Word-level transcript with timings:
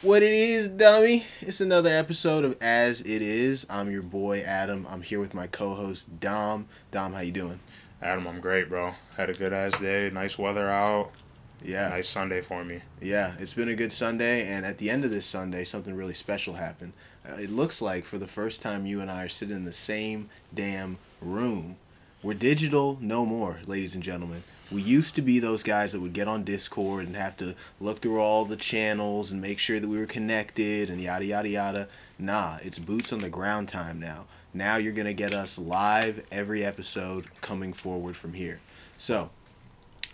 What 0.00 0.22
it 0.22 0.32
is, 0.32 0.68
dummy? 0.68 1.24
It's 1.40 1.60
another 1.60 1.90
episode 1.90 2.44
of 2.44 2.56
As 2.60 3.00
It 3.02 3.20
Is. 3.20 3.66
I'm 3.68 3.90
your 3.90 4.02
boy 4.02 4.40
Adam. 4.40 4.86
I'm 4.88 5.02
here 5.02 5.18
with 5.18 5.34
my 5.34 5.48
co-host 5.48 6.20
Dom. 6.20 6.68
Dom, 6.92 7.12
how 7.14 7.20
you 7.20 7.32
doing? 7.32 7.58
Adam, 8.00 8.26
I'm 8.28 8.40
great, 8.40 8.68
bro. 8.68 8.94
Had 9.16 9.28
a 9.28 9.34
good 9.34 9.52
ass 9.52 9.80
day. 9.80 10.08
Nice 10.10 10.38
weather 10.38 10.70
out. 10.70 11.10
Yeah, 11.64 11.88
Nice 11.88 12.08
Sunday 12.08 12.40
for 12.40 12.64
me. 12.64 12.82
yeah. 13.02 13.34
It's 13.40 13.54
been 13.54 13.68
a 13.68 13.74
good 13.74 13.90
Sunday, 13.90 14.46
and 14.46 14.64
at 14.64 14.78
the 14.78 14.88
end 14.88 15.04
of 15.04 15.10
this 15.10 15.26
Sunday, 15.26 15.64
something 15.64 15.96
really 15.96 16.14
special 16.14 16.54
happened. 16.54 16.92
Uh, 17.28 17.34
it 17.34 17.50
looks 17.50 17.82
like 17.82 18.04
for 18.04 18.16
the 18.18 18.28
first 18.28 18.62
time, 18.62 18.86
you 18.86 19.00
and 19.00 19.10
I 19.10 19.24
are 19.24 19.28
sitting 19.28 19.56
in 19.56 19.64
the 19.64 19.72
same 19.72 20.30
damn 20.54 20.98
room. 21.20 21.74
We're 22.22 22.34
digital 22.34 22.96
no 23.00 23.26
more, 23.26 23.58
ladies 23.66 23.96
and 23.96 24.04
gentlemen. 24.04 24.44
We 24.70 24.82
used 24.82 25.14
to 25.14 25.22
be 25.22 25.38
those 25.38 25.62
guys 25.62 25.92
that 25.92 26.00
would 26.00 26.12
get 26.12 26.28
on 26.28 26.44
Discord 26.44 27.06
and 27.06 27.16
have 27.16 27.36
to 27.38 27.54
look 27.80 28.00
through 28.00 28.20
all 28.20 28.44
the 28.44 28.56
channels 28.56 29.30
and 29.30 29.40
make 29.40 29.58
sure 29.58 29.80
that 29.80 29.88
we 29.88 29.98
were 29.98 30.06
connected 30.06 30.90
and 30.90 31.00
yada 31.00 31.24
yada 31.24 31.48
yada. 31.48 31.88
Nah, 32.18 32.58
it's 32.62 32.78
boots 32.78 33.12
on 33.12 33.20
the 33.20 33.30
ground 33.30 33.68
time 33.68 33.98
now. 33.98 34.26
Now 34.52 34.76
you're 34.76 34.92
gonna 34.92 35.14
get 35.14 35.32
us 35.32 35.58
live 35.58 36.26
every 36.30 36.64
episode 36.64 37.26
coming 37.40 37.72
forward 37.72 38.16
from 38.16 38.34
here. 38.34 38.60
So, 38.98 39.30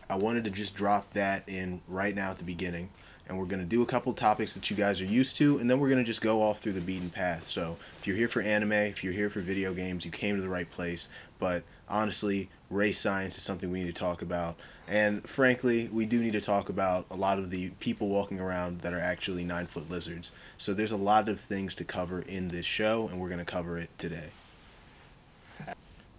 I 0.09 0.16
wanted 0.16 0.45
to 0.45 0.51
just 0.51 0.75
drop 0.75 1.11
that 1.14 1.48
in 1.48 1.80
right 1.89 2.14
now 2.14 2.30
at 2.30 2.39
the 2.39 2.45
beginning. 2.45 2.91
And 3.27 3.39
we're 3.39 3.47
going 3.47 3.62
to 3.62 3.66
do 3.66 3.80
a 3.80 3.86
couple 3.86 4.12
topics 4.12 4.52
that 4.52 4.70
you 4.70 4.77
guys 4.77 5.00
are 5.00 5.06
used 5.06 5.36
to, 5.36 5.56
and 5.56 5.70
then 5.70 5.80
we're 5.80 5.89
going 5.89 6.02
to 6.02 6.05
just 6.05 6.20
go 6.20 6.42
off 6.42 6.59
through 6.59 6.75
the 6.75 6.83
beaten 6.83 7.09
path. 7.09 7.48
So, 7.48 7.78
if 7.98 8.06
you're 8.06 8.16
here 8.16 8.28
for 8.28 8.42
anime, 8.42 8.73
if 8.73 9.02
you're 9.02 9.14
here 9.14 9.30
for 9.30 9.41
video 9.41 9.73
games, 9.73 10.05
you 10.05 10.11
came 10.11 10.36
to 10.36 10.42
the 10.42 10.48
right 10.50 10.70
place. 10.70 11.09
But 11.39 11.64
honestly, 11.89 12.50
race 12.74 12.98
science 12.98 13.37
is 13.37 13.42
something 13.42 13.70
we 13.70 13.80
need 13.84 13.95
to 13.95 14.01
talk 14.01 14.20
about. 14.20 14.56
And 14.87 15.27
frankly, 15.27 15.88
we 15.92 16.05
do 16.05 16.20
need 16.20 16.33
to 16.33 16.41
talk 16.41 16.69
about 16.69 17.06
a 17.10 17.16
lot 17.16 17.38
of 17.38 17.50
the 17.50 17.70
people 17.80 18.09
walking 18.09 18.41
around 18.41 18.80
that 18.80 18.92
are 18.92 19.00
actually 19.00 19.45
nine 19.45 19.66
foot 19.66 19.88
lizards. 19.91 20.33
So, 20.59 20.74
there's 20.74 20.92
a 20.92 20.97
lot 20.97 21.28
of 21.28 21.41
things 21.41 21.74
to 21.77 21.84
cover 21.84 22.20
in 22.20 22.48
this 22.48 22.66
show, 22.66 23.09
and 23.09 23.20
we're 23.20 23.28
going 23.28 23.38
to 23.38 23.45
cover 23.45 23.78
it 23.78 23.91
today. 23.98 24.30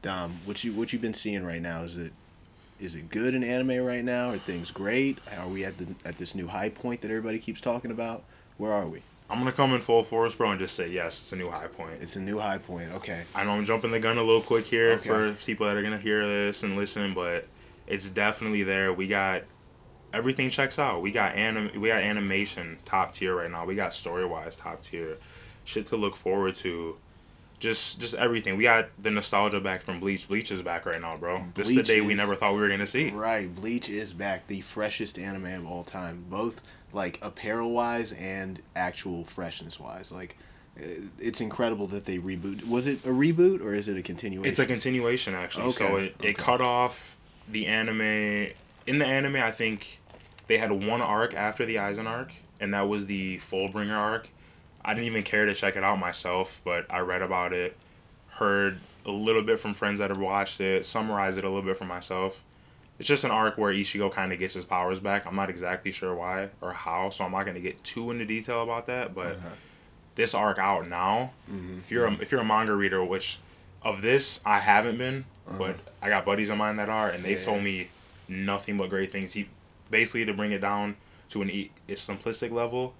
Dom, 0.01 0.39
what 0.45 0.63
you 0.63 0.71
what 0.73 0.93
you've 0.93 1.01
been 1.01 1.13
seeing 1.13 1.43
right 1.43 1.61
now? 1.61 1.81
Is 1.81 1.97
it 1.97 2.13
is 2.79 2.95
it 2.95 3.09
good 3.09 3.33
in 3.33 3.43
anime 3.43 3.83
right 3.83 4.03
now? 4.03 4.29
Are 4.29 4.37
things 4.37 4.69
great? 4.69 5.17
Are 5.37 5.47
we 5.47 5.65
at 5.65 5.77
the 5.77 5.87
at 6.05 6.17
this 6.17 6.35
new 6.35 6.47
high 6.47 6.69
point 6.69 7.01
that 7.01 7.09
everybody 7.09 7.39
keeps 7.39 7.59
talking 7.61 7.91
about? 7.91 8.23
Where 8.57 8.71
are 8.71 8.87
we? 8.87 9.01
I'm 9.29 9.39
gonna 9.39 9.51
come 9.51 9.73
in 9.73 9.81
full 9.81 10.03
force, 10.03 10.35
bro, 10.35 10.51
and 10.51 10.59
just 10.59 10.75
say 10.75 10.87
yes, 10.89 11.19
it's 11.19 11.31
a 11.33 11.35
new 11.35 11.49
high 11.49 11.67
point. 11.67 11.93
It's 12.01 12.15
a 12.15 12.19
new 12.21 12.37
high 12.39 12.59
point. 12.59 12.91
Okay. 12.93 13.23
I 13.33 13.43
know 13.43 13.51
I'm 13.51 13.63
jumping 13.65 13.91
the 13.91 13.99
gun 13.99 14.17
a 14.17 14.23
little 14.23 14.41
quick 14.41 14.65
here 14.65 14.91
Okay. 14.93 15.07
for 15.07 15.33
people 15.33 15.65
that 15.65 15.75
are 15.75 15.81
gonna 15.81 15.97
hear 15.97 16.27
this 16.27 16.61
and 16.63 16.75
listen, 16.75 17.13
but 17.13 17.47
it's 17.87 18.09
definitely 18.09 18.63
there. 18.63 18.93
We 18.93 19.07
got 19.07 19.43
everything 20.13 20.49
checks 20.49 20.77
out. 20.77 21.01
We 21.01 21.11
got 21.11 21.35
anim 21.35 21.71
we 21.81 21.87
got 21.89 22.01
animation 22.01 22.77
top 22.85 23.13
tier 23.13 23.35
right 23.35 23.49
now. 23.49 23.65
We 23.65 23.73
got 23.75 23.93
story 23.93 24.25
wise 24.25 24.55
top 24.55 24.83
tier. 24.83 25.17
Shit 25.63 25.87
to 25.87 25.95
look 25.97 26.15
forward 26.15 26.55
to. 26.57 26.97
Just 27.57 28.01
just 28.01 28.15
everything. 28.15 28.57
We 28.57 28.63
got 28.63 28.89
the 29.01 29.09
nostalgia 29.09 29.61
back 29.61 29.81
from 29.81 29.99
Bleach. 30.01 30.27
Bleach 30.27 30.51
is 30.51 30.61
back 30.61 30.85
right 30.85 30.99
now, 31.01 31.15
bro. 31.17 31.41
this 31.55 31.69
is 31.69 31.75
the 31.75 31.81
Bleach 31.83 31.87
day 31.87 32.01
we 32.01 32.13
never 32.13 32.35
thought 32.35 32.53
we 32.53 32.59
were 32.59 32.67
gonna 32.69 32.85
see. 32.85 33.09
Right. 33.11 33.53
Bleach 33.55 33.89
is 33.89 34.13
back, 34.13 34.45
the 34.47 34.59
freshest 34.61 35.17
anime 35.17 35.45
of 35.45 35.65
all 35.65 35.83
time, 35.83 36.25
both 36.29 36.65
like 36.95 37.19
apparel 37.21 37.71
wise 37.71 38.13
and 38.13 38.61
actual 38.75 39.25
freshness 39.25 39.79
wise. 39.79 40.11
Like, 40.11 40.37
it's 41.19 41.41
incredible 41.41 41.87
that 41.87 42.05
they 42.05 42.17
reboot. 42.17 42.67
Was 42.67 42.87
it 42.87 43.03
a 43.05 43.09
reboot 43.09 43.63
or 43.63 43.73
is 43.73 43.87
it 43.87 43.97
a 43.97 44.01
continuation? 44.01 44.49
It's 44.49 44.59
a 44.59 44.65
continuation 44.65 45.35
actually. 45.35 45.65
Okay. 45.65 45.71
So 45.73 45.97
it, 45.97 46.15
okay. 46.19 46.29
it 46.29 46.37
cut 46.37 46.61
off 46.61 47.17
the 47.49 47.67
anime 47.67 48.01
in 48.87 48.97
the 48.97 49.05
anime 49.05 49.35
I 49.35 49.51
think 49.51 49.99
they 50.47 50.57
had 50.57 50.71
one 50.71 51.01
arc 51.01 51.33
after 51.33 51.65
the 51.65 51.75
Aizen 51.75 52.07
arc 52.07 52.31
and 52.59 52.73
that 52.73 52.87
was 52.87 53.05
the 53.05 53.37
Fullbringer 53.37 53.95
arc. 53.95 54.29
I 54.83 54.93
didn't 54.93 55.07
even 55.07 55.23
care 55.23 55.45
to 55.45 55.53
check 55.53 55.75
it 55.75 55.83
out 55.83 55.99
myself, 55.99 56.61
but 56.63 56.85
I 56.89 56.99
read 56.99 57.21
about 57.21 57.53
it, 57.53 57.75
heard 58.29 58.79
a 59.05 59.11
little 59.11 59.41
bit 59.41 59.59
from 59.59 59.73
friends 59.73 59.99
that 59.99 60.09
have 60.09 60.19
watched 60.19 60.61
it, 60.61 60.85
summarized 60.85 61.37
it 61.37 61.43
a 61.43 61.49
little 61.49 61.63
bit 61.63 61.77
for 61.77 61.85
myself. 61.85 62.43
It's 62.99 63.07
just 63.07 63.23
an 63.25 63.31
arc 63.31 63.57
where 63.57 63.73
Ichigo 63.73 64.11
kind 64.11 64.31
of 64.31 64.39
gets 64.39 64.53
his 64.53 64.63
powers 64.65 64.99
back. 65.01 65.25
I'm 65.27 65.35
not 65.35 65.49
exactly 65.49 65.91
sure 65.91 66.15
why 66.15 66.49
or 66.61 66.71
how, 66.71 67.09
so 67.09 67.25
I'm 67.25 67.31
not 67.33 67.43
going 67.43 67.55
to 67.55 67.61
get 67.61 67.83
too 67.83 68.09
into 68.11 68.25
detail 68.25 68.63
about 68.63 68.85
that, 68.87 69.13
but 69.13 69.33
Uh-huh. 69.35 69.49
this 70.15 70.33
arc 70.33 70.57
out 70.59 70.87
now, 70.87 71.31
Mhm. 71.51 71.79
if 71.79 71.91
you're 71.91 72.05
a, 72.07 72.13
if 72.21 72.31
you're 72.31 72.39
a 72.41 72.45
manga 72.45 72.73
reader, 72.73 73.03
which 73.03 73.37
of 73.81 74.01
this 74.01 74.39
I 74.45 74.59
haven't 74.59 74.97
been, 74.97 75.25
but 75.57 75.75
I 76.01 76.07
got 76.09 76.23
buddies 76.25 76.49
of 76.49 76.57
mine 76.57 76.77
that 76.77 76.87
are, 76.89 77.09
and 77.09 77.23
they've 77.23 77.35
Uh-huh. 77.37 77.47
Yeah. 77.47 77.53
told 77.53 77.63
me 77.63 77.89
nothing 78.29 78.77
but 78.77 78.89
great 78.89 79.11
things. 79.11 79.33
He 79.33 79.49
basically 79.91 80.25
to 80.25 80.33
bring 80.33 80.51
it 80.53 80.59
down 80.61 80.95
to 81.29 81.41
an 81.41 81.49
e- 81.49 81.71
a 81.89 81.93
simplistic 81.93 82.51
level. 82.51 82.93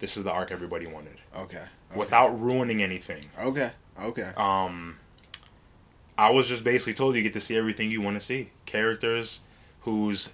This 0.00 0.16
is 0.18 0.24
the 0.24 0.30
arc 0.32 0.50
everybody 0.52 0.86
wanted, 0.86 1.20
Okay. 1.34 1.56
okay. 1.56 1.66
without 1.94 2.28
ruining 2.38 2.82
anything. 2.82 3.24
Okay. 3.40 3.70
Okay. 3.98 4.32
Um, 4.36 4.98
I 6.16 6.30
was 6.30 6.48
just 6.48 6.62
basically 6.64 6.94
told 6.94 7.16
you 7.16 7.22
get 7.22 7.32
to 7.32 7.40
see 7.40 7.56
everything 7.56 7.90
you 7.90 8.00
want 8.00 8.16
to 8.16 8.20
see. 8.20 8.50
Characters 8.66 9.40
whose 9.80 10.32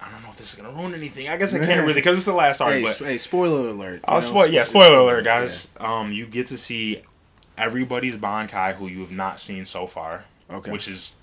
I 0.00 0.10
don't 0.12 0.22
know 0.22 0.30
if 0.30 0.36
this 0.36 0.50
is 0.50 0.54
gonna 0.54 0.70
ruin 0.70 0.94
anything. 0.94 1.28
I 1.28 1.36
guess 1.36 1.52
I 1.54 1.58
can't 1.58 1.80
really 1.82 1.94
because 1.94 2.16
it's 2.16 2.24
the 2.26 2.32
last 2.32 2.60
arc, 2.60 2.72
Hey, 2.74 2.82
but 2.82 2.96
hey, 2.98 3.18
spoiler 3.18 3.68
alert. 3.68 4.00
I'll 4.04 4.16
You 4.16 4.20
know, 4.20 4.26
spoil. 4.28 4.46
Yeah, 4.46 4.62
spo- 4.62 4.66
spoiler 4.66 4.98
alert, 4.98 5.24
guys. 5.24 5.68
Um, 5.78 6.12
you 6.12 6.26
get 6.26 6.46
to 6.48 6.56
see 6.56 7.02
everybody's 7.56 8.16
Bankai 8.16 8.74
who 8.74 8.86
you 8.86 9.00
have 9.00 9.10
not 9.10 9.40
seen 9.40 9.64
so 9.64 9.86
far, 9.88 10.24
Okay. 10.50 10.70
which 10.70 10.86
is 10.86 11.16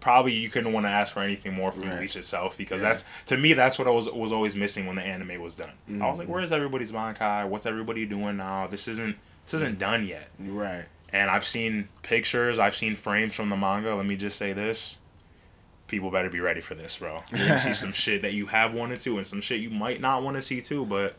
probably 0.00 0.32
you 0.32 0.48
couldn't 0.48 0.72
want 0.72 0.86
to 0.86 0.90
ask 0.90 1.12
for 1.14 1.20
anything 1.20 1.52
more 1.52 1.70
from 1.70 1.84
Right. 1.84 1.98
Bleach 1.98 2.16
itself 2.16 2.56
because 2.56 2.80
Yeah. 2.80 2.88
that's 2.88 3.04
to 3.26 3.36
me 3.36 3.52
that's 3.52 3.78
what 3.78 3.86
I 3.86 3.90
was 3.90 4.08
was 4.10 4.32
always 4.32 4.56
missing 4.56 4.86
when 4.86 4.96
the 4.96 5.02
anime 5.02 5.40
was 5.40 5.54
done. 5.54 5.70
I 6.00 6.08
was 6.08 6.18
like, 6.18 6.26
Mhm. 6.28 6.30
where's 6.32 6.50
everybody's 6.50 6.90
Bankai? 6.92 7.46
What's 7.46 7.66
everybody 7.66 8.06
doing 8.06 8.38
now? 8.38 8.66
This 8.66 8.88
isn't 8.88 9.16
this 9.44 9.54
isn't 9.54 9.78
done 9.78 10.06
yet. 10.06 10.30
right. 10.40 10.86
And 11.12 11.30
I've 11.30 11.44
seen 11.44 11.88
pictures, 12.02 12.58
I've 12.58 12.74
seen 12.74 12.96
frames 12.96 13.34
from 13.34 13.50
the 13.50 13.56
manga. 13.56 13.94
Let 13.94 14.06
me 14.06 14.16
just 14.16 14.38
say 14.38 14.52
this. 14.52 14.98
People 15.88 16.10
better 16.10 16.30
be 16.30 16.40
ready 16.40 16.62
for 16.62 16.74
this, 16.74 16.96
bro. 16.98 17.22
You're 17.30 17.48
gonna 17.48 17.58
see 17.58 17.74
some 17.74 17.92
shit 17.92 18.22
that 18.22 18.32
you 18.32 18.46
have 18.46 18.72
wanted 18.74 19.00
to 19.02 19.16
and 19.18 19.26
some 19.26 19.40
shit 19.42 19.60
you 19.60 19.68
might 19.70 20.00
not 20.00 20.22
want 20.22 20.36
to 20.36 20.42
see 20.42 20.60
too, 20.62 20.86
but 20.86 21.16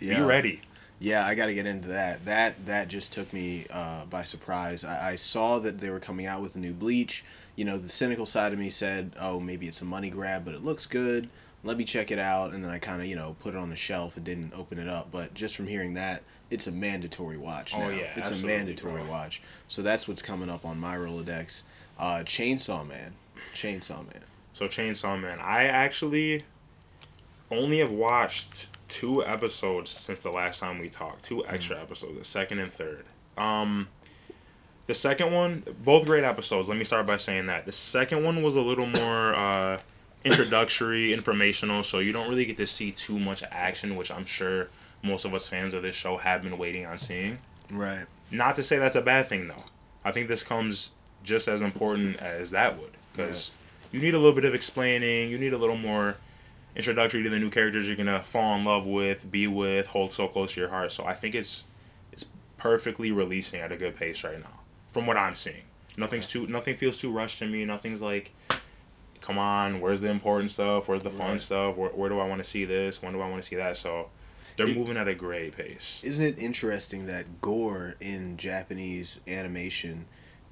Yeah. 0.00 0.16
be 0.20 0.22
ready. 0.22 0.60
Yeah, 0.98 1.24
I 1.26 1.34
got 1.34 1.46
to 1.46 1.54
get 1.54 1.66
into 1.66 1.88
that. 1.88 2.24
That 2.24 2.64
that 2.66 2.88
just 2.88 3.12
took 3.12 3.30
me 3.32 3.66
uh, 3.70 4.06
by 4.06 4.24
surprise. 4.24 4.82
I, 4.82 5.10
I 5.12 5.16
saw 5.16 5.58
that 5.60 5.78
they 5.78 5.90
were 5.90 6.00
coming 6.00 6.24
out 6.26 6.40
with 6.40 6.56
a 6.56 6.58
new 6.58 6.72
Bleach. 6.72 7.22
You 7.54 7.64
know, 7.66 7.76
the 7.78 7.88
cynical 7.90 8.24
side 8.26 8.52
of 8.54 8.58
me 8.58 8.70
said, 8.70 9.12
"Oh, 9.20 9.38
maybe 9.38 9.66
it's 9.68 9.82
a 9.82 9.84
money 9.84 10.08
grab, 10.10 10.44
but 10.46 10.54
it 10.54 10.64
looks 10.64 10.86
good. 10.86 11.28
Let 11.66 11.76
me 11.76 11.84
check 11.84 12.10
it 12.10 12.18
out." 12.18 12.54
And 12.54 12.64
then 12.64 12.70
I 12.70 12.78
kind 12.78 13.00
of, 13.00 13.06
you 13.08 13.16
know, 13.16 13.36
put 13.38 13.54
it 13.54 13.58
on 13.58 13.70
the 13.70 13.76
shelf 13.76 14.16
and 14.16 14.24
didn't 14.24 14.54
open 14.54 14.78
it 14.78 14.88
up. 14.88 15.10
But 15.10 15.34
just 15.34 15.56
from 15.56 15.66
hearing 15.66 15.94
that, 15.94 16.22
it's 16.50 16.66
a 16.66 16.72
mandatory 16.72 17.36
watch 17.36 17.74
Oh, 17.74 17.88
yeah, 17.88 18.12
it's 18.16 18.42
a 18.42 18.46
mandatory 18.46 19.02
bro. 19.02 19.10
watch. 19.10 19.42
So 19.68 19.82
that's 19.82 20.06
what's 20.06 20.22
coming 20.22 20.48
up 20.48 20.64
on 20.64 20.78
my 20.78 20.96
Rolodex. 20.96 21.62
Uh, 21.98 22.22
Chainsaw 22.24 22.86
Man. 22.86 23.14
Chainsaw 23.54 24.04
Man. 24.06 24.22
So 24.52 24.66
Chainsaw 24.66 25.20
Man, 25.20 25.38
I 25.40 25.64
actually 25.64 26.44
only 27.50 27.78
have 27.78 27.90
watched 27.90 28.68
two 28.88 29.24
episodes 29.24 29.90
since 29.90 30.20
the 30.20 30.30
last 30.30 30.60
time 30.60 30.78
we 30.78 30.88
talked. 30.88 31.24
Two 31.24 31.44
extra 31.46 31.80
episodes, 31.80 32.18
the 32.18 32.24
second 32.24 32.58
and 32.60 32.72
third. 32.72 33.04
Um, 33.36 33.88
the 34.86 34.94
second 34.94 35.32
one, 35.32 35.64
both 35.84 36.06
great 36.06 36.24
episodes. 36.24 36.68
Let 36.68 36.78
me 36.78 36.84
start 36.84 37.06
by 37.06 37.16
saying 37.16 37.46
that 37.46 37.66
the 37.66 37.72
second 37.72 38.22
one 38.24 38.42
was 38.42 38.56
a 38.56 38.62
little 38.62 38.86
more 38.86 39.34
uh, 39.34 39.80
introductory, 40.26 41.12
informational, 41.12 41.82
so 41.82 42.00
you 42.00 42.12
don't 42.12 42.28
really 42.28 42.44
get 42.44 42.56
to 42.58 42.66
see 42.66 42.90
too 42.90 43.18
much 43.18 43.42
action, 43.50 43.96
which 43.96 44.10
I'm 44.10 44.24
sure 44.24 44.68
most 45.02 45.24
of 45.24 45.32
us 45.34 45.46
fans 45.46 45.72
of 45.74 45.82
this 45.82 45.94
show 45.94 46.16
have 46.16 46.42
been 46.42 46.58
waiting 46.58 46.84
on 46.84 46.98
seeing. 46.98 47.38
Right. 47.70 48.06
Not 48.30 48.56
to 48.56 48.62
say 48.62 48.78
that's 48.78 48.96
a 48.96 49.02
bad 49.02 49.26
thing 49.26 49.48
though. 49.48 49.64
I 50.04 50.12
think 50.12 50.28
this 50.28 50.42
comes 50.42 50.92
just 51.22 51.48
as 51.48 51.62
important 51.62 52.16
as 52.18 52.50
that 52.52 52.78
would 52.78 52.92
because 53.12 53.50
you 53.92 54.00
need 54.00 54.14
a 54.14 54.18
little 54.18 54.34
bit 54.34 54.44
of 54.44 54.54
explaining. 54.54 55.30
You 55.30 55.38
need 55.38 55.52
a 55.52 55.58
little 55.58 55.76
more 55.76 56.16
introductory 56.74 57.22
to 57.22 57.30
the 57.30 57.38
new 57.38 57.50
characters 57.50 57.86
you're 57.86 57.96
gonna 57.96 58.22
fall 58.22 58.56
in 58.56 58.64
love 58.64 58.86
with, 58.86 59.30
be 59.30 59.46
with, 59.46 59.86
hold 59.88 60.12
so 60.12 60.28
close 60.28 60.54
to 60.54 60.60
your 60.60 60.68
heart. 60.68 60.92
So 60.92 61.04
I 61.04 61.14
think 61.14 61.34
it's 61.34 61.64
it's 62.12 62.26
perfectly 62.58 63.10
releasing 63.12 63.60
at 63.60 63.72
a 63.72 63.76
good 63.76 63.96
pace 63.96 64.22
right 64.24 64.40
now, 64.40 64.60
from 64.90 65.06
what 65.06 65.16
I'm 65.16 65.34
seeing. 65.34 65.62
Nothing's 65.96 66.26
too 66.26 66.46
nothing 66.46 66.76
feels 66.76 66.98
too 66.98 67.10
rushed 67.10 67.38
to 67.38 67.46
me. 67.46 67.64
Nothing's 67.64 68.02
like, 68.02 68.32
come 69.26 69.38
on, 69.38 69.80
where's 69.80 70.00
the 70.00 70.08
important 70.08 70.50
stuff? 70.50 70.88
Where's 70.88 71.02
the 71.02 71.10
fun 71.10 71.30
Right. 71.32 71.40
stuff? 71.40 71.76
Where, 71.76 71.90
where 71.90 72.08
do 72.08 72.20
I 72.20 72.26
want 72.28 72.42
to 72.44 72.48
see 72.48 72.64
this? 72.64 73.02
When 73.02 73.12
do 73.12 73.20
I 73.20 73.28
want 73.28 73.42
to 73.42 73.48
see 73.48 73.56
that? 73.56 73.76
So 73.76 74.08
they're 74.56 74.68
It- 74.68 74.76
moving 74.76 74.96
at 74.96 75.08
a 75.08 75.14
great 75.16 75.56
pace. 75.56 76.00
Isn't 76.04 76.24
it 76.24 76.38
interesting 76.38 77.06
that 77.06 77.40
gore 77.40 77.96
in 78.00 78.36
Japanese 78.36 79.20
animation 79.26 80.06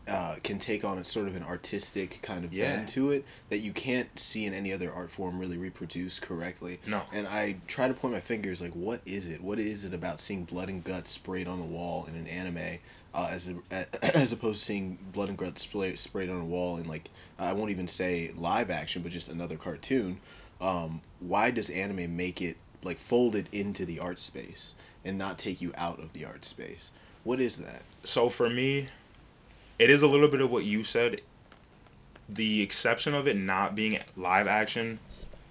uh, 0.07 0.37
can 0.43 0.59
take 0.59 0.85
on 0.85 0.99
a 0.99 1.05
sort 1.05 1.27
of 1.29 1.35
an 1.35 1.43
artistic 1.43 2.19
kind 2.21 2.45
of 2.45 2.53
Yeah. 2.53 2.77
bend 2.77 2.89
to 2.89 3.11
it 3.11 3.25
that 3.49 3.61
you 3.61 3.73
can't 3.73 4.19
see 4.19 4.45
in 4.45 4.53
any 4.53 4.71
other 4.71 4.93
art 4.93 5.11
form 5.11 5.39
really 5.39 5.57
reproduced 5.57 6.21
correctly. 6.21 6.79
No. 6.87 7.05
And 7.11 7.27
I 7.27 7.57
try 7.69 7.89
to 7.89 7.95
point 7.95 8.13
my 8.13 8.21
fingers 8.21 8.61
like, 8.61 8.73
what 8.75 9.01
is 9.07 9.27
it? 9.29 9.41
What 9.41 9.59
is 9.59 9.87
it 9.87 9.95
about 9.95 10.21
seeing 10.21 10.45
blood 10.45 10.69
and 10.69 10.85
guts 10.85 11.09
sprayed 11.09 11.49
on 11.49 11.59
the 11.59 11.65
wall 11.65 12.05
in 12.05 12.17
an 12.17 12.27
anime, 12.27 12.81
uh, 13.15 13.29
as 13.31 13.49
a, 13.49 13.57
as 14.17 14.33
opposed 14.33 14.59
to 14.61 14.65
seeing 14.65 14.99
blood 15.13 15.29
and 15.29 15.39
guts 15.39 15.63
spray, 15.63 15.95
sprayed 15.97 16.29
on 16.29 16.41
a 16.41 16.45
wall 16.45 16.77
in 16.77 16.87
like 16.89 17.09
I 17.39 17.53
won't 17.53 17.71
even 17.71 17.89
say 17.89 18.33
live 18.37 18.71
action, 18.71 19.03
but 19.03 19.13
just 19.13 19.29
another 19.29 19.57
cartoon. 19.57 20.21
Um, 20.61 21.01
why 21.21 21.51
does 21.51 21.71
anime 21.71 22.17
make 22.17 22.41
it 22.43 22.57
like 22.85 22.99
folded 22.99 23.49
into 23.51 23.85
the 23.85 23.99
art 23.99 24.19
space 24.19 24.75
and 25.05 25.19
not 25.19 25.39
take 25.39 25.61
you 25.61 25.73
out 25.77 25.99
of 26.01 26.13
the 26.13 26.25
art 26.25 26.45
space. 26.45 26.93
What 27.25 27.41
is 27.41 27.59
that? 27.59 27.83
So 28.05 28.29
for 28.29 28.49
me, 28.49 28.89
it 29.79 29.91
is 29.91 30.03
a 30.03 30.09
little 30.09 30.29
bit 30.29 30.41
of 30.41 30.51
what 30.51 30.65
you 30.65 30.85
said. 30.85 31.21
The 32.29 32.63
exception 32.63 33.15
of 33.15 33.27
it 33.27 33.37
not 33.37 33.75
being 33.75 33.99
live 34.17 34.47
action 34.47 34.99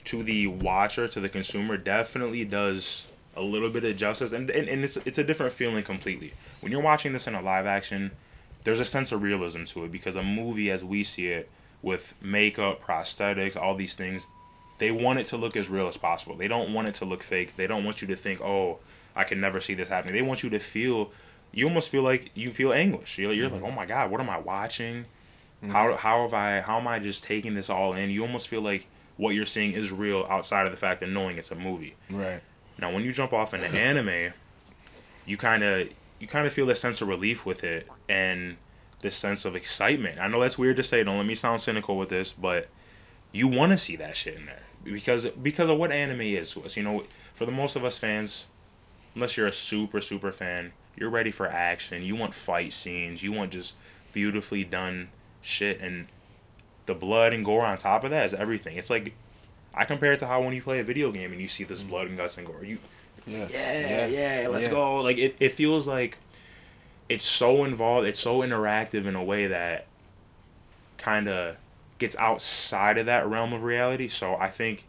to 0.06 0.24
the 0.24 0.48
watcher, 0.48 1.07
to 1.07 1.19
the 1.19 1.30
consumer, 1.30 1.77
definitely 1.77 2.45
does 2.45 3.07
a 3.35 3.41
little 3.41 3.69
bit 3.69 3.83
of 3.83 3.97
justice, 3.97 4.31
and, 4.31 4.50
and, 4.50 4.68
and 4.69 4.83
it's 4.83 4.97
it's 4.97 5.18
a 5.18 5.24
different 5.24 5.53
feeling 5.53 5.83
completely. 5.83 6.33
When 6.62 6.71
you're 6.71 6.81
watching 6.81 7.13
this 7.13 7.27
in 7.27 7.35
a 7.35 7.41
live 7.41 7.65
action, 7.65 8.12
there's 8.63 8.80
a 8.80 8.85
sense 8.85 9.12
of 9.12 9.21
realism 9.21 9.63
to 9.65 9.85
it 9.85 9.91
because 9.91 10.15
a 10.15 10.24
movie, 10.24 10.69
as 10.71 10.83
we 10.83 11.03
see 11.03 11.27
it, 11.27 11.50
with 11.81 12.13
makeup, 12.21 12.81
prosthetics, 12.81 13.56
all 13.57 13.75
these 13.75 13.95
things, 13.95 14.27
they 14.77 14.91
want 14.91 15.19
it 15.19 15.25
to 15.27 15.38
look 15.38 15.56
as 15.57 15.68
real 15.69 15.88
as 15.88 15.97
possible. 15.97 16.35
They 16.35 16.47
don't 16.47 16.74
want 16.74 16.88
it 16.88 16.95
to 16.95 17.06
look 17.06 17.24
fake. 17.24 17.56
They 17.57 17.68
don't 17.68 17.83
want 17.83 18.01
you 18.01 18.07
to 18.09 18.15
think, 18.15 18.39
oh, 18.41 18.80
I 19.15 19.24
can 19.25 19.41
never 19.41 19.59
see 19.59 19.74
this 19.74 19.89
happening. 19.89 20.15
They 20.15 20.21
want 20.21 20.44
you 20.44 20.50
to 20.51 20.59
feel, 20.59 21.12
you 21.51 21.68
almost 21.68 21.89
feel 21.89 22.01
like 22.03 22.31
you 22.36 22.51
feel 22.51 22.71
anguish. 22.74 23.18
You're, 23.18 23.33
you're 23.33 23.50
Mm-hmm. 23.50 23.63
like, 23.63 23.71
oh 23.71 23.75
my 23.75 23.86
god, 23.86 24.12
what 24.12 24.21
am 24.21 24.29
I 24.29 24.39
watching? 24.39 25.06
How 25.69 25.95
how 25.95 26.24
have 26.24 26.33
I? 26.33 26.59
How 26.59 26.77
am 26.77 26.88
I 26.89 27.00
just 27.00 27.24
taking 27.24 27.53
this 27.56 27.69
all 27.69 27.94
in? 27.94 28.09
You 28.09 28.24
almost 28.24 28.50
feel 28.50 28.59
like 28.62 28.86
what 29.15 29.33
you're 29.33 29.45
seeing 29.45 29.71
is 29.71 29.91
real 29.94 30.25
outside 30.29 30.65
of 30.65 30.71
the 30.71 30.77
fact 30.77 31.01
of 31.01 31.07
knowing 31.09 31.38
it's 31.38 31.51
a 31.51 31.56
movie. 31.56 31.95
Right. 32.12 32.41
Now, 32.77 32.91
when 32.91 33.03
you 33.03 33.11
jump 33.11 33.33
off 33.33 33.53
into 33.53 33.67
anime, 33.67 34.33
you 35.25 35.37
kind 35.37 35.63
of 35.63 35.89
you 36.19 36.27
kind 36.27 36.47
of 36.47 36.53
feel 36.53 36.69
a 36.69 36.75
sense 36.75 37.01
of 37.01 37.07
relief 37.07 37.45
with 37.45 37.63
it 37.63 37.87
and 38.07 38.57
this 39.01 39.15
sense 39.15 39.45
of 39.45 39.55
excitement. 39.55 40.19
I 40.19 40.27
know 40.27 40.39
that's 40.39 40.57
weird 40.57 40.77
to 40.77 40.83
say. 40.83 41.03
Don't 41.03 41.17
let 41.17 41.25
me 41.25 41.35
sound 41.35 41.61
cynical 41.61 41.97
with 41.97 42.09
this, 42.09 42.31
but 42.31 42.69
you 43.31 43.47
want 43.47 43.71
to 43.71 43.77
see 43.77 43.95
that 43.97 44.15
shit 44.15 44.35
in 44.35 44.45
there 44.45 44.63
because 44.83 45.27
because 45.27 45.69
of 45.69 45.77
what 45.77 45.91
anime 45.91 46.21
is 46.21 46.51
to 46.51 46.63
us. 46.63 46.77
You 46.77 46.83
know, 46.83 47.03
for 47.33 47.45
the 47.45 47.51
most 47.51 47.75
of 47.75 47.83
us 47.83 47.97
fans, 47.97 48.47
unless 49.15 49.37
you're 49.37 49.47
a 49.47 49.53
super 49.53 50.01
super 50.01 50.31
fan, 50.31 50.73
you're 50.95 51.09
ready 51.09 51.31
for 51.31 51.47
action. 51.47 52.03
You 52.03 52.15
want 52.15 52.33
fight 52.33 52.73
scenes. 52.73 53.23
You 53.23 53.31
want 53.31 53.51
just 53.51 53.75
beautifully 54.13 54.63
done 54.63 55.09
shit 55.41 55.81
and 55.81 56.07
the 56.85 56.93
blood 56.93 57.33
and 57.33 57.43
gore 57.43 57.65
on 57.65 57.77
top 57.77 58.03
of 58.03 58.11
that 58.11 58.25
is 58.25 58.33
everything. 58.33 58.77
It's 58.77 58.89
like 58.89 59.13
I 59.73 59.85
compare 59.85 60.13
it 60.13 60.19
to 60.19 60.27
how 60.27 60.41
when 60.41 60.53
you 60.53 60.61
play 60.61 60.79
a 60.79 60.83
video 60.83 61.11
game 61.11 61.31
and 61.31 61.41
you 61.41 61.47
see 61.47 61.63
this 61.63 61.83
mm. 61.83 61.89
blood 61.89 62.07
and 62.07 62.17
guts 62.17 62.37
and 62.37 62.45
gore, 62.45 62.63
you 62.63 62.77
Yeah. 63.25 63.47
yeah, 63.49 64.05
yeah, 64.07 64.47
let's 64.49 64.67
yeah. 64.67 64.73
go. 64.73 65.01
Like 65.01 65.17
it, 65.17 65.35
it 65.39 65.53
feels 65.53 65.87
like 65.87 66.17
it's 67.09 67.25
so 67.25 67.63
involved, 67.63 68.07
it's 68.07 68.19
so 68.19 68.39
interactive 68.39 69.05
in 69.05 69.15
a 69.15 69.23
way 69.23 69.47
that 69.47 69.87
kind 70.97 71.27
of 71.27 71.55
gets 71.97 72.15
outside 72.17 72.97
of 72.97 73.05
that 73.07 73.27
realm 73.27 73.53
of 73.53 73.63
reality. 73.63 74.07
So 74.07 74.35
I 74.35 74.49
think, 74.49 74.85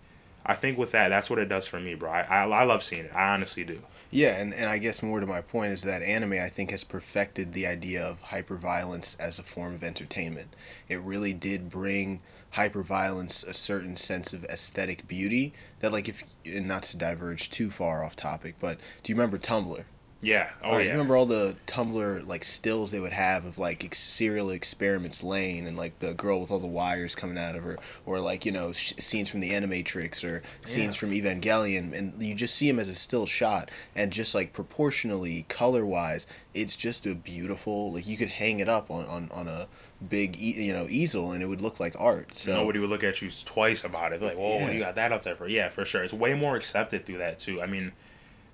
I 0.47 0.55
think 0.55 0.79
with 0.79 0.93
that, 0.93 1.09
that's 1.09 1.31
what 1.31 1.39
it 1.39 1.49
does 1.49 1.67
for 1.67 1.81
me, 1.81 1.95
bro. 1.95 2.11
I, 2.11 2.21
I, 2.23 2.45
I 2.45 2.65
love 2.65 2.83
seeing 2.83 3.07
it. 3.07 3.15
I 3.15 3.33
honestly 3.33 3.65
do. 3.65 3.81
Yeah, 4.11 4.41
and, 4.41 4.55
and 4.55 4.69
I 4.69 4.79
guess 4.79 5.03
more 5.03 5.19
to 5.19 5.27
my 5.27 5.41
point 5.41 5.73
is 5.73 5.83
that 5.83 6.03
anime 6.03 6.35
I 6.35 6.49
think 6.49 6.71
has 6.71 6.85
perfected 6.85 7.53
the 7.53 7.67
idea 7.67 8.05
of 8.05 8.23
hyperviolence 8.23 9.19
as 9.19 9.39
a 9.39 9.43
form 9.43 9.75
of 9.75 9.83
entertainment. 9.83 10.55
It 10.89 11.01
really 11.01 11.33
did 11.33 11.69
bring 11.69 12.21
hyperviolence 12.55 13.47
a 13.47 13.53
certain 13.53 13.97
sense 13.97 14.33
of 14.33 14.45
aesthetic 14.45 15.07
beauty 15.09 15.53
that 15.81 15.93
like 15.93 16.09
if 16.09 16.25
and 16.47 16.69
not 16.69 16.83
to 16.85 16.97
diverge 16.97 17.51
too 17.51 17.71
far 17.71 18.05
off 18.05 18.17
topic, 18.17 18.55
but 18.61 18.79
do 19.03 19.13
you 19.13 19.17
remember 19.17 19.39
Tumblr? 19.39 19.85
Yeah. 20.25 20.49
Oh 20.63 20.79
yeah. 20.79 20.85
You 20.85 20.91
remember 20.93 21.17
all 21.17 21.27
the 21.27 21.55
Tumblr 21.67 22.27
like 22.27 22.45
stills 22.45 22.91
they 22.91 23.01
would 23.01 23.13
have 23.13 23.45
of 23.45 23.59
like 23.59 23.85
ex- 23.85 23.99
serial 23.99 24.51
experiments 24.51 25.23
Lain 25.23 25.67
and 25.67 25.77
like 25.77 25.99
the 25.99 26.15
girl 26.15 26.41
with 26.41 26.51
all 26.51 26.59
the 26.59 26.67
wires 26.67 27.15
coming 27.15 27.37
out 27.37 27.57
of 27.57 27.63
her, 27.63 27.77
or 28.07 28.21
like 28.21 28.47
you 28.47 28.53
know 28.53 28.73
sh- 28.73 28.95
scenes 28.99 29.29
from 29.29 29.41
the 29.41 29.51
Animatrix 29.51 30.25
or 30.25 30.43
scenes 30.65 30.95
Yeah. 30.97 30.99
from 31.01 31.11
Evangelion, 31.11 31.93
and 31.93 32.23
you 32.23 32.35
just 32.35 32.55
see 32.55 32.67
them 32.69 32.79
as 32.79 32.89
a 32.89 32.95
still 32.95 33.27
shot, 33.27 33.71
and 33.95 34.11
just 34.13 34.35
like 34.35 34.53
proportionally 34.55 35.45
color 35.49 35.85
wise, 35.85 36.27
it's 36.55 36.75
just 36.77 37.05
a 37.07 37.15
beautiful 37.15 37.93
like 37.93 38.07
you 38.07 38.17
could 38.17 38.31
hang 38.31 38.61
it 38.61 38.69
up 38.69 38.91
on 38.91 39.05
on, 39.07 39.29
on 39.33 39.47
a 39.49 39.67
big 40.09 40.37
e- 40.39 40.65
you 40.65 40.73
know 40.73 40.87
easel 40.89 41.33
and 41.33 41.43
it 41.43 41.47
would 41.47 41.61
look 41.61 41.81
like 41.81 41.95
art. 41.99 42.35
So 42.35 42.53
Nobody 42.53 42.79
would 42.79 42.91
look 42.91 43.05
at 43.05 43.21
you 43.21 43.29
twice 43.45 43.85
about 43.85 44.13
it. 44.13 44.21
They're 44.21 44.31
like, 44.31 44.39
whoa, 44.39 44.59
Yeah. 44.59 44.71
you 44.71 44.79
got 44.81 44.95
that 44.95 45.13
up 45.13 45.23
there 45.23 45.35
for? 45.37 45.47
Yeah, 45.49 45.69
for 45.69 45.85
sure. 45.85 46.03
It's 46.03 46.13
way 46.15 46.35
more 46.35 46.57
accepted 46.57 47.05
through 47.05 47.19
that 47.19 47.39
too. 47.39 47.61
I 47.61 47.67
mean, 47.67 47.93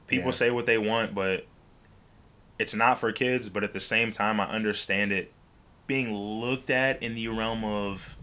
people 0.07 0.27
Yeah. 0.27 0.31
say 0.33 0.51
what 0.51 0.67
they 0.67 0.79
want, 0.79 1.15
but 1.15 1.47
it's 2.61 2.75
not 2.75 2.99
for 2.99 3.11
kids. 3.13 3.49
But 3.49 3.65
at 3.65 3.73
the 3.73 3.81
same 3.81 4.13
time, 4.13 4.39
I 4.41 4.45
understand 4.47 5.11
it 5.13 5.33
being 5.87 6.15
looked 6.15 6.71
at 6.71 7.03
in 7.03 7.15
the 7.15 7.27
realm 7.29 7.65
of 7.65 8.17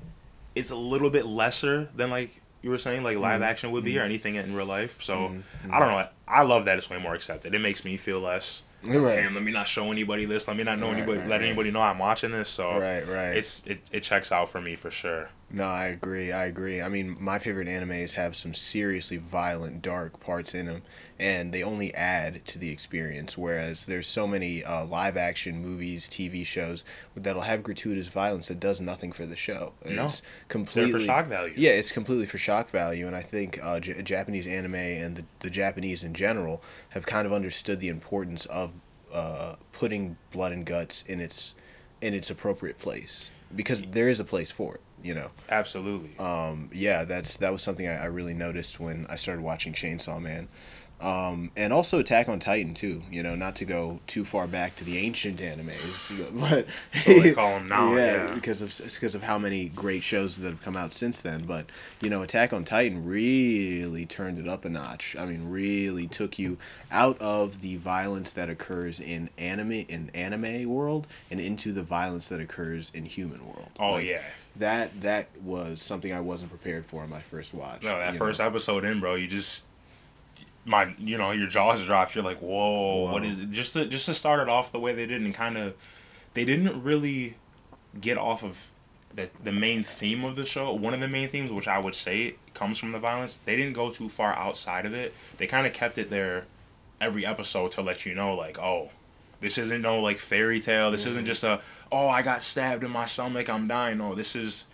it's 0.55 0.71
a 0.71 0.75
little 0.75 1.09
bit 1.09 1.25
lesser 1.25 1.89
than 1.95 2.09
like 2.09 2.41
you 2.61 2.69
were 2.69 2.77
saying, 2.77 3.03
like 3.03 3.17
live 3.17 3.41
Mhm. 3.41 3.45
action 3.45 3.71
would 3.71 3.83
be 3.83 3.97
or 3.99 4.03
anything 4.03 4.35
in 4.35 4.55
real 4.55 4.65
life. 4.65 5.01
So 5.01 5.15
Mhm. 5.29 5.41
I 5.71 5.79
don't 5.79 5.91
know. 5.91 6.07
I 6.27 6.41
love 6.43 6.65
that 6.65 6.77
it's 6.77 6.89
way 6.89 6.97
more 6.97 7.13
accepted. 7.13 7.53
It 7.53 7.59
makes 7.59 7.85
me 7.85 7.97
feel 7.97 8.19
less. 8.19 8.63
Right. 8.83 9.15
Damn, 9.17 9.33
let 9.33 9.43
me 9.43 9.51
not 9.51 9.67
show 9.67 9.91
anybody 9.91 10.25
this. 10.25 10.47
Let 10.47 10.57
me 10.57 10.63
not 10.63 10.79
know 10.79 10.87
Right, 10.87 10.97
anybody. 10.97 11.19
right, 11.19 11.27
let 11.29 11.39
right. 11.41 11.47
anybody 11.47 11.71
know 11.71 11.81
I'm 11.81 11.99
watching 11.99 12.31
this. 12.31 12.49
So 12.49 12.79
right, 12.79 13.05
right. 13.07 13.35
it's 13.37 13.63
it, 13.67 13.89
it 13.91 14.01
checks 14.03 14.31
out 14.31 14.49
for 14.49 14.61
me 14.61 14.75
for 14.75 14.91
sure. 14.91 15.29
No, 15.49 15.63
I 15.63 15.85
agree. 15.85 16.33
I 16.33 16.45
agree. 16.45 16.81
I 16.81 16.89
mean, 16.89 17.15
my 17.21 17.39
favorite 17.39 17.69
animes 17.69 18.13
have 18.13 18.35
some 18.35 18.53
seriously 18.53 19.15
violent, 19.15 19.81
dark 19.81 20.19
parts 20.19 20.53
in 20.53 20.65
them, 20.65 20.81
and 21.17 21.53
they 21.53 21.63
only 21.63 21.93
add 21.95 22.43
to 22.47 22.59
the 22.59 22.69
experience. 22.69 23.37
Whereas 23.37 23.85
there's 23.85 24.07
so 24.07 24.27
many 24.27 24.65
uh, 24.65 24.85
live 24.85 25.15
action 25.15 25.61
movies, 25.61 26.09
TV 26.09 26.45
shows 26.45 26.83
that'll 27.15 27.43
have 27.43 27.63
gratuitous 27.63 28.09
violence 28.09 28.49
that 28.49 28.59
does 28.59 28.81
nothing 28.81 29.13
for 29.13 29.25
the 29.25 29.37
show. 29.37 29.71
No. 29.85 30.05
It's 30.05 30.19
They're 30.19 30.29
completely 30.49 30.91
for 30.91 30.99
shock 30.99 31.27
value. 31.27 31.53
yeah, 31.55 31.71
it's 31.71 31.93
completely 31.93 32.25
for 32.25 32.37
shock 32.37 32.69
value, 32.69 33.07
and 33.07 33.15
I 33.15 33.21
think 33.21 33.57
uh, 33.63 33.79
J- 33.79 34.01
Japanese 34.01 34.47
anime 34.47 34.75
and 34.75 35.15
the, 35.15 35.25
the 35.39 35.49
Japanese 35.49 36.03
in 36.03 36.13
general 36.13 36.61
have 36.89 37.05
kind 37.05 37.25
of 37.25 37.31
understood 37.31 37.79
the 37.79 37.87
importance 37.89 38.45
of 38.47 38.73
uh, 39.13 39.55
putting 39.71 40.17
blood 40.31 40.51
and 40.51 40.65
guts 40.65 41.03
in 41.03 41.21
its 41.21 41.55
in 42.01 42.13
its 42.13 42.29
appropriate 42.29 42.77
place 42.77 43.29
because 43.55 43.81
there 43.83 44.09
is 44.09 44.19
a 44.19 44.25
place 44.25 44.51
for 44.51 44.75
it. 44.75 44.81
You 45.03 45.13
know 45.13 45.29
Absolutely. 45.49 46.17
um, 46.17 46.69
yeah, 46.73 47.03
that's 47.05 47.37
that 47.37 47.51
was 47.53 47.61
something 47.61 47.87
I, 47.87 48.03
I 48.03 48.05
really 48.05 48.33
noticed 48.33 48.79
when 48.79 49.05
I 49.09 49.15
started 49.15 49.43
watching 49.43 49.73
Chainsaw 49.73 50.19
Man, 50.21 50.47
um, 50.99 51.51
and 51.55 51.71
also 51.71 51.99
Attack 51.99 52.27
on 52.27 52.39
Titan 52.39 52.73
too. 52.73 53.03
You 53.11 53.21
know, 53.21 53.35
not 53.35 53.55
to 53.57 53.65
go 53.65 53.99
too 54.07 54.25
far 54.25 54.47
back 54.47 54.75
to 54.77 54.83
the 54.83 54.97
ancient 54.97 55.37
animes, 55.39 56.11
but 56.39 56.65
So 56.99 57.19
they 57.19 57.33
call 57.33 57.51
'em 57.57 57.67
now, 57.67 57.95
yeah. 57.95 58.33
because 58.33 58.61
of 58.63 58.75
because 58.95 59.13
of 59.13 59.21
how 59.21 59.37
many 59.37 59.69
great 59.69 60.01
shows 60.01 60.37
that 60.37 60.49
have 60.49 60.61
come 60.61 60.75
out 60.75 60.93
since 60.93 61.19
then. 61.19 61.43
But 61.45 61.67
you 62.01 62.09
know, 62.09 62.23
Attack 62.23 62.51
on 62.51 62.63
Titan 62.63 63.05
really 63.05 64.07
turned 64.07 64.39
it 64.39 64.47
up 64.47 64.65
a 64.65 64.69
notch. 64.69 65.15
I 65.15 65.25
mean, 65.25 65.49
really 65.51 66.07
took 66.07 66.39
you 66.39 66.57
out 66.91 67.21
of 67.21 67.61
the 67.61 67.75
violence 67.77 68.31
that 68.33 68.49
occurs 68.49 68.99
in 68.99 69.29
anime 69.37 69.71
in 69.87 70.09
anime 70.15 70.67
world 70.67 71.05
and 71.29 71.39
into 71.39 71.71
the 71.71 71.83
violence 71.83 72.27
that 72.29 72.39
occurs 72.41 72.91
in 72.95 73.05
human 73.05 73.45
world. 73.45 73.69
oh 73.79 73.91
Like, 73.91 74.07
yeah. 74.07 74.23
That 74.59 75.01
that 75.01 75.29
was 75.43 75.81
something 75.81 76.13
I 76.13 76.19
wasn't 76.19 76.51
prepared 76.51 76.85
for 76.85 77.03
in 77.03 77.09
my 77.09 77.21
first 77.21 77.53
watch. 77.53 77.83
No, 77.83 77.97
that 77.97 78.15
first 78.15 78.39
know. 78.39 78.47
episode 78.47 78.83
in, 78.83 78.99
bro, 78.99 79.15
you 79.15 79.27
just 79.27 79.65
my 80.65 80.93
you 80.97 81.17
know 81.17 81.31
your 81.31 81.47
jaws 81.47 81.85
dropped. 81.85 82.15
You're 82.15 82.23
like, 82.23 82.39
whoa, 82.39 83.03
what 83.03 83.23
Whoa. 83.23 83.29
is 83.29 83.39
it? 83.39 83.49
just 83.49 83.73
to 83.73 83.85
just 83.85 84.05
to 84.07 84.13
start 84.13 84.39
it 84.41 84.49
off 84.49 84.71
the 84.71 84.79
way 84.79 84.93
they 84.93 85.05
did 85.05 85.21
and 85.21 85.33
kind 85.33 85.57
of 85.57 85.73
they 86.33 86.45
didn't 86.45 86.83
really 86.83 87.35
get 87.99 88.17
off 88.17 88.43
of 88.43 88.71
the 89.13 89.29
the 89.43 89.51
main 89.51 89.83
theme 89.83 90.23
of 90.23 90.35
the 90.35 90.45
show. 90.45 90.73
One 90.73 90.93
of 90.93 90.99
the 90.99 91.07
main 91.07 91.29
themes, 91.29 91.51
which 91.51 91.67
I 91.67 91.79
would 91.79 91.95
say 91.95 92.35
comes 92.53 92.77
from 92.77 92.91
the 92.91 92.99
violence, 92.99 93.39
they 93.45 93.55
didn't 93.55 93.73
go 93.73 93.91
too 93.91 94.09
far 94.09 94.33
outside 94.35 94.85
of 94.85 94.93
it. 94.93 95.13
They 95.37 95.47
kind 95.47 95.65
of 95.65 95.73
kept 95.73 95.97
it 95.97 96.09
there 96.09 96.45
every 96.99 97.25
episode 97.25 97.71
to 97.73 97.81
let 97.81 98.05
you 98.05 98.15
know, 98.15 98.33
like, 98.35 98.57
oh, 98.59 98.89
this 99.39 99.57
isn't 99.57 99.81
no 99.81 100.01
like 100.01 100.19
fairy 100.19 100.59
tale. 100.59 100.91
This 100.91 101.05
isn't 101.05 101.25
just 101.25 101.43
a 101.43 101.61
oh 101.91 102.07
I 102.07 102.21
got 102.21 102.43
stabbed 102.43 102.83
in 102.83 102.91
my 102.91 103.05
stomach, 103.05 103.49
I'm 103.49 103.67
dying. 103.67 103.97
No, 103.97 104.15
this 104.15 104.35
is 104.35 104.67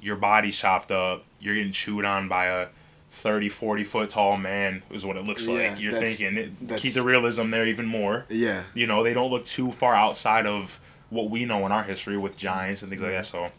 your 0.00 0.16
body 0.16 0.50
chopped 0.50 0.90
up. 0.90 1.24
You're 1.40 1.54
getting 1.54 1.72
chewed 1.72 2.04
on 2.04 2.28
by 2.28 2.46
a 2.46 2.68
30, 3.10 3.48
40 3.48 3.84
foot 3.84 4.10
tall 4.10 4.36
man. 4.36 4.82
Is 4.90 5.04
what 5.04 5.16
it 5.16 5.24
looks 5.24 5.46
Yeah, 5.46 5.70
like. 5.70 5.80
You're 5.80 5.92
thinking 5.92 6.36
it, 6.36 6.78
keep 6.78 6.94
the 6.94 7.02
realism 7.02 7.50
there 7.50 7.66
even 7.66 7.86
more. 7.86 8.24
Yeah. 8.28 8.64
You 8.74 8.86
know, 8.86 9.02
they 9.02 9.14
don't 9.14 9.30
look 9.30 9.44
too 9.44 9.72
far 9.72 9.94
outside 9.94 10.46
of 10.46 10.80
what 11.10 11.28
we 11.28 11.44
know 11.44 11.66
in 11.66 11.72
our 11.72 11.82
history 11.82 12.16
with 12.16 12.36
giants 12.36 12.82
and 12.82 12.90
things 12.90 13.02
like 13.02 13.12
that. 13.12 13.24
Mm-hmm. 13.24 13.46
So, 13.48 13.52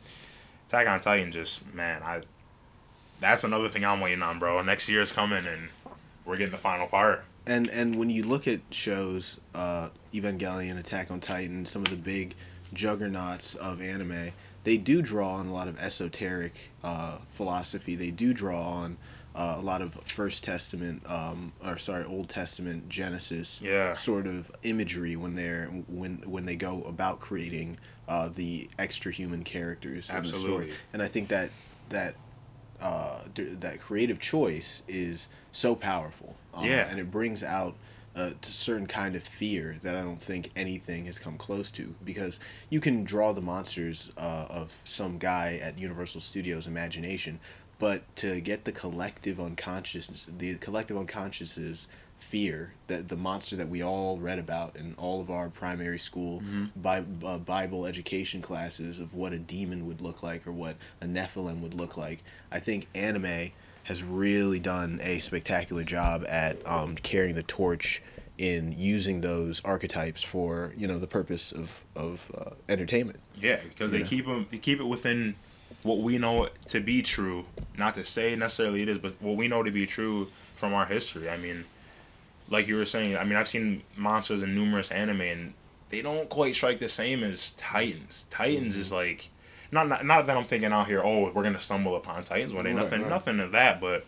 Attack 0.67 0.88
on 0.88 1.00
Titan, 1.01 1.31
just 1.31 1.74
man, 1.74 2.01
I. 2.01 2.22
That's 3.20 3.43
another 3.43 3.70
thing 3.70 3.86
I'm 3.86 4.00
waiting 4.00 4.24
on, 4.24 4.39
bro. 4.39 4.62
Next 4.63 4.89
year's 4.89 5.12
coming, 5.12 5.46
and 5.46 5.70
we're 6.25 6.38
getting 6.38 6.53
the 6.53 6.58
final 6.58 6.88
part. 6.88 7.24
And 7.45 7.69
and 7.69 7.95
when 7.95 8.10
you 8.10 8.24
look 8.24 8.48
at 8.48 8.60
shows, 8.69 9.39
uh, 9.55 9.89
Evangelion, 10.13 10.77
Attack 10.77 11.10
on 11.12 11.19
Titan, 11.19 11.65
some 11.65 11.81
of 11.83 11.89
the 11.89 11.95
big 11.98 12.36
juggernauts 12.74 13.55
of 13.55 13.81
anime, 13.81 14.31
they 14.63 14.77
do 14.77 15.01
draw 15.01 15.33
on 15.33 15.48
a 15.48 15.53
lot 15.53 15.67
of 15.67 15.79
esoteric 15.79 16.71
uh, 16.83 17.17
philosophy. 17.29 17.95
They 17.95 18.12
do 18.12 18.33
draw 18.33 18.62
on 18.62 18.98
uh, 19.33 19.55
a 19.57 19.62
lot 19.62 19.81
of 19.81 19.93
First 19.95 20.43
Testament, 20.43 21.01
um, 21.10 21.51
or 21.65 21.77
sorry, 21.77 22.03
Old 22.05 22.29
Testament 22.29 22.89
Genesis 22.89 23.62
Yeah. 23.62 23.93
sort 23.93 24.27
of 24.27 24.51
imagery 24.63 25.15
when 25.15 25.36
they're 25.36 25.65
when 25.88 26.17
when 26.25 26.45
they 26.45 26.55
go 26.55 26.81
about 26.83 27.19
creating 27.19 27.77
uh, 28.07 28.29
the 28.33 28.69
extra 28.77 29.12
human 29.12 29.43
characters 29.43 30.10
in 30.10 30.15
the 30.24 30.29
story. 30.33 30.71
And 30.93 31.01
I 31.01 31.07
think 31.07 31.29
that 31.29 31.50
that 31.89 32.15
uh, 32.81 33.23
that 33.35 33.79
creative 33.79 34.19
choice 34.19 34.83
is 34.88 35.29
so 35.51 35.75
powerful. 35.75 36.35
Um, 36.53 36.65
Yeah. 36.65 36.88
and 36.89 37.00
it 37.00 37.11
brings 37.11 37.43
out 37.43 37.75
a 38.13 38.33
certain 38.41 38.88
kind 38.88 39.15
of 39.15 39.23
fear 39.23 39.77
that 39.83 39.95
I 39.95 40.01
don't 40.01 40.21
think 40.21 40.51
anything 40.55 41.05
has 41.05 41.17
come 41.17 41.38
close 41.38 41.71
to 41.71 41.95
because 42.03 42.41
you 42.69 42.81
can 42.81 43.05
draw 43.05 43.31
the 43.31 43.41
monsters 43.41 44.11
uh, 44.17 44.47
of 44.50 44.77
some 44.83 45.17
guy 45.17 45.59
at 45.61 45.79
Universal 45.79 46.19
Studios 46.19 46.67
imagination, 46.67 47.39
but 47.79 48.03
to 48.17 48.41
get 48.41 48.65
the 48.65 48.73
collective 48.73 49.39
unconsciousness, 49.39 50.27
the 50.38 50.55
collective 50.57 50.97
unconscious's 50.97 51.88
fear 52.32 52.74
that 52.88 53.08
the 53.08 53.16
monster 53.16 53.56
that 53.56 53.68
we 53.70 53.82
all 53.82 54.18
read 54.18 54.40
about 54.40 54.75
in 54.75 54.94
all 54.98 55.20
of 55.22 55.30
our 55.30 55.50
primary 55.50 56.00
school 56.00 56.42
Bi- 56.75 57.04
uh, 57.25 57.38
Bible 57.40 57.86
education 57.86 58.42
classes 58.42 59.00
of 59.00 59.13
what 59.13 59.34
a 59.34 59.40
demon 59.40 59.88
would 59.88 60.01
look 60.01 60.22
like 60.24 60.46
or 60.48 60.51
what 60.51 60.75
a 61.01 61.06
Nephilim 61.06 61.62
would 61.62 61.74
look 61.74 61.98
like. 61.98 62.24
I 62.51 62.60
think 62.60 62.88
anime 62.96 63.51
has 63.84 64.04
really 64.04 64.60
done 64.60 65.00
a 65.04 65.20
spectacular 65.20 65.84
job 65.84 66.24
at 66.28 66.66
um, 66.68 66.96
carrying 66.96 67.36
the 67.36 67.44
torch 67.44 68.01
in 68.38 68.74
using 68.78 69.22
those 69.22 69.62
archetypes 69.66 70.24
for 70.24 70.74
you 70.78 70.88
know 70.88 70.98
the 71.00 71.08
purpose 71.08 71.51
of 71.51 71.84
of 71.96 72.32
uh, 72.38 72.51
entertainment. 72.70 73.20
Yeah, 73.40 73.60
because 73.68 73.92
they 73.92 74.00
Yeah. 74.00 74.06
keep 74.06 74.28
'em- 74.28 74.48
they 74.51 74.58
keep 74.58 74.80
it 74.80 74.86
within 74.86 75.36
what 75.84 76.00
we 76.00 76.18
know 76.20 76.50
to 76.68 76.80
be 76.80 77.01
true. 77.01 77.46
Not 77.78 77.96
to 77.96 78.04
say 78.06 78.36
necessarily 78.36 78.84
it 78.84 78.90
is, 78.90 79.00
but 79.00 79.16
what 79.22 79.36
we 79.36 79.48
know 79.48 79.63
to 79.63 79.72
be 79.72 79.86
true 79.88 80.28
from 80.56 80.74
our 80.74 80.86
history. 80.86 81.28
I 81.30 81.38
mean, 81.38 81.66
like 82.51 82.67
you 82.67 82.75
were 82.75 82.86
saying, 82.86 83.17
I 83.17 83.24
mean, 83.24 83.38
I've 83.38 83.48
seen 83.48 83.81
monsters 83.96 84.43
in 84.43 84.53
numerous 84.53 84.91
anime, 84.91 85.22
and 85.22 85.53
they 85.89 86.01
don't 86.01 86.29
quite 86.29 86.53
strike 86.53 86.79
the 86.79 86.89
same 86.89 87.24
as 87.24 87.53
Titans. 87.53 88.27
Titans 88.29 88.75
is 88.75 88.88
mm-hmm. 88.88 88.98
like, 88.98 89.29
not, 89.72 89.88
not 89.88 90.05
not 90.05 90.25
that 90.27 90.38
I'm 90.38 90.43
thinking 90.43 90.74
out 90.74 90.88
here. 90.88 91.01
Oh, 91.03 91.31
we're 91.31 91.43
gonna 91.43 91.62
stumble 91.62 91.96
upon 91.96 92.24
Titans 92.25 92.53
one 92.53 92.65
day. 92.65 92.74
Right, 92.74 92.84
nothing, 92.84 93.01
right. 93.01 93.10
nothing 93.10 93.39
of 93.39 93.53
that. 93.53 93.79
But 93.79 94.05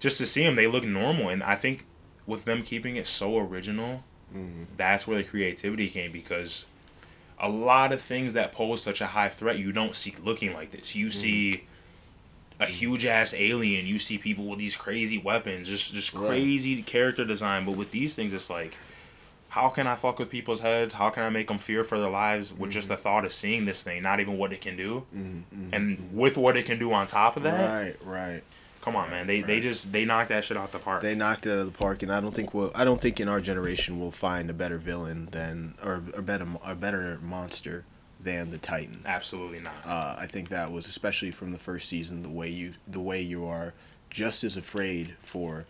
just 0.00 0.16
to 0.18 0.26
see 0.26 0.42
them, 0.42 0.56
they 0.56 0.66
look 0.66 0.84
normal, 0.84 1.28
and 1.28 1.42
I 1.42 1.54
think 1.54 1.84
with 2.26 2.46
them 2.46 2.62
keeping 2.62 2.96
it 2.96 3.06
so 3.06 3.38
original, 3.38 4.02
mm-hmm. 4.34 4.64
that's 4.78 5.06
where 5.06 5.18
the 5.18 5.24
creativity 5.24 5.90
came 5.90 6.10
because 6.10 6.66
a 7.38 7.50
lot 7.50 7.92
of 7.92 8.00
things 8.00 8.32
that 8.32 8.52
pose 8.52 8.80
such 8.80 9.02
a 9.02 9.06
high 9.06 9.28
threat 9.28 9.58
you 9.58 9.72
don't 9.72 9.94
see 9.94 10.14
looking 10.24 10.54
like 10.54 10.70
this. 10.70 10.94
You 10.94 11.08
mm-hmm. 11.08 11.18
see 11.18 11.64
a 12.60 12.66
huge 12.66 13.04
ass 13.04 13.34
alien, 13.36 13.86
you 13.86 13.98
see 13.98 14.18
people 14.18 14.46
with 14.46 14.58
these 14.58 14.76
crazy 14.76 15.18
weapons, 15.18 15.68
just 15.68 15.94
just 15.94 16.12
Right. 16.14 16.26
crazy 16.26 16.82
character 16.82 17.24
design. 17.24 17.64
But 17.64 17.72
with 17.72 17.90
these 17.90 18.14
things, 18.14 18.32
it's 18.32 18.50
like, 18.50 18.76
how 19.48 19.68
can 19.68 19.86
I 19.86 19.94
fuck 19.94 20.18
with 20.18 20.30
people's 20.30 20.60
heads? 20.60 20.94
How 20.94 21.10
can 21.10 21.22
I 21.22 21.30
make 21.30 21.48
them 21.48 21.58
fear 21.58 21.84
for 21.84 21.98
their 21.98 22.10
lives 22.10 22.52
with 22.52 22.70
just 22.70 22.88
mm-hmm. 22.88 22.96
the 22.96 23.02
thought 23.02 23.24
of 23.24 23.32
seeing 23.32 23.64
this 23.64 23.82
thing, 23.82 24.02
not 24.02 24.20
even 24.20 24.38
what 24.38 24.52
it 24.52 24.60
can 24.60 24.76
do, 24.76 25.04
mm-hmm. 25.14 25.68
and 25.72 26.10
with 26.12 26.36
what 26.36 26.56
it 26.56 26.64
can 26.64 26.78
do 26.78 26.92
on 26.92 27.06
top 27.06 27.36
of 27.36 27.42
that? 27.42 27.70
Right, 27.70 27.96
right. 28.04 28.42
Come 28.82 28.96
on, 28.96 29.10
man. 29.10 29.28
They 29.28 29.42
they 29.42 29.60
just 29.60 29.92
they 29.92 30.04
knocked 30.04 30.30
that 30.30 30.44
shit 30.44 30.56
out 30.56 30.72
the 30.72 30.78
park. 30.80 31.02
They 31.02 31.14
knocked 31.14 31.46
it 31.46 31.52
out 31.52 31.58
of 31.60 31.66
the 31.72 31.78
park, 31.78 32.02
and 32.02 32.12
I 32.12 32.20
don't 32.20 32.34
think 32.34 32.52
we'll. 32.52 32.72
I 32.74 32.84
don't 32.84 33.00
think 33.00 33.20
in 33.20 33.28
our 33.28 33.40
generation 33.40 34.00
we'll 34.00 34.10
find 34.10 34.50
a 34.50 34.52
better 34.52 34.76
villain 34.76 35.28
than 35.30 35.74
or 35.84 36.02
a 36.16 36.22
better 36.22 36.46
a 36.66 36.74
better 36.74 37.20
monster 37.22 37.84
than 38.22 38.50
the 38.50 38.58
Titan. 38.58 39.02
Absolutely 39.04 39.60
not. 39.60 39.74
Uh, 39.84 40.16
I 40.18 40.26
think 40.26 40.48
that 40.50 40.70
was 40.70 40.86
especially 40.86 41.30
from 41.30 41.52
the 41.52 41.58
first 41.58 41.88
season 41.88 42.22
the 42.22 42.28
way 42.28 42.48
you 42.48 42.72
the 42.86 43.00
way 43.00 43.20
you 43.20 43.46
are 43.46 43.74
just 44.10 44.44
as 44.44 44.56
afraid 44.56 45.14
for. 45.18 45.66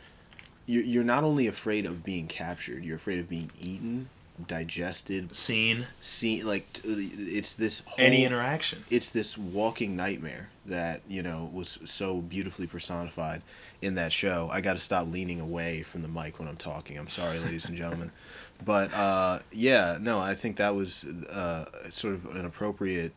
You're 0.67 0.85
you're 0.85 1.05
not 1.05 1.25
only 1.25 1.47
afraid 1.47 1.87
of 1.87 2.05
being 2.05 2.27
captured. 2.27 2.85
You're 2.85 2.97
afraid 2.97 3.19
of 3.19 3.29
being 3.29 3.51
eaten, 3.61 4.09
digested, 4.47 5.35
seen, 5.35 5.87
seen. 6.01 6.47
Like 6.47 6.73
t- 6.75 7.13
it's 7.17 7.55
this 7.55 7.81
whole, 7.87 8.05
any 8.05 8.25
interaction. 8.25 8.85
it's 8.91 9.09
this 9.09 9.37
walking 9.37 9.97
nightmare 9.97 10.51
that 10.67 11.01
you 11.09 11.23
know 11.23 11.51
was 11.53 11.81
so 11.85 12.21
beautifully 12.21 12.67
personified 12.67 13.43
in 13.81 13.97
that 13.97 14.13
show. 14.13 14.49
I 14.53 14.61
got 14.61 14.75
to 14.75 14.79
stop 14.79 15.11
leaning 15.11 15.41
away 15.41 15.83
from 15.83 16.03
the 16.03 16.09
mic 16.09 16.39
when 16.39 16.49
I'm 16.49 16.57
talking. 16.57 16.97
I'm 16.99 17.09
sorry, 17.09 17.39
ladies 17.41 17.69
and 17.69 17.77
gentlemen, 17.77 18.13
but 18.64 18.92
uh, 18.95 19.40
yeah, 19.50 19.99
no, 20.00 20.19
I 20.19 20.35
think 20.35 20.57
that 20.57 20.75
was 20.75 21.04
uh, 21.04 21.66
sort 21.90 22.14
of 22.14 22.35
an 22.37 22.45
appropriate 22.45 23.12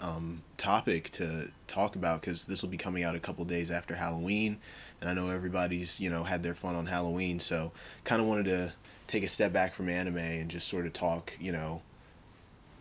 um, 0.00 0.42
topic 0.56 1.10
to 1.10 1.50
talk 1.66 1.96
about 1.96 2.20
because 2.20 2.44
this 2.44 2.62
will 2.62 2.70
be 2.70 2.76
coming 2.76 3.04
out 3.04 3.14
a 3.14 3.20
couple 3.20 3.44
days 3.44 3.70
after 3.70 3.94
Halloween, 3.94 4.58
and 5.00 5.10
I 5.10 5.14
know 5.14 5.30
everybody's 5.30 6.00
you 6.00 6.10
know 6.10 6.24
had 6.24 6.42
their 6.42 6.54
fun 6.54 6.74
on 6.74 6.86
Halloween, 6.86 7.40
so 7.40 7.72
kind 8.04 8.20
of 8.20 8.26
wanted 8.26 8.46
to 8.46 8.72
take 9.10 9.24
a 9.24 9.28
step 9.28 9.52
back 9.52 9.74
from 9.74 9.88
anime 9.88 10.18
and 10.18 10.48
just 10.48 10.68
sort 10.68 10.86
of 10.86 10.92
talk, 10.92 11.36
you 11.40 11.50
know, 11.50 11.82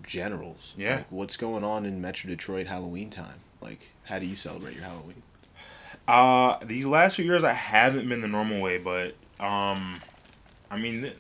generals. 0.04 0.76
Yeah. 0.78 0.98
Like 0.98 1.12
what's 1.12 1.38
going 1.38 1.64
on 1.64 1.86
in 1.86 2.02
Metro 2.02 2.30
Detroit 2.30 2.68
Halloween 2.68 3.10
time? 3.10 3.40
Like 3.62 3.90
how 4.04 4.20
do 4.20 4.26
you 4.26 4.36
celebrate 4.36 4.76
your 4.76 4.84
Halloween? 4.84 5.24
Uh, 6.08 6.58
these 6.64 6.86
last 6.86 7.16
few 7.16 7.26
years 7.26 7.44
I 7.44 7.54
haven't 7.54 8.08
been 8.08 8.22
the 8.22 8.28
normal 8.28 8.62
way, 8.62 8.78
but 8.78 9.16
um, 9.40 10.02
I 10.70 10.78
mean, 10.78 11.02
th- 11.02 11.18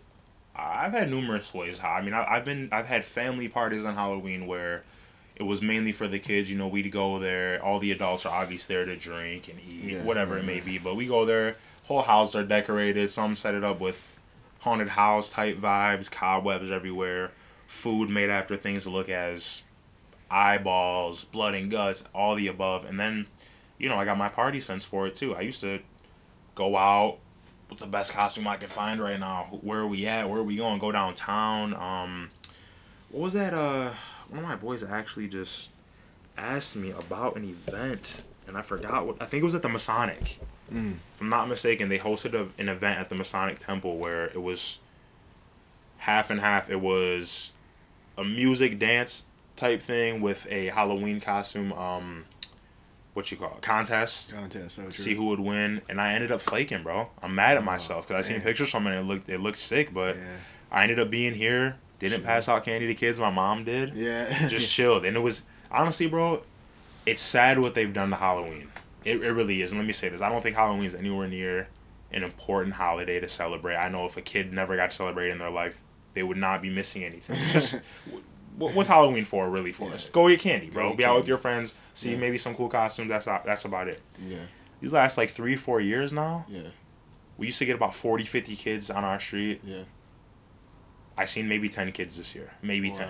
I've 0.59 0.93
had 0.93 1.09
numerous 1.09 1.53
ways. 1.53 1.79
How 1.79 1.91
I 1.91 2.01
mean, 2.01 2.13
I, 2.13 2.25
I've 2.35 2.45
been 2.45 2.69
I've 2.71 2.87
had 2.87 3.03
family 3.03 3.47
parties 3.47 3.85
on 3.85 3.95
Halloween 3.95 4.47
where 4.47 4.83
it 5.35 5.43
was 5.43 5.61
mainly 5.61 5.91
for 5.91 6.07
the 6.07 6.19
kids. 6.19 6.49
You 6.51 6.57
know, 6.57 6.67
we'd 6.67 6.91
go 6.91 7.19
there. 7.19 7.63
All 7.63 7.79
the 7.79 7.91
adults 7.91 8.25
are 8.25 8.41
obviously 8.41 8.75
there 8.75 8.85
to 8.85 8.95
drink 8.95 9.47
and 9.47 9.59
eat, 9.59 9.93
Yeah, 9.93 10.03
whatever 10.03 10.37
it 10.37 10.45
may 10.45 10.59
be. 10.59 10.77
But 10.77 10.95
we 10.95 11.07
go 11.07 11.25
there. 11.25 11.55
Whole 11.83 12.01
house 12.01 12.35
are 12.35 12.43
decorated. 12.43 13.09
Some 13.09 13.35
set 13.35 13.55
it 13.55 13.63
up 13.63 13.79
with 13.79 14.15
haunted 14.59 14.89
house 14.89 15.29
type 15.29 15.57
vibes, 15.57 16.11
cobwebs 16.11 16.69
everywhere, 16.69 17.31
food 17.67 18.09
made 18.09 18.29
after 18.29 18.57
things 18.57 18.83
to 18.83 18.89
look 18.89 19.09
as 19.09 19.63
eyeballs, 20.29 21.23
blood 21.23 21.55
and 21.55 21.71
guts, 21.71 22.03
all 22.13 22.35
the 22.35 22.47
above. 22.47 22.85
And 22.85 22.99
then, 22.99 23.27
you 23.77 23.89
know, 23.89 23.97
I 23.97 24.05
got 24.05 24.17
my 24.17 24.29
party 24.29 24.59
sense 24.59 24.83
for 24.83 25.07
it 25.07 25.15
too. 25.15 25.35
I 25.35 25.41
used 25.41 25.61
to 25.61 25.79
go 26.55 26.77
out 26.77 27.19
the 27.77 27.87
best 27.87 28.13
costume 28.13 28.47
I 28.47 28.57
can 28.57 28.69
find 28.69 29.01
right 29.01 29.19
now. 29.19 29.59
Where 29.61 29.79
are 29.79 29.87
we 29.87 30.07
at? 30.07 30.29
Where 30.29 30.39
are 30.39 30.43
we 30.43 30.55
going? 30.55 30.79
Go 30.79 30.91
downtown. 30.91 31.73
Um, 31.75 32.31
what 33.09 33.21
was 33.21 33.33
that? 33.33 33.53
Uh, 33.53 33.91
one 34.29 34.39
of 34.39 34.49
my 34.49 34.55
boys 34.55 34.83
actually 34.83 35.27
just 35.27 35.71
asked 36.37 36.75
me 36.75 36.91
about 36.91 37.35
an 37.35 37.43
event, 37.43 38.23
and 38.47 38.57
I 38.57 38.61
forgot 38.61 39.05
what. 39.05 39.21
I 39.21 39.25
think 39.25 39.41
it 39.41 39.45
was 39.45 39.55
at 39.55 39.61
the 39.61 39.69
Masonic. 39.69 40.39
Mm. 40.73 40.93
If 41.15 41.21
I'm 41.21 41.29
not 41.29 41.47
mistaken, 41.47 41.89
they 41.89 41.99
hosted 41.99 42.33
a, 42.33 42.47
an 42.61 42.69
event 42.69 42.99
at 42.99 43.09
the 43.09 43.15
Masonic 43.15 43.59
Temple 43.59 43.97
where 43.97 44.25
it 44.25 44.41
was 44.41 44.79
half 45.97 46.29
and 46.29 46.39
half. 46.39 46.69
It 46.69 46.79
was 46.79 47.51
a 48.17 48.23
music 48.23 48.79
dance 48.79 49.25
type 49.55 49.81
thing 49.81 50.21
with 50.21 50.47
a 50.49 50.67
Halloween 50.67 51.19
costume. 51.19 51.73
Um, 51.73 52.25
what 53.13 53.31
you 53.31 53.37
call 53.37 53.53
it? 53.55 53.61
contest 53.61 54.33
Contest. 54.33 54.75
So 54.75 54.89
see 54.91 55.15
who 55.15 55.25
would 55.27 55.39
win, 55.39 55.81
and 55.89 55.99
I 55.99 56.13
ended 56.13 56.31
up 56.31 56.41
flaking, 56.41 56.83
bro. 56.83 57.09
I'm 57.23 57.35
mad 57.35 57.57
at 57.57 57.63
Oh, 57.63 57.65
myself 57.65 58.07
because 58.07 58.25
I 58.25 58.27
seen 58.33 58.41
pictures 58.41 58.69
from 58.71 58.87
it. 58.87 58.91
and 58.91 58.99
It 58.99 59.03
looked 59.13 59.29
it 59.29 59.39
looked 59.39 59.57
sick, 59.57 59.93
but 59.93 60.15
Yeah. 60.15 60.23
I 60.71 60.83
ended 60.83 60.99
up 60.99 61.09
being 61.09 61.33
here. 61.33 61.77
Didn't 61.99 62.23
pass 62.23 62.47
out 62.47 62.63
candy 62.63 62.87
to 62.87 62.95
kids. 62.95 63.19
My 63.19 63.29
mom 63.29 63.65
did. 63.65 63.93
Yeah. 63.95 64.47
Just 64.47 64.71
chilled, 64.75 65.03
and 65.05 65.17
it 65.17 65.19
was 65.21 65.43
honestly, 65.71 66.07
bro. 66.07 66.43
It's 67.05 67.21
sad 67.21 67.59
what 67.59 67.73
they've 67.73 67.91
done 67.91 68.09
to 68.11 68.15
Halloween. 68.17 68.67
It, 69.03 69.21
it 69.23 69.31
really 69.31 69.61
is. 69.61 69.71
And 69.71 69.79
let 69.79 69.87
me 69.87 69.93
say 69.93 70.09
this: 70.09 70.21
I 70.21 70.29
don't 70.29 70.41
think 70.41 70.55
Halloween 70.55 70.85
is 70.85 70.93
anywhere 70.95 71.27
near 71.27 71.67
an 72.11 72.23
important 72.23 72.75
holiday 72.75 73.19
to 73.19 73.27
celebrate. 73.27 73.75
I 73.75 73.89
know 73.89 74.05
if 74.05 74.15
a 74.17 74.21
kid 74.21 74.53
never 74.53 74.75
got 74.75 74.91
to 74.91 74.95
celebrate 74.95 75.31
in 75.31 75.39
their 75.39 75.49
life, 75.49 75.83
they 76.13 76.23
would 76.23 76.37
not 76.37 76.61
be 76.61 76.69
missing 76.69 77.03
anything. 77.03 77.37
It's 77.39 77.51
just 77.53 77.81
what's 78.59 78.87
Halloween 78.89 79.25
for, 79.25 79.49
really, 79.49 79.71
for 79.71 79.91
us? 79.91 80.09
Go 80.09 80.27
get 80.29 80.39
candy, 80.39 80.69
bro. 80.69 80.89
Get 80.89 80.97
Be 80.97 81.05
out 81.05 81.17
with 81.17 81.27
your 81.27 81.37
friends. 81.37 81.73
See 81.93 82.11
Yeah. 82.11 82.17
maybe 82.17 82.37
some 82.37 82.55
cool 82.55 82.69
costumes. 82.69 83.09
That's 83.09 83.25
not, 83.27 83.45
that's 83.45 83.65
about 83.65 83.87
it 83.87 84.01
yeah. 84.27 84.37
these 84.81 84.93
last 84.93 85.17
like 85.17 85.29
three 85.29 85.55
four 85.55 85.81
years 85.81 86.13
now 86.13 86.45
Yeah. 86.47 86.69
we 87.37 87.47
used 87.47 87.59
to 87.59 87.65
get 87.65 87.75
about 87.75 87.93
40 87.95 88.23
50 88.25 88.55
kids 88.55 88.89
on 88.89 89.03
our 89.03 89.19
street 89.19 89.61
Yeah. 89.63 89.83
i 91.17 91.25
seen 91.25 91.47
maybe 91.49 91.67
10 91.69 91.91
kids 91.91 92.17
this 92.17 92.33
year 92.35 92.51
maybe 92.61 92.89
10 92.91 93.07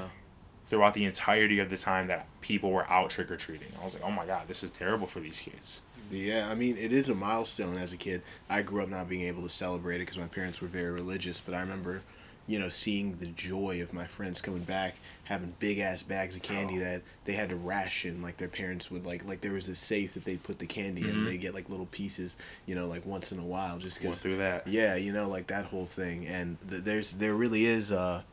throughout 0.65 0.93
the 0.93 1.05
entirety 1.05 1.59
of 1.59 1.69
the 1.69 1.77
time 1.77 2.07
that 2.07 2.27
people 2.41 2.71
were 2.71 2.87
out 2.89 3.09
trick-or-treating 3.11 3.67
i 3.81 3.83
was 3.85 3.93
like 3.95 4.03
oh 4.03 4.11
my 4.11 4.25
god 4.25 4.47
this 4.47 4.63
is 4.63 4.71
terrible 4.71 5.05
for 5.07 5.19
these 5.19 5.39
kids 5.39 5.81
Yeah, 6.11 6.47
I 6.49 6.55
mean, 6.55 6.75
it 6.77 6.91
is 6.91 7.07
a 7.09 7.13
milestone 7.13 7.77
as 7.77 7.93
a 7.93 7.97
kid. 7.97 8.23
I 8.49 8.63
grew 8.63 8.81
up 8.81 8.89
not 8.89 9.07
being 9.07 9.21
able 9.27 9.43
to 9.43 9.49
celebrate 9.49 9.97
it 9.97 9.99
because 10.07 10.17
my 10.17 10.25
parents 10.25 10.59
were 10.59 10.67
very 10.67 10.89
religious, 10.89 11.39
but 11.39 11.53
I 11.53 11.59
remember, 11.61 12.01
you 12.49 12.57
know, 12.57 12.67
seeing 12.67 13.15
the 13.17 13.27
joy 13.27 13.79
of 13.81 13.93
my 13.93 14.05
friends 14.05 14.41
coming 14.41 14.63
back, 14.63 14.95
having 15.25 15.53
big 15.59 15.77
ass 15.77 16.01
bags 16.01 16.35
of 16.35 16.41
candy 16.41 16.77
Oh. 16.77 16.79
that 16.79 17.01
they 17.25 17.33
had 17.33 17.49
to 17.49 17.55
ration. 17.55 18.23
Like 18.23 18.37
their 18.37 18.47
parents 18.47 18.89
would 18.89 19.05
like, 19.05 19.23
like 19.23 19.41
there 19.41 19.51
was 19.53 19.69
a 19.69 19.75
safe 19.75 20.15
that 20.15 20.25
they 20.25 20.35
put 20.37 20.57
the 20.57 20.65
candy 20.65 21.07
in. 21.07 21.17
Mhm. 21.17 21.25
They 21.25 21.37
get 21.37 21.53
like 21.53 21.69
little 21.69 21.85
pieces, 21.85 22.37
you 22.65 22.73
know, 22.73 22.87
like 22.87 23.05
once 23.05 23.31
in 23.31 23.37
a 23.37 23.43
while, 23.45 23.77
just 23.77 23.99
going 24.01 24.13
because. 24.13 24.21
through 24.23 24.37
that 24.37 24.67
Yeah, 24.67 24.95
you 24.95 25.13
know, 25.13 25.29
like 25.29 25.45
that 25.47 25.65
whole 25.65 25.85
thing, 25.85 26.25
and 26.25 26.57
th- 26.69 26.83
there's 26.83 27.11
there 27.13 27.35
really 27.35 27.65
is 27.67 27.91
uh 27.91 28.23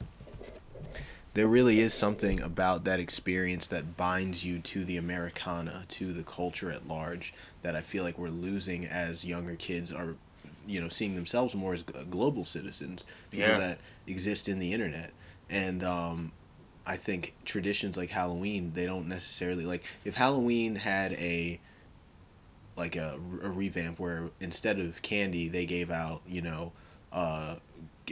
there 1.35 1.46
really 1.46 1.80
is 1.80 1.92
something 1.92 2.40
about 2.40 2.85
that 2.85 2.99
experience 2.99 3.68
that 3.68 3.99
binds 3.99 4.42
you 4.46 4.58
to 4.61 4.82
the 4.87 4.96
Americana, 4.96 5.85
to 5.88 6.14
the 6.14 6.23
culture 6.23 6.70
at 6.73 6.88
large, 6.88 7.35
that 7.61 7.76
I 7.76 7.82
feel 7.82 8.02
like 8.04 8.16
we're 8.18 8.30
losing 8.30 8.87
as 8.87 9.23
younger 9.26 9.54
kids 9.56 9.92
are, 9.92 10.14
you 10.66 10.80
know, 10.80 10.88
seeing 10.88 11.14
themselves 11.14 11.54
more 11.54 11.75
as 11.75 11.82
global 11.82 12.42
citizens, 12.44 13.04
people 13.30 13.49
Yeah. 13.49 13.58
that 13.58 13.78
exist 14.06 14.48
in 14.48 14.58
the 14.58 14.72
internet, 14.72 15.12
and 15.50 15.82
um, 15.82 16.32
I 16.86 16.96
think 16.96 17.34
traditions 17.44 17.96
like 17.96 18.10
Halloween, 18.10 18.72
they 18.75 18.86
don't 18.86 19.08
necessarily 19.08 19.64
like 19.64 19.84
if 20.04 20.14
Halloween 20.14 20.76
had 20.76 21.12
a 21.14 21.60
like 22.76 22.96
a, 22.96 23.18
a 23.42 23.48
revamp 23.48 23.98
where 23.98 24.30
instead 24.40 24.78
of 24.78 25.00
candy 25.02 25.48
they 25.48 25.64
gave 25.64 25.90
out 25.90 26.20
you 26.26 26.42
know 26.42 26.72
uh, 27.12 27.56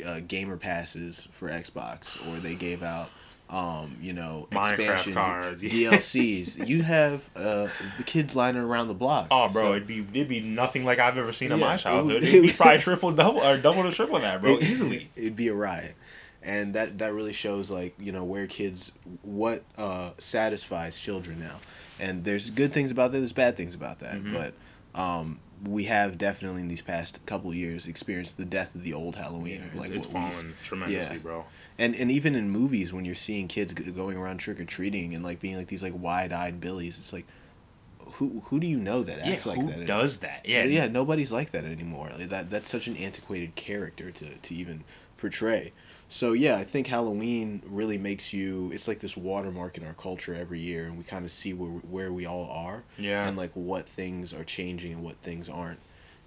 uh, 0.05 0.21
gamer 0.27 0.57
passes 0.57 1.29
for 1.33 1.49
Xbox 1.49 2.17
or 2.29 2.41
they 2.41 2.55
gave 2.55 2.83
out 2.83 3.11
um, 3.51 3.97
you 4.01 4.13
know 4.13 4.49
Minecraft 4.51 4.71
expansion 4.73 5.15
cards. 5.15 5.63
DLCs. 5.63 6.67
you 6.69 6.83
have 6.83 7.29
uh, 7.37 7.69
the 7.99 8.03
kids 8.05 8.35
lining 8.35 8.63
around 8.63 8.89
the 8.89 8.95
block. 8.95 9.29
Oh, 9.31 9.49
bro, 9.49 9.63
So- 9.63 9.71
it'd 9.75 9.87
be 9.87 10.01
it'd 10.01 10.29
be 10.29 10.41
nothing 10.41 10.85
like 10.85 10.99
I've 10.99 11.19
ever 11.19 11.33
seen 11.33 11.53
in 11.53 11.59
Yeah, 11.59 11.67
my 11.67 11.75
it 11.75 11.79
childhood. 11.79 12.15
would- 12.23 12.25
It'd 12.25 12.43
be 12.51 12.53
probably 12.53 12.79
triple, 12.79 13.13
double, 13.13 13.41
or 13.43 13.57
double 13.59 13.83
to 13.85 13.93
triple 13.93 14.19
that, 14.21 14.41
bro, 14.43 14.57
It- 14.59 14.65
easily. 14.65 15.11
It'd 15.17 15.37
be 15.37 15.49
a 15.49 15.55
riot. 15.55 15.95
And 16.43 16.75
that 16.75 16.99
that 16.99 17.15
really 17.15 17.33
shows 17.33 17.71
like, 17.71 17.95
you 17.99 18.13
know, 18.13 18.25
where 18.25 18.47
kids 18.47 18.93
what 19.23 19.63
uh 19.79 20.11
satisfies 20.19 20.99
children 20.99 21.41
now. 21.41 21.59
And 22.01 22.25
there's 22.25 22.51
good 22.51 22.73
things 22.73 22.91
about 22.91 23.13
that, 23.13 23.19
there's 23.19 23.33
bad 23.33 23.57
things 23.57 23.75
about 23.75 24.01
that. 24.01 24.17
Mhm. 24.23 24.33
But 24.35 25.01
um 25.01 25.39
we 25.69 25.85
have 25.85 26.19
definitely 26.19 26.61
in 26.63 26.69
these 26.69 26.83
past 26.83 27.25
couple 27.27 27.51
of 27.51 27.57
years 27.57 27.87
experienced 27.87 28.37
the 28.37 28.45
death 28.45 28.75
of 28.75 28.83
the 28.83 28.93
old 28.93 29.17
Halloween. 29.17 29.63
it's, 29.67 29.75
like 29.77 29.91
it's 29.91 30.07
used- 30.07 30.11
fallen 30.11 30.55
tremendously, 30.65 31.17
yeah. 31.17 31.23
bro. 31.23 31.45
and 31.79 31.95
and 31.95 32.11
even 32.11 32.35
in 32.35 32.51
movies 32.51 32.93
when 32.93 33.05
you're 33.05 33.15
seeing 33.15 33.49
kids 33.49 33.73
going 33.75 34.17
around 34.17 34.39
trick 34.39 34.61
or 34.61 34.65
treating 34.65 35.15
and 35.15 35.25
like 35.25 35.41
being 35.41 35.57
like 35.57 35.69
these 35.69 35.83
like 35.83 35.95
wide-eyed 35.97 36.61
billies, 36.61 36.99
it's 36.99 37.13
like 37.13 37.27
who 38.19 38.43
who 38.47 38.61
do 38.61 38.67
you 38.67 38.79
know 38.79 39.03
that 39.03 39.19
Yeah, 39.27 39.33
acts 39.33 39.47
like 39.47 39.57
who 39.59 39.67
that? 39.67 39.73
anymore? 39.79 39.87
does 39.87 40.19
that? 40.19 40.43
Yeah, 40.47 40.65
yeah, 40.65 40.87
nobody's 40.87 41.33
like 41.33 41.51
that 41.53 41.65
anymore. 41.65 42.11
Like, 42.17 42.29
that 42.29 42.51
that's 42.51 42.71
such 42.71 42.87
an 42.87 42.97
antiquated 42.97 43.55
character 43.55 44.11
to 44.11 44.27
to 44.37 44.55
even 44.55 44.85
portray. 45.17 45.73
So 46.15 46.33
yeah, 46.33 46.57
I 46.59 46.63
think 46.63 46.87
Halloween 46.87 47.61
really 47.67 47.99
makes 47.99 48.33
you. 48.33 48.71
It's 48.73 48.87
like 48.87 49.01
this 49.01 49.17
watermark 49.17 49.79
in 49.79 49.85
our 49.85 49.95
culture 49.95 50.33
every 50.33 50.61
year, 50.61 50.87
and 50.87 50.97
we 50.97 51.03
kind 51.03 51.25
of 51.25 51.33
see 51.33 51.53
where 51.53 51.71
where 51.71 52.13
we 52.13 52.25
all 52.25 52.49
are, 52.51 52.85
yeah. 52.97 53.27
and 53.27 53.37
like 53.37 53.51
what 53.55 53.89
things 53.89 54.33
are 54.33 54.45
changing 54.45 54.93
and 54.93 55.03
what 55.03 55.17
things 55.17 55.49
aren't. 55.49 55.81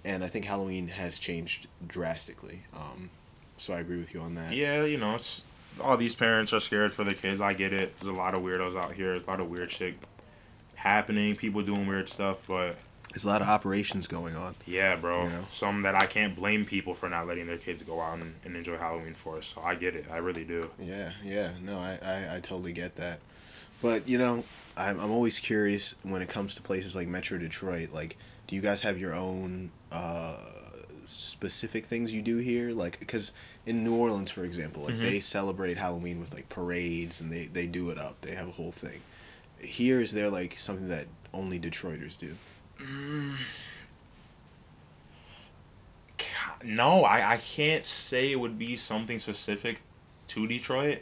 And 0.04 0.22
I 0.22 0.28
think 0.28 0.44
Halloween 0.44 0.88
has 0.88 1.18
changed 1.18 1.68
drastically. 1.86 2.64
Um, 2.76 3.08
so 3.56 3.72
I 3.72 3.80
agree 3.80 3.96
with 3.96 4.12
you 4.12 4.20
on 4.20 4.34
that. 4.34 4.52
Yeah, 4.52 4.84
you 4.84 4.98
know, 4.98 5.14
it's 5.14 5.42
all 5.80 5.96
these 5.96 6.14
parents 6.14 6.52
are 6.52 6.60
scared 6.60 6.92
for 6.92 7.02
their 7.02 7.14
kids. 7.14 7.40
I 7.40 7.54
get 7.54 7.72
it. 7.72 7.98
There's 7.98 8.08
a 8.08 8.12
lot 8.12 8.34
of 8.34 8.42
weirdos 8.42 8.76
out 8.76 8.92
here. 8.92 9.12
There's 9.12 9.22
a 9.22 9.30
lot 9.30 9.40
of 9.40 9.48
weird 9.48 9.72
shit 9.72 9.94
happening. 10.74 11.34
People 11.34 11.62
doing 11.62 11.86
weird 11.86 12.10
stuff, 12.10 12.40
but 12.46 12.76
There's 13.10 13.24
a 13.24 13.28
lot 13.28 13.40
of 13.42 13.48
operations 13.48 14.06
going 14.06 14.36
on. 14.36 14.54
yeah, 14.66 14.94
bro. 14.96 15.24
You 15.24 15.30
know? 15.30 15.46
Some 15.50 15.82
that 15.82 15.94
I 15.94 16.06
can't 16.06 16.36
blame 16.36 16.64
people 16.66 16.94
for 16.94 17.08
not 17.08 17.26
letting 17.26 17.46
their 17.46 17.56
kids 17.56 17.82
go 17.82 18.00
out 18.00 18.18
and, 18.18 18.34
and 18.44 18.54
enjoy 18.56 18.76
Halloween 18.76 19.14
for. 19.14 19.40
So 19.42 19.62
I 19.64 19.74
get 19.74 19.94
it. 19.96 20.06
I 20.10 20.18
really 20.18 20.44
do. 20.44 20.70
Yeah, 20.78 21.12
yeah, 21.24 21.52
no, 21.62 21.78
I, 21.78 21.98
I, 22.02 22.36
I 22.36 22.40
totally 22.40 22.72
get 22.72 22.96
that. 22.96 23.20
But, 23.80 24.08
you 24.08 24.18
know, 24.18 24.44
I'm, 24.76 25.00
I'm 25.00 25.10
always 25.10 25.38
curious 25.40 25.94
when 26.02 26.20
it 26.22 26.28
comes 26.28 26.54
to 26.56 26.62
places 26.62 26.94
like 26.94 27.08
Metro 27.08 27.38
Detroit. 27.38 27.90
Like, 27.92 28.16
do 28.46 28.54
you 28.56 28.62
guys 28.62 28.82
have 28.82 28.98
your 28.98 29.14
own 29.14 29.70
uh, 29.90 30.36
specific 31.06 31.86
things 31.86 32.12
you 32.14 32.22
do 32.22 32.36
here? 32.36 32.72
Like, 32.72 32.98
because 33.00 33.32
in 33.66 33.84
New 33.84 33.94
Orleans, 33.96 34.30
for 34.30 34.44
example, 34.44 34.84
like 34.84 34.94
Mhm. 34.94 35.02
they 35.02 35.20
celebrate 35.20 35.78
Halloween 35.78 36.20
with 36.20 36.34
like 36.34 36.48
parades 36.48 37.20
and 37.20 37.32
they, 37.32 37.46
they 37.46 37.66
do 37.66 37.90
it 37.90 37.98
up. 37.98 38.20
They 38.20 38.34
have 38.34 38.48
a 38.48 38.52
whole 38.52 38.72
thing. 38.72 39.00
Here, 39.60 40.00
is 40.00 40.12
there 40.12 40.30
like 40.30 40.58
something 40.58 40.88
that 40.88 41.06
only 41.34 41.58
Detroiters 41.58 42.16
do? 42.18 42.36
Mm. 42.78 43.36
No, 46.64 47.04
I, 47.04 47.34
I 47.34 47.36
can't 47.36 47.86
say 47.86 48.32
it 48.32 48.40
would 48.40 48.58
be 48.58 48.76
something 48.76 49.18
specific 49.20 49.80
to 50.28 50.46
Detroit. 50.46 50.98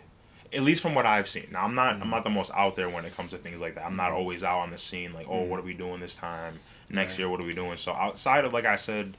At 0.53 0.63
least 0.63 0.81
from 0.83 0.95
what 0.95 1.07
I've 1.07 1.29
seen. 1.29 1.49
Now 1.51 1.63
I'm 1.63 1.75
not 1.75 2.01
I'm 2.01 2.09
not 2.09 2.23
the 2.25 2.31
most 2.31 2.53
out 2.55 2.77
there 2.77 2.89
when 2.89 3.05
it 3.05 3.17
comes 3.17 3.33
to 3.33 3.37
things 3.39 3.61
like 3.61 3.75
that. 3.75 3.85
I'm 3.85 3.97
not 3.97 4.13
always 4.13 4.45
out 4.45 4.61
on 4.61 4.71
the 4.71 4.79
scene 4.79 5.13
like, 5.13 5.27
oh, 5.29 5.43
what 5.43 5.59
are 5.59 5.63
we 5.63 5.75
doing 5.75 6.01
this 6.01 6.15
time? 6.15 6.61
Next 6.89 7.15
Right. 7.15 7.21
year, 7.21 7.29
what 7.29 7.41
are 7.41 7.45
we 7.45 7.53
doing? 7.53 7.77
So 7.77 7.93
outside 7.93 8.45
of 8.45 8.53
like 8.53 8.65
I 8.65 8.77
said, 8.77 9.17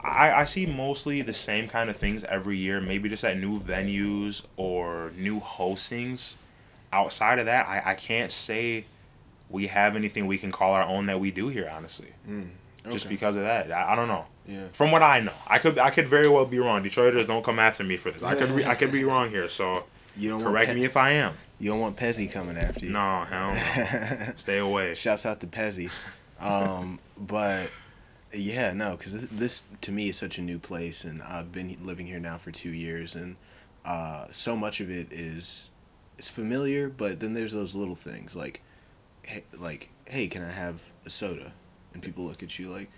I, 0.00 0.32
I 0.32 0.44
see 0.44 0.66
mostly 0.66 1.20
the 1.22 1.32
same 1.32 1.68
kind 1.68 1.90
of 1.90 1.96
things 1.96 2.22
every 2.24 2.58
year. 2.58 2.80
Maybe 2.80 3.08
just 3.08 3.24
at 3.24 3.38
new 3.38 3.58
venues 3.58 4.42
or 4.56 5.12
new 5.16 5.40
hostings. 5.40 6.36
Outside 6.92 7.38
of 7.38 7.46
that, 7.46 7.66
I, 7.66 7.92
I 7.92 7.94
can't 7.94 8.30
say 8.30 8.84
we 9.52 9.68
have 9.68 9.94
anything 9.94 10.26
we 10.26 10.38
can 10.38 10.50
call 10.50 10.72
our 10.72 10.82
own 10.84 11.06
that 11.06 11.20
we 11.20 11.30
do 11.30 11.48
here. 11.48 11.70
Honestly, 11.72 12.08
just 12.90 13.06
Okay. 13.06 13.14
because 13.14 13.36
of 13.36 13.42
that, 13.42 13.70
I, 13.70 13.92
I 13.92 13.94
don't 13.94 14.08
know. 14.08 14.24
Yeah. 14.48 14.66
From 14.72 14.90
what 14.90 15.02
I 15.02 15.20
know, 15.20 15.34
I 15.46 15.58
could 15.58 15.78
I 15.78 15.90
could 15.90 16.08
very 16.08 16.28
well 16.28 16.44
be 16.46 16.58
wrong. 16.58 16.82
Detroiters 16.82 17.26
don't 17.26 17.44
come 17.44 17.60
after 17.60 17.84
me 17.84 17.96
for 17.96 18.10
this. 18.10 18.22
I 18.24 18.34
could 18.34 18.56
be, 18.56 18.64
I 18.64 18.74
could 18.74 18.90
be 18.90 19.04
wrong 19.04 19.30
here. 19.30 19.48
So 19.48 19.84
You 20.16 20.30
don't 20.30 20.42
correct 20.42 20.68
want 20.68 20.80
me 20.80 20.84
if 20.84 20.96
I 20.96 21.10
am. 21.12 21.34
You 21.60 21.70
don't 21.70 21.78
want 21.80 21.96
Pezzy 21.96 22.28
coming 22.28 22.56
after 22.56 22.86
you. 22.86 22.90
No, 22.92 23.22
hell 23.22 23.54
no. 23.54 24.32
Stay 24.36 24.58
away. 24.58 24.94
Shouts 24.94 25.24
out 25.26 25.38
to 25.40 25.46
Pezzy. 25.46 25.90
Um, 26.40 26.98
but 27.16 27.70
yeah, 28.34 28.72
no, 28.72 28.96
because 28.96 29.12
this, 29.12 29.28
this 29.30 29.62
to 29.82 29.92
me 29.92 30.08
is 30.08 30.16
such 30.16 30.38
a 30.38 30.42
new 30.42 30.58
place, 30.58 31.04
and 31.04 31.22
I've 31.22 31.52
been 31.52 31.76
living 31.84 32.06
here 32.06 32.18
now 32.18 32.36
for 32.38 32.50
two 32.50 32.70
years, 32.70 33.14
and 33.14 33.36
uh, 33.84 34.26
so 34.32 34.56
much 34.56 34.80
of 34.80 34.90
it 34.90 35.12
is 35.12 35.68
it's 36.18 36.28
familiar, 36.30 36.88
but 36.88 37.20
then 37.20 37.34
there's 37.34 37.52
those 37.52 37.74
little 37.76 37.94
things 37.94 38.34
like, 38.34 38.60
hey, 39.22 39.44
like, 39.58 39.90
hey, 40.06 40.28
can 40.28 40.42
I 40.42 40.50
have 40.50 40.82
a 41.06 41.10
soda? 41.10 41.52
And 41.94 42.02
people 42.02 42.24
look 42.24 42.42
at 42.42 42.58
you 42.58 42.70
like, 42.70 42.90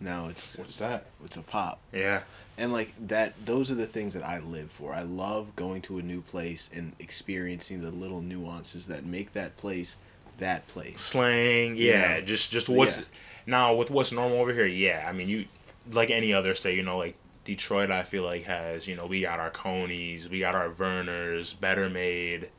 no, 0.00 0.28
it's 0.28 0.56
What's 0.56 0.78
that? 0.78 1.06
It's 1.24 1.36
a 1.36 1.42
pop 1.42 1.80
Yeah. 1.92 2.20
and 2.56 2.72
like 2.72 2.94
that 3.08 3.34
those 3.44 3.70
are 3.70 3.74
the 3.74 3.86
things 3.86 4.14
that 4.14 4.22
i 4.24 4.38
live 4.38 4.70
for 4.70 4.94
i 4.94 5.02
love 5.02 5.56
going 5.56 5.82
to 5.82 5.98
a 5.98 6.02
new 6.02 6.20
place 6.20 6.70
and 6.72 6.92
experiencing 7.00 7.80
the 7.80 7.90
little 7.90 8.20
nuances 8.22 8.86
that 8.86 9.04
make 9.04 9.32
that 9.32 9.56
place 9.56 9.98
that 10.38 10.68
place 10.68 11.00
Slang. 11.00 11.76
Yeah. 11.76 12.18
Yeah. 12.18 12.20
Just 12.20 12.52
just 12.52 12.68
what's 12.68 12.98
Yeah. 13.00 13.04
now 13.46 13.74
with 13.74 13.90
what's 13.90 14.12
normal 14.12 14.38
over 14.38 14.52
here. 14.52 14.66
Yeah. 14.66 15.04
I 15.08 15.12
mean 15.12 15.28
you 15.28 15.46
like 15.90 16.10
any 16.10 16.32
other 16.32 16.54
state. 16.54 16.76
You 16.76 16.82
know 16.82 16.98
like. 16.98 17.16
Detroit, 17.44 17.90
I 17.90 18.02
feel 18.02 18.24
like 18.24 18.44
has 18.44 18.86
you 18.86 18.94
know 18.94 19.06
we 19.06 19.22
got 19.22 19.40
our 19.40 19.50
Coneys, 19.50 20.28
we 20.28 20.38
got 20.38 20.54
our 20.54 20.68
Vernors, 20.68 21.58
Better 21.58 21.88
Made, 21.88 22.50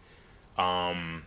um, 0.58 1.26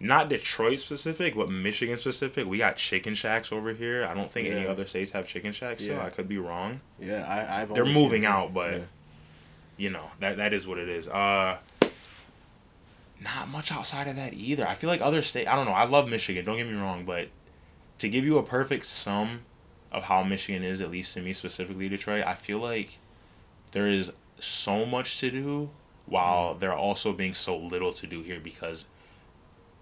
not 0.00 0.28
Detroit 0.28 0.78
specific, 0.80 1.34
but 1.34 1.48
Michigan 1.50 1.96
specific. 1.96 2.46
We 2.46 2.58
got 2.58 2.76
Chicken 2.76 3.14
Shacks 3.14 3.50
over 3.52 3.72
here. 3.72 4.04
I 4.06 4.14
don't 4.14 4.30
think 4.30 4.48
any 4.48 4.66
other 4.66 4.86
states 4.86 5.10
have 5.12 5.26
Chicken 5.26 5.52
Shacks. 5.52 5.84
So 5.84 5.98
I 6.00 6.10
could 6.10 6.28
be 6.28 6.38
wrong. 6.38 6.80
yeah 7.00 7.24
I, 7.28 7.62
i've 7.62 7.74
They're 7.74 7.84
moving 7.84 8.24
out, 8.24 8.54
but 8.54 8.72
Yeah. 8.72 8.78
you 9.76 9.90
know 9.90 10.04
that 10.20 10.36
that 10.36 10.52
is 10.52 10.66
what 10.68 10.78
it 10.78 10.88
is. 10.88 11.08
Uh, 11.08 11.58
not 13.20 13.48
much 13.48 13.72
outside 13.72 14.06
of 14.06 14.16
that 14.16 14.34
either. 14.34 14.66
I 14.66 14.74
feel 14.74 14.88
like 14.88 15.00
other 15.00 15.22
state. 15.22 15.48
I 15.48 15.56
don't 15.56 15.66
know. 15.66 15.72
I 15.72 15.84
love 15.86 16.08
Michigan. 16.08 16.44
Don't 16.44 16.56
get 16.56 16.68
me 16.68 16.74
wrong, 16.74 17.04
but 17.04 17.28
to 17.98 18.08
give 18.08 18.24
you 18.24 18.38
a 18.38 18.42
perfect 18.44 18.86
sum 18.86 19.40
of 19.90 20.04
how 20.04 20.22
Michigan 20.22 20.62
is, 20.62 20.80
at 20.80 20.90
least 20.90 21.14
to 21.14 21.20
me 21.20 21.32
specifically, 21.32 21.88
Detroit, 21.88 22.24
I 22.24 22.34
feel 22.34 22.58
like 22.58 22.98
there 23.72 23.88
is 23.88 24.12
so 24.38 24.86
much 24.86 25.18
to 25.20 25.30
do 25.32 25.70
while 26.06 26.54
there 26.54 26.72
also 26.72 27.12
being 27.12 27.34
so 27.34 27.56
little 27.56 27.92
to 27.94 28.06
do 28.06 28.22
here 28.22 28.38
because 28.38 28.86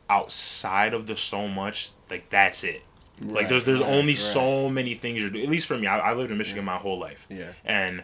outside 0.08 0.94
of 0.94 1.06
the 1.06 1.16
so 1.16 1.48
much, 1.48 1.90
like 2.10 2.28
that's 2.30 2.62
it. 2.64 2.82
like 3.20 3.48
there's 3.48 3.64
there's 3.64 3.80
right, 3.80 3.88
only 3.90 4.12
right. 4.12 4.18
so 4.18 4.68
many 4.68 4.94
things 4.94 5.20
you're 5.20 5.30
doing. 5.30 5.44
At 5.44 5.50
least 5.50 5.66
for 5.66 5.76
me, 5.78 5.86
I, 5.86 5.98
I 6.10 6.14
lived 6.14 6.30
in 6.30 6.38
Michigan 6.38 6.64
my 6.64 6.76
whole 6.76 6.98
life 6.98 7.26
yeah 7.30 7.52
and 7.64 8.02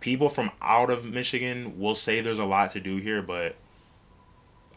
people 0.00 0.28
from 0.30 0.50
out 0.62 0.88
of 0.88 1.04
Michigan 1.04 1.78
will 1.78 1.94
say 1.94 2.20
there's 2.22 2.38
a 2.38 2.44
lot 2.44 2.70
to 2.72 2.80
do 2.80 2.96
here, 2.96 3.20
but 3.20 3.54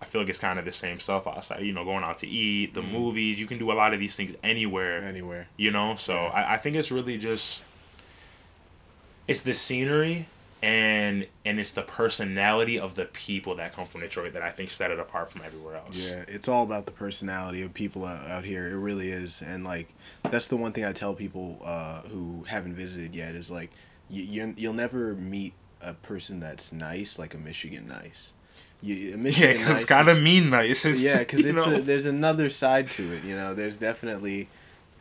I 0.01 0.05
feel 0.05 0.19
like 0.19 0.29
it's 0.29 0.39
kind 0.39 0.59
of 0.59 0.65
the 0.65 0.73
same 0.73 0.99
stuff 0.99 1.25
outside. 1.27 1.61
You 1.61 1.71
know, 1.71 1.85
going 1.85 2.03
out 2.03 2.17
to 2.17 2.27
eat, 2.27 2.73
the 2.73 2.81
Mm-hmm. 2.81 2.91
movies. 2.91 3.39
You 3.39 3.47
can 3.47 3.57
do 3.57 3.71
a 3.71 3.73
lot 3.73 3.93
of 3.93 3.99
these 4.01 4.15
things 4.17 4.35
anywhere. 4.43 5.01
anywhere 5.01 5.47
You 5.55 5.71
know, 5.71 5.95
so 5.95 6.13
Yeah. 6.15 6.29
I, 6.31 6.53
I 6.55 6.57
think 6.57 6.75
it's 6.75 6.91
really 6.91 7.17
just 7.17 7.63
it's 9.27 9.41
the 9.41 9.53
scenery 9.53 10.27
and 10.63 11.27
and 11.45 11.59
it's 11.59 11.71
the 11.73 11.81
personality 11.81 12.79
of 12.79 12.95
the 12.95 13.03
people 13.05 13.55
that 13.55 13.73
come 13.75 13.85
from 13.85 13.99
Detroit 13.99 14.31
that 14.33 14.41
I 14.41 14.49
think 14.49 14.71
set 14.71 14.91
it 14.91 14.97
apart 14.99 15.29
from 15.29 15.41
everywhere 15.45 15.75
else. 15.75 16.09
Yeah, 16.09 16.23
it's 16.27 16.47
all 16.47 16.63
about 16.63 16.85
the 16.85 16.93
personality 16.93 17.61
of 17.63 17.73
people 17.73 18.05
out, 18.05 18.25
out 18.27 18.45
here. 18.45 18.67
It 18.69 18.77
really 18.77 19.09
is, 19.11 19.41
and 19.41 19.65
like 19.65 19.93
that's 20.23 20.47
the 20.47 20.55
one 20.55 20.71
thing 20.71 20.85
I 20.85 20.93
tell 20.93 21.13
people 21.13 21.59
uh, 21.65 22.01
who 22.03 22.45
haven't 22.47 22.75
visited 22.75 23.13
yet 23.13 23.35
is 23.35 23.51
like 23.51 23.71
you, 24.09 24.23
you 24.23 24.53
you'll 24.57 24.73
never 24.73 25.13
meet 25.15 25.53
a 25.81 25.93
person 25.93 26.39
that's 26.39 26.71
nice 26.71 27.19
like 27.19 27.33
a 27.33 27.37
Michigan 27.37 27.85
nice. 27.87 28.31
You, 28.81 28.95
a 28.95 29.09
Yeah, 29.11 29.15
Michigan 29.17 29.57
'cause 29.57 29.67
nice 29.67 29.75
it's 29.81 29.85
gotta 29.85 30.11
is- 30.11 30.19
mean 30.23 30.49
nice. 30.49 30.85
It's, 30.85 31.01
yeah, 31.03 31.19
because 31.19 31.45
it's 31.45 31.67
a, 31.67 31.81
there's 31.81 32.05
another 32.05 32.49
side 32.49 32.89
to 32.91 33.11
it. 33.13 33.25
You 33.25 33.35
know, 33.35 33.53
there's 33.53 33.75
definitely 33.75 34.47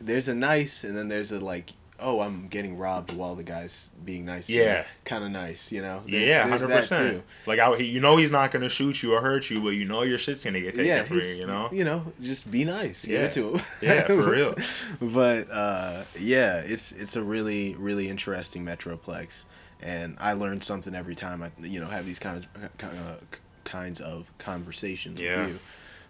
there's 0.01 0.27
a 0.27 0.35
nice, 0.35 0.83
and 0.83 0.97
then 0.97 1.07
there's 1.07 1.31
a 1.31 1.39
like. 1.39 1.69
Oh, 2.03 2.19
I'm 2.19 2.47
getting 2.49 2.77
robbed 2.77 3.13
while 3.13 3.33
the 3.35 3.43
guy's 3.43 3.89
being 4.03 4.25
nice. 4.25 4.47
to 4.47 4.53
Yeah. 4.53 4.83
kind 5.05 5.23
of 5.23 5.31
nice. 5.31 5.71
You 5.71 5.81
know. 5.81 6.03
There's- 6.07 6.29
yeah, 6.29 6.47
there's 6.47 6.61
hundred 6.61 6.75
that 6.75 6.81
percent. 6.81 7.15
too. 7.17 7.23
Like 7.47 7.59
I, 7.59 7.75
you 7.77 7.99
know, 8.01 8.17
he's 8.17 8.31
not 8.31 8.51
gonna 8.51 8.69
shoot 8.69 9.01
you 9.01 9.13
or 9.13 9.21
hurt 9.21 9.49
you, 9.49 9.61
but 9.61 9.69
you 9.69 9.85
know 9.85 10.03
your 10.03 10.17
shit's 10.17 10.43
gonna 10.43 10.59
get 10.59 10.71
taken 10.75 10.85
yeah, 10.85 11.03
from 11.03 11.17
you. 11.19 11.23
You 11.23 11.47
know. 11.47 11.69
you 11.71 11.83
know, 11.83 12.11
just 12.21 12.51
be 12.51 12.65
nice. 12.65 13.05
Give 13.05 13.13
Yeah. 13.21 13.25
it 13.27 13.31
to 13.33 13.53
him. 13.53 13.61
Yeah, 13.81 14.07
for 14.07 14.29
real. 14.37 14.53
but 15.01 15.49
uh, 15.49 16.03
yeah, 16.19 16.57
it's 16.57 16.91
it's 16.91 17.15
a 17.15 17.23
really 17.23 17.73
really 17.75 18.09
interesting 18.09 18.65
metroplex, 18.65 19.45
and 19.81 20.17
I 20.19 20.33
learn 20.33 20.61
something 20.61 20.93
every 20.93 21.15
time 21.15 21.41
I 21.41 21.51
you 21.65 21.79
know 21.79 21.87
have 21.87 22.05
these 22.05 22.19
kinds 22.19 22.47
uh, 22.81 23.15
kinds 23.63 24.01
of 24.01 24.31
conversations 24.37 25.19
Yeah. 25.21 25.41
with 25.45 25.49
you. 25.53 25.59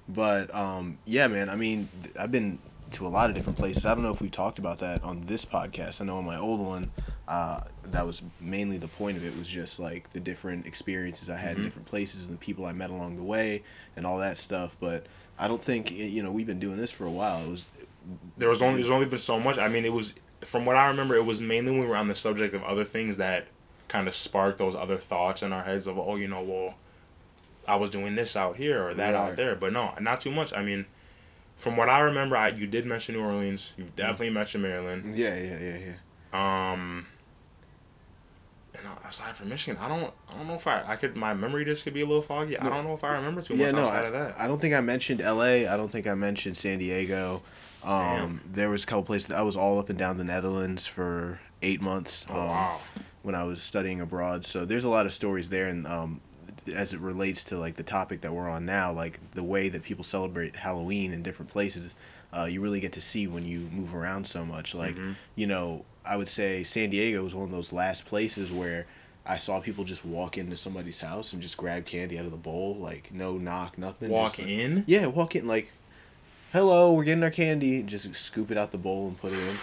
But 0.10 0.54
um, 0.54 0.98
yeah, 1.06 1.28
man. 1.28 1.50
I 1.50 1.56
mean, 1.56 1.88
I've 2.20 2.32
been 2.32 2.60
to 2.94 3.08
a 3.08 3.10
lot 3.10 3.30
of 3.30 3.36
different 3.36 3.58
places. 3.58 3.86
I 3.86 3.94
don't 3.94 4.04
know 4.04 4.12
if 4.12 4.22
we've 4.22 4.32
talked 4.32 4.60
about 4.60 4.80
that 4.80 5.04
on 5.04 5.22
this 5.22 5.46
podcast. 5.46 6.02
I 6.02 6.06
know 6.06 6.18
on 6.18 6.26
my 6.26 6.38
old 6.38 6.60
one, 6.60 6.92
uh, 7.28 7.62
that 7.86 8.06
was 8.06 8.22
mainly 8.40 8.78
the 8.78 8.88
point 8.88 9.18
of 9.18 9.26
it 9.26 9.36
was 9.38 9.48
just 9.48 9.80
like 9.80 10.12
the 10.12 10.20
different 10.20 10.66
experiences 10.68 11.30
I 11.30 11.38
had 11.38 11.56
Mhm. 11.56 11.58
in 11.60 11.64
different 11.64 11.88
places 11.88 12.28
and 12.28 12.36
the 12.36 12.40
people 12.40 12.66
I 12.66 12.72
met 12.74 12.90
along 12.90 13.18
the 13.18 13.24
way 13.24 13.64
and 13.96 14.06
all 14.06 14.18
that 14.20 14.38
stuff. 14.38 14.76
But 14.80 15.06
I 15.40 15.48
don't 15.48 15.62
think 15.62 15.92
you 15.92 16.22
know 16.24 16.32
we've 16.32 16.48
been 16.48 16.60
doing 16.60 16.78
this 16.78 16.92
for 16.92 17.06
a 17.06 17.12
while. 17.12 17.44
It 17.46 17.50
was 17.50 17.66
there 18.38 18.50
was 18.50 18.62
only 18.62 18.76
there's 18.76 18.90
only 18.92 19.06
been 19.08 19.20
so 19.20 19.40
much. 19.40 19.58
I 19.58 19.68
mean, 19.68 19.86
it 19.86 19.94
was 19.94 20.14
from 20.46 20.66
what 20.66 20.76
I 20.76 20.88
remember, 20.88 21.16
it 21.16 21.26
was 21.26 21.40
mainly 21.42 21.72
when 21.72 21.82
we 21.82 21.88
were 21.88 21.96
on 21.96 22.08
the 22.10 22.16
subject 22.16 22.54
of 22.54 22.64
other 22.64 22.84
things 22.84 23.18
that 23.18 23.48
kind 23.88 24.08
of 24.08 24.14
sparked 24.14 24.58
those 24.58 24.76
other 24.76 24.98
thoughts 24.98 25.42
in 25.42 25.54
our 25.54 25.64
heads 25.64 25.88
of 25.88 25.98
oh, 25.98 26.16
you 26.16 26.28
know, 26.28 26.42
well, 26.42 26.74
I 27.68 27.76
was 27.78 27.90
doing 27.90 28.16
this 28.16 28.36
out 28.36 28.58
here 28.58 28.86
or 28.88 28.94
that 28.94 29.14
Right. 29.14 29.30
out 29.30 29.36
there, 29.38 29.56
but 29.56 29.72
no, 29.74 29.94
not 30.02 30.20
too 30.22 30.32
much. 30.32 30.52
I 30.54 30.62
mean, 30.62 30.86
from 31.56 31.78
what 31.78 31.90
I 31.90 32.02
remember, 32.02 32.36
I, 32.36 32.50
you 32.50 32.68
did 32.68 32.86
mention 32.86 33.16
New 33.16 33.24
Orleans. 33.24 33.74
You've 33.78 33.96
definitely 33.96 34.32
mentioned 34.32 34.64
Maryland. 34.64 35.16
yeah, 35.18 35.36
yeah, 35.36 35.60
yeah, 35.60 35.78
yeah. 36.34 36.72
Um. 36.72 37.08
And 38.76 38.88
aside 39.08 39.36
from 39.36 39.50
Michigan, 39.50 39.80
I 39.80 39.88
don't, 39.88 40.12
I 40.28 40.36
don't 40.36 40.48
know 40.48 40.56
if 40.56 40.66
I, 40.66 40.84
I 40.86 40.96
could, 40.96 41.16
my 41.16 41.36
memory 41.36 41.64
just 41.64 41.84
could 41.84 41.94
be 41.94 42.02
a 42.02 42.08
little 42.08 42.24
foggy. 42.24 42.58
I 42.58 42.68
don't 42.68 42.84
know 42.84 42.96
if 42.96 43.04
I 43.04 43.14
remember 43.14 43.44
too 43.44 43.56
yeah, 43.56 43.68
much 43.68 43.76
no, 43.76 43.82
outside 43.82 44.06
I, 44.06 44.08
of 44.08 44.14
that. 44.14 44.40
I 44.40 44.48
don't 44.48 44.60
think 44.60 44.74
I 44.74 44.82
mentioned 44.82 45.22
L.A. 45.22 45.68
I 45.68 45.78
don't 45.78 45.92
think 45.92 46.08
I 46.08 46.16
mentioned 46.16 46.58
San 46.58 46.80
Diego. 46.80 47.44
Um, 47.84 48.42
there 48.46 48.70
was 48.70 48.84
a 48.84 48.88
couple 48.88 49.04
places 49.04 49.32
I 49.32 49.44
was 49.44 49.56
all 49.56 49.78
up 49.78 49.90
and 49.90 50.00
down 50.00 50.18
the 50.18 50.24
Netherlands 50.24 50.88
for 50.88 51.40
eight 51.62 51.82
months. 51.82 52.26
oh 52.30 52.42
um, 52.42 52.48
wow. 52.48 52.80
when 53.22 53.36
I 53.36 53.44
was 53.44 53.62
studying 53.62 54.02
abroad. 54.02 54.44
So 54.44 54.66
there's 54.66 54.86
a 54.86 54.90
lot 54.90 55.06
of 55.06 55.14
stories 55.14 55.50
there, 55.50 55.68
and 55.68 55.86
um, 55.86 56.22
as 56.74 56.94
it 56.94 57.00
relates 57.00 57.44
to 57.46 57.58
like 57.58 57.76
the 57.76 57.84
topic 57.84 58.22
that 58.22 58.34
we're 58.34 58.50
on 58.50 58.66
now, 58.66 58.92
like 58.92 59.20
the 59.32 59.44
way 59.44 59.70
that 59.70 59.84
people 59.84 60.04
celebrate 60.04 60.56
Halloween 60.56 61.14
in 61.14 61.24
different 61.24 61.52
places, 61.52 61.96
uh, 62.38 62.46
you 62.46 62.62
really 62.62 62.80
get 62.80 62.94
to 62.94 63.02
see 63.02 63.28
when 63.28 63.46
you 63.46 63.60
move 63.72 63.94
around 63.96 64.26
so 64.28 64.44
much. 64.46 64.74
Like 64.76 64.96
Mhm. 64.96 65.16
you 65.36 65.48
know, 65.48 65.86
I 66.06 66.18
would 66.18 66.28
say 66.28 66.64
San 66.64 66.90
Diego 66.90 67.24
was 67.24 67.34
one 67.36 67.46
of 67.46 67.52
those 67.52 67.72
last 67.74 68.06
places 68.06 68.52
where. 68.52 68.86
I 69.26 69.38
saw 69.38 69.62
people 69.62 69.86
just 69.86 70.04
walk 70.04 70.38
into 70.38 70.58
somebody's 70.58 71.00
house 71.00 71.32
and 71.32 71.42
just 71.42 71.56
grab 71.56 71.86
candy 71.86 72.20
out 72.20 72.26
of 72.26 72.32
the 72.32 72.36
bowl, 72.36 72.76
like 72.76 73.10
no 73.14 73.38
knock, 73.38 73.78
nothing. 73.78 74.10
Walk 74.10 74.38
like- 74.38 74.50
in. 74.50 74.84
yeah, 74.86 75.06
walk 75.06 75.34
in 75.38 75.48
like, 75.48 75.72
hello, 76.52 76.92
we're 76.92 77.06
getting 77.06 77.24
our 77.24 77.30
candy. 77.32 77.84
Just 77.84 78.14
scoop 78.16 78.52
it 78.52 78.58
out 78.58 78.74
the 78.74 78.78
bowl 78.78 79.08
and 79.08 79.18
put 79.18 79.32
it 79.32 79.40
in. 79.40 79.56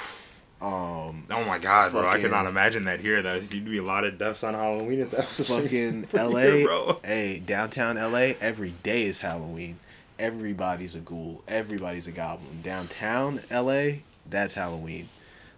Um, 0.60 1.24
Oh 1.30 1.44
my 1.44 1.58
god, 1.58 1.92
bro! 1.92 2.00
I 2.02 2.04
Fucking- 2.04 2.22
could 2.22 2.30
not 2.30 2.46
imagine 2.46 2.84
that 2.84 3.00
here. 3.00 3.22
That 3.22 3.52
you'd 3.54 3.64
be 3.64 3.78
a 3.78 3.82
lot 3.82 4.04
of 4.04 4.18
deaths 4.18 4.44
on 4.44 4.52
Halloween 4.54 5.00
if 5.00 5.10
that 5.12 5.28
was 5.36 5.48
fucking 5.48 6.06
LA, 6.12 6.38
here, 6.40 6.66
bro. 6.66 7.00
hey, 7.02 7.38
downtown 7.44 7.96
LA, 7.96 8.34
every 8.40 8.70
day 8.82 9.04
is 9.04 9.20
Halloween. 9.20 9.78
Everybody's 10.18 10.94
a 10.94 11.00
ghoul. 11.00 11.42
Everybody's 11.48 12.06
a 12.06 12.12
goblin. 12.12 12.60
Downtown 12.62 13.40
LA, 13.50 14.00
that's 14.28 14.52
Halloween. 14.52 15.08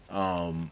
Um, 0.09 0.71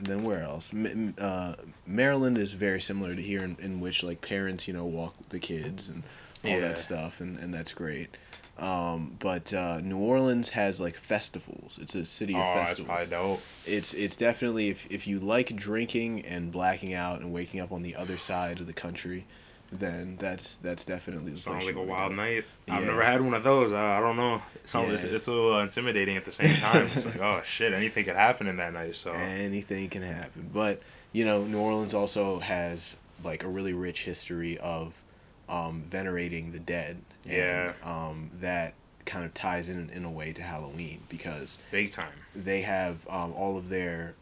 then 0.00 0.22
where 0.22 0.42
else? 0.42 0.72
Uh, 1.18 1.54
Maryland 1.86 2.36
is 2.36 2.52
very 2.54 2.80
similar 2.80 3.14
to 3.14 3.22
here, 3.22 3.42
in, 3.42 3.56
in 3.60 3.80
which 3.80 4.02
like 4.02 4.20
parents, 4.20 4.68
you 4.68 4.74
know, 4.74 4.84
walk 4.84 5.14
the 5.30 5.38
kids 5.38 5.88
and 5.88 6.02
all 6.44 6.50
Yeah. 6.50 6.60
that 6.60 6.78
stuff, 6.78 7.20
and, 7.22 7.38
and 7.38 7.54
that's 7.54 7.72
great. 7.72 8.14
Um, 8.58 9.14
but 9.20 9.54
uh, 9.54 9.80
New 9.80 9.98
Orleans 9.98 10.50
has 10.50 10.80
like 10.80 10.96
festivals. 10.96 11.78
It's 11.80 11.94
a 11.94 12.04
city 12.04 12.34
of 12.34 12.40
Oh, 12.40 12.54
that's 12.54 12.70
festivals 12.70 12.88
probably 12.88 13.06
dope. 13.36 13.42
it's 13.66 13.94
it's 13.94 14.16
definitely 14.16 14.68
if 14.68 14.90
if 14.90 15.06
you 15.06 15.20
like 15.20 15.54
drinking 15.54 16.22
and 16.24 16.50
blacking 16.50 16.92
out 16.92 17.20
and 17.20 17.32
waking 17.32 17.60
up 17.60 17.70
on 17.70 17.82
the 17.82 17.94
other 17.94 18.16
side 18.18 18.58
of 18.58 18.66
the 18.66 18.72
country, 18.72 19.26
then 19.70 20.16
that's 20.18 20.56
that's 20.56 20.84
definitely 20.84 21.30
the 21.32 21.38
Sounds 21.38 21.66
like 21.66 21.76
a 21.76 21.82
wild 21.82 22.10
go. 22.10 22.16
night. 22.16 22.44
I've 22.68 22.82
Yeah. 22.82 22.88
never 22.90 23.02
had 23.02 23.20
one 23.20 23.34
of 23.34 23.44
those. 23.44 23.72
Uh, 23.72 23.76
I 23.78 24.00
don't 24.00 24.16
know. 24.16 24.42
It 24.56 24.68
sounds 24.68 24.90
it's, 24.92 25.04
it's 25.04 25.26
a 25.28 25.32
little 25.32 25.60
intimidating 25.60 26.16
at 26.16 26.24
the 26.24 26.32
same 26.32 26.54
time. 26.56 26.86
it's 26.92 27.06
like 27.06 27.20
oh 27.20 27.40
shit, 27.44 27.72
anything 27.72 28.06
could 28.06 28.16
happen 28.16 28.48
in 28.48 28.56
that 28.56 28.72
night. 28.72 28.96
So 28.96 29.12
Anything 29.12 29.88
can 29.88 30.02
happen, 30.02 30.50
but 30.52 30.82
you 31.12 31.24
know 31.24 31.44
New 31.44 31.58
Orleans 31.60 31.94
also 31.94 32.40
has 32.40 32.96
like 33.22 33.44
a 33.44 33.48
really 33.48 33.72
rich 33.72 34.04
history 34.04 34.58
of 34.58 35.04
um, 35.48 35.80
venerating 35.82 36.50
the 36.50 36.58
dead. 36.58 37.02
And, 37.28 37.38
Yeah. 37.38 37.72
um, 37.82 38.30
that 38.40 38.74
kind 39.04 39.24
of 39.24 39.32
ties 39.34 39.68
in 39.68 39.88
in 39.90 40.04
a 40.04 40.10
way 40.10 40.32
to 40.32 40.42
Halloween 40.42 41.02
because 41.08 41.58
big 41.70 41.90
time. 41.90 42.12
they 42.34 42.60
have 42.62 43.06
um, 43.08 43.32
all 43.32 43.56
of 43.56 43.68
their 43.70 44.14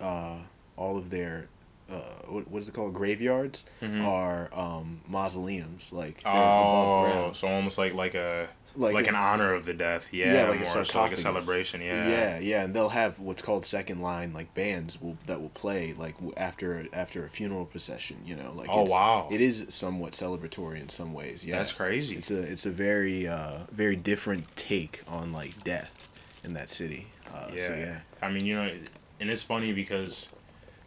uh, 0.00 0.38
all 0.76 0.96
of 0.96 1.10
their 1.10 1.48
uh, 1.90 2.00
what, 2.28 2.48
what 2.50 2.60
is 2.62 2.68
it 2.68 2.72
called 2.74 2.92
graveyards 2.94 3.64
Mhm. 3.80 4.04
are 4.04 4.50
um, 4.52 5.00
mausoleums 5.08 5.92
like 5.92 6.22
they're 6.22 6.32
above 6.32 6.98
Oh, 6.98 7.00
ground 7.02 7.36
so 7.36 7.48
almost 7.48 7.78
like 7.78 7.94
like 7.94 8.14
a 8.14 8.48
like, 8.78 8.94
like, 8.94 9.06
a- 9.06 9.10
an 9.10 9.14
honor 9.16 9.52
of 9.54 9.64
the 9.66 9.74
death. 9.74 10.08
Yeah, 10.12 10.32
Yeah, 10.34 10.48
like 10.48 10.60
a 10.60 10.66
so 10.66 10.98
like 11.00 11.12
a 11.12 11.16
celebration. 11.16 11.80
Yeah. 11.82 12.08
yeah 12.08 12.38
yeah 12.38 12.62
and 12.64 12.72
they'll 12.74 12.88
have 12.90 13.18
what's 13.18 13.42
called 13.42 13.64
second 13.64 14.00
line 14.00 14.32
like 14.32 14.54
bands 14.54 15.00
will 15.00 15.18
that 15.26 15.40
will 15.40 15.48
play 15.50 15.94
like 15.94 16.14
after 16.36 16.86
after 16.92 17.24
a 17.24 17.28
funeral 17.28 17.64
procession 17.66 18.16
you 18.24 18.34
know 18.36 18.52
like 18.54 18.68
Oh 18.70 18.82
it's, 18.82 18.90
wow. 18.90 19.28
it 19.30 19.40
is 19.40 19.66
somewhat 19.68 20.12
celebratory 20.12 20.80
in 20.80 20.88
some 20.88 21.12
ways 21.12 21.44
yeah 21.44 21.58
That's 21.58 21.72
crazy. 21.72 22.16
it's 22.16 22.30
a 22.30 22.40
it's 22.40 22.66
a 22.66 22.70
very 22.70 23.26
uh 23.28 23.64
very 23.72 23.96
different 23.96 24.44
take 24.56 25.02
on 25.08 25.32
like 25.32 25.64
death 25.64 26.06
in 26.44 26.54
that 26.54 26.68
city 26.70 27.08
uh, 27.34 27.48
yeah. 27.52 27.66
so 27.66 27.74
yeah 27.74 27.98
I 28.22 28.30
mean, 28.30 28.44
you 28.44 28.56
know, 28.56 28.68
and 29.20 29.30
it's 29.30 29.42
funny 29.44 29.72
because 29.72 30.30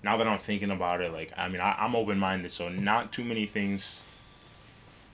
now 0.03 0.17
that 0.17 0.27
I'm 0.27 0.39
thinking 0.39 0.69
about 0.71 0.99
it, 0.99 1.13
like, 1.13 1.31
I 1.37 1.47
mean, 1.47 1.61
I, 1.61 1.77
I'm 1.79 1.95
open 1.95 2.17
minded, 2.19 2.51
so 2.51 2.67
not 2.67 3.13
too 3.13 3.23
many 3.23 3.45
things 3.45 4.03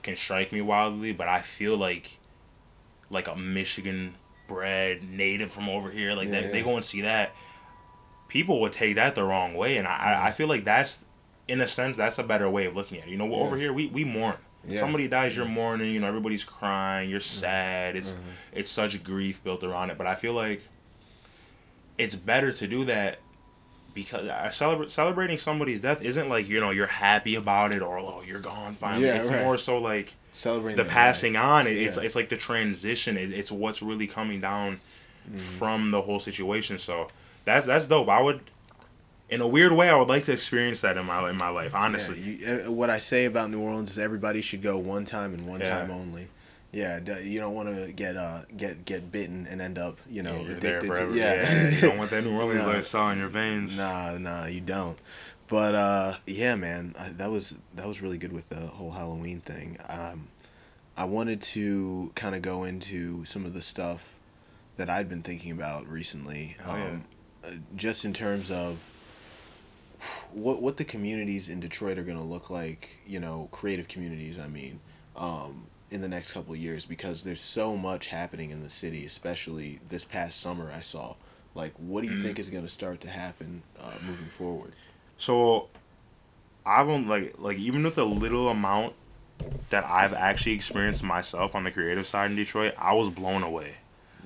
can 0.02 0.16
strike 0.16 0.50
me 0.52 0.60
wildly, 0.60 1.12
but 1.12 1.28
I 1.28 1.42
feel 1.42 1.76
like, 1.76 2.18
like 3.10 3.28
a 3.28 3.36
Michigan 3.36 4.14
bred 4.46 5.02
native 5.08 5.50
from 5.50 5.68
over 5.68 5.90
here, 5.90 6.14
like, 6.14 6.28
Yeah, 6.28 6.42
they, 6.42 6.48
they 6.48 6.62
go 6.62 6.74
and 6.76 6.84
see 6.84 7.02
that, 7.02 7.34
people 8.28 8.60
would 8.60 8.72
take 8.72 8.96
that 8.96 9.14
the 9.14 9.22
wrong 9.24 9.54
way, 9.54 9.76
and 9.76 9.86
I, 9.86 9.96
I, 10.14 10.26
I 10.28 10.32
feel 10.32 10.46
like 10.48 10.64
that's, 10.64 11.04
in 11.46 11.60
a 11.60 11.66
sense, 11.68 11.96
that's 11.96 12.18
a 12.18 12.22
better 12.22 12.48
way 12.50 12.66
of 12.66 12.76
looking 12.76 12.98
at 12.98 13.06
it. 13.08 13.10
You 13.10 13.16
know, 13.16 13.26
Yeah. 13.26 13.36
over 13.36 13.56
here, 13.56 13.72
we, 13.72 13.86
we 13.86 14.04
mourn. 14.04 14.36
Yeah. 14.66 14.80
Somebody 14.80 15.08
dies, 15.08 15.34
you're 15.36 15.46
mourning. 15.46 15.94
You 15.94 16.00
know, 16.00 16.08
everybody's 16.08 16.44
crying. 16.44 17.08
You're 17.08 17.20
sad. 17.20 17.94
It's 17.96 18.14
Mhm. 18.14 18.18
it's 18.52 18.68
such 18.68 19.02
grief 19.04 19.42
built 19.42 19.62
around 19.64 19.90
it. 19.90 19.96
But 19.96 20.06
I 20.08 20.14
feel 20.16 20.34
like 20.34 20.62
it's 21.96 22.14
better 22.16 22.52
to 22.52 22.66
do 22.66 22.84
that 22.84 23.18
because 23.94 24.28
uh, 24.28 24.48
celebra- 24.50 24.90
celebrating 24.90 25.38
somebody's 25.38 25.80
death 25.80 26.02
isn't 26.02 26.28
like 26.28 26.48
you 26.48 26.60
know 26.60 26.70
you're 26.70 26.86
happy 26.86 27.34
about 27.34 27.72
it 27.72 27.80
or 27.82 27.98
oh 27.98 28.22
you're 28.26 28.40
gone 28.40 28.74
finally. 28.74 29.06
Yeah, 29.06 29.14
it's 29.16 29.30
right. 29.30 29.42
more 29.42 29.56
so 29.58 29.78
like 29.78 30.14
celebrating 30.38 30.82
the 30.82 30.88
passing 30.90 31.36
on. 31.36 31.66
It, 31.66 31.76
it's 31.76 31.96
Yeah. 31.96 32.04
it's 32.04 32.14
like 32.14 32.28
the 32.28 32.36
transition. 32.36 33.16
It, 33.16 33.32
it's 33.32 33.50
what's 33.52 33.82
really 33.82 34.06
coming 34.06 34.40
down 34.40 34.80
Mm-hmm. 35.28 35.36
from 35.36 35.90
the 35.90 36.00
whole 36.00 36.18
situation. 36.18 36.78
So 36.78 37.08
that's 37.44 37.66
that's 37.66 37.86
dope. 37.86 38.08
I 38.08 38.22
would. 38.22 38.40
In 39.28 39.42
a 39.42 39.46
weird 39.46 39.72
way, 39.74 39.90
I 39.90 39.94
would 39.94 40.08
like 40.08 40.24
to 40.24 40.32
experience 40.32 40.80
that 40.80 40.96
in 40.96 41.04
my 41.04 41.28
in 41.28 41.36
my 41.36 41.50
life. 41.50 41.74
life. 41.74 41.74
Honestly, 41.74 42.18
Yeah, 42.40 42.54
you, 42.62 42.62
uh, 42.68 42.72
what 42.72 42.88
I 42.88 42.96
say 42.98 43.26
about 43.26 43.50
New 43.50 43.60
Orleans 43.60 43.90
is 43.90 43.98
everybody 43.98 44.40
should 44.40 44.62
go 44.62 44.78
one 44.78 45.04
time 45.04 45.34
and 45.34 45.44
one 45.44 45.60
Yeah. 45.60 45.80
time 45.80 45.90
only. 45.90 46.28
Yeah, 46.72 47.00
you 47.22 47.40
don't 47.40 47.54
want 47.54 47.68
to 47.74 47.92
get 47.92 48.16
uh 48.16 48.42
get 48.56 48.86
get 48.86 49.12
bitten 49.12 49.46
and 49.50 49.60
end 49.60 49.76
up 49.78 49.98
you 50.08 50.22
know 50.22 50.36
Yeah, 50.46 50.52
addicted 50.56 50.94
to 50.94 51.14
Yeah. 51.14 51.68
you 51.74 51.80
don't 51.82 51.98
want 51.98 52.10
that 52.10 52.24
New 52.24 52.34
Orleans 52.40 52.64
Nah. 52.64 52.72
lifestyle 52.72 53.10
in 53.10 53.18
your 53.18 53.28
veins. 53.28 53.76
Nah, 53.76 54.16
nah, 54.16 54.46
you 54.46 54.60
don't. 54.62 54.96
But 55.48 55.74
uh, 55.74 56.14
yeah, 56.26 56.54
man, 56.56 56.94
I, 56.98 57.08
that 57.10 57.30
was 57.30 57.54
that 57.74 57.86
was 57.86 58.02
really 58.02 58.18
good 58.18 58.32
with 58.32 58.48
the 58.50 58.66
whole 58.66 58.90
Halloween 58.90 59.40
thing. 59.40 59.78
Um, 59.88 60.28
I 60.96 61.04
wanted 61.04 61.40
to 61.42 62.12
kind 62.14 62.34
of 62.34 62.42
go 62.42 62.64
into 62.64 63.24
some 63.24 63.46
of 63.46 63.54
the 63.54 63.62
stuff 63.62 64.14
that 64.76 64.90
I'd 64.90 65.08
been 65.08 65.22
thinking 65.22 65.52
about 65.52 65.88
recently, 65.88 66.56
Oh, 66.66 66.76
yeah. 66.76 66.84
um, 66.86 67.04
uh, 67.44 67.50
just 67.76 68.04
in 68.04 68.12
terms 68.12 68.50
of 68.50 68.78
what 70.32 70.60
what 70.62 70.76
the 70.76 70.84
communities 70.84 71.48
in 71.48 71.60
Detroit 71.60 71.98
are 71.98 72.02
going 72.04 72.18
to 72.18 72.24
look 72.24 72.50
like. 72.50 72.98
You 73.06 73.20
know, 73.20 73.48
creative 73.50 73.88
communities. 73.88 74.38
I 74.38 74.48
mean. 74.48 74.80
Um, 75.16 75.66
in 75.90 76.02
the 76.02 76.08
next 76.08 76.32
couple 76.32 76.52
of 76.52 76.58
years 76.60 76.84
because 76.84 77.24
there's 77.24 77.40
so 77.40 77.74
much 77.74 78.08
happening 78.08 78.50
in 78.50 78.62
the 78.62 78.68
city 78.68 79.06
especially 79.06 79.80
this 79.88 80.04
past 80.04 80.38
summer 80.38 80.70
i 80.76 80.80
saw 80.80 81.14
like 81.54 81.72
what 81.78 82.02
do 82.02 82.08
you 82.08 82.14
Mm-hmm. 82.16 82.24
think 82.24 82.38
is 82.38 82.50
going 82.50 82.62
to 82.62 82.70
start 82.70 83.00
to 83.00 83.08
happen 83.08 83.62
uh, 83.80 83.92
moving 84.06 84.26
forward 84.26 84.74
So, 85.18 85.68
I've 86.64 86.88
on 86.88 87.06
like 87.06 87.34
like 87.38 87.58
even 87.58 87.82
with 87.82 87.94
the 87.94 88.06
little 88.06 88.48
amount 88.48 88.94
that 89.70 89.84
I've 89.84 90.12
actually 90.12 90.52
experienced 90.52 91.02
myself 91.02 91.54
on 91.54 91.64
the 91.64 91.70
creative 91.70 92.06
side 92.06 92.30
in 92.30 92.36
Detroit, 92.36 92.74
I 92.78 92.94
was 92.94 93.10
blown 93.10 93.42
away. 93.42 93.76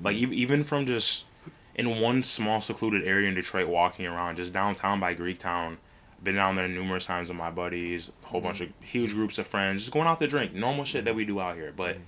Like 0.01 0.17
mm-hmm. 0.17 0.33
e- 0.33 0.37
even 0.37 0.65
from 0.65 0.87
just 0.87 1.27
in 1.75 2.01
one 2.01 2.23
small 2.23 2.61
secluded 2.61 3.05
area 3.05 3.29
in 3.29 3.35
Detroit, 3.35 3.69
walking 3.69 4.07
around 4.07 4.37
just 4.37 4.53
downtown 4.53 5.01
by 5.01 5.15
Greektown. 5.15 5.77
Been 6.23 6.37
down 6.37 6.55
there 6.55 6.69
numerous 6.69 7.07
times 7.07 7.31
with 7.31 7.39
my 7.39 7.51
buddies, 7.51 8.13
a 8.23 8.27
whole 8.29 8.41
bunch 8.41 8.61
mm-hmm. 8.61 8.83
of 8.83 8.89
huge 8.89 9.13
groups 9.13 9.39
of 9.39 9.47
friends, 9.47 9.83
just 9.83 9.93
going 9.93 10.07
out 10.07 10.21
to 10.21 10.29
drink, 10.29 10.55
normal 10.55 10.85
shit 10.85 11.05
that 11.05 11.17
we 11.17 11.25
do 11.25 11.41
out 11.41 11.57
here. 11.57 11.73
But 11.75 11.97
mm-hmm. 11.97 12.05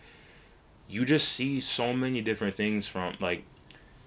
you 0.89 1.05
just 1.05 1.31
see 1.31 1.61
so 1.61 1.93
many 1.93 2.21
different 2.21 2.55
things 2.55 2.87
from 2.87 3.15
like 3.21 3.45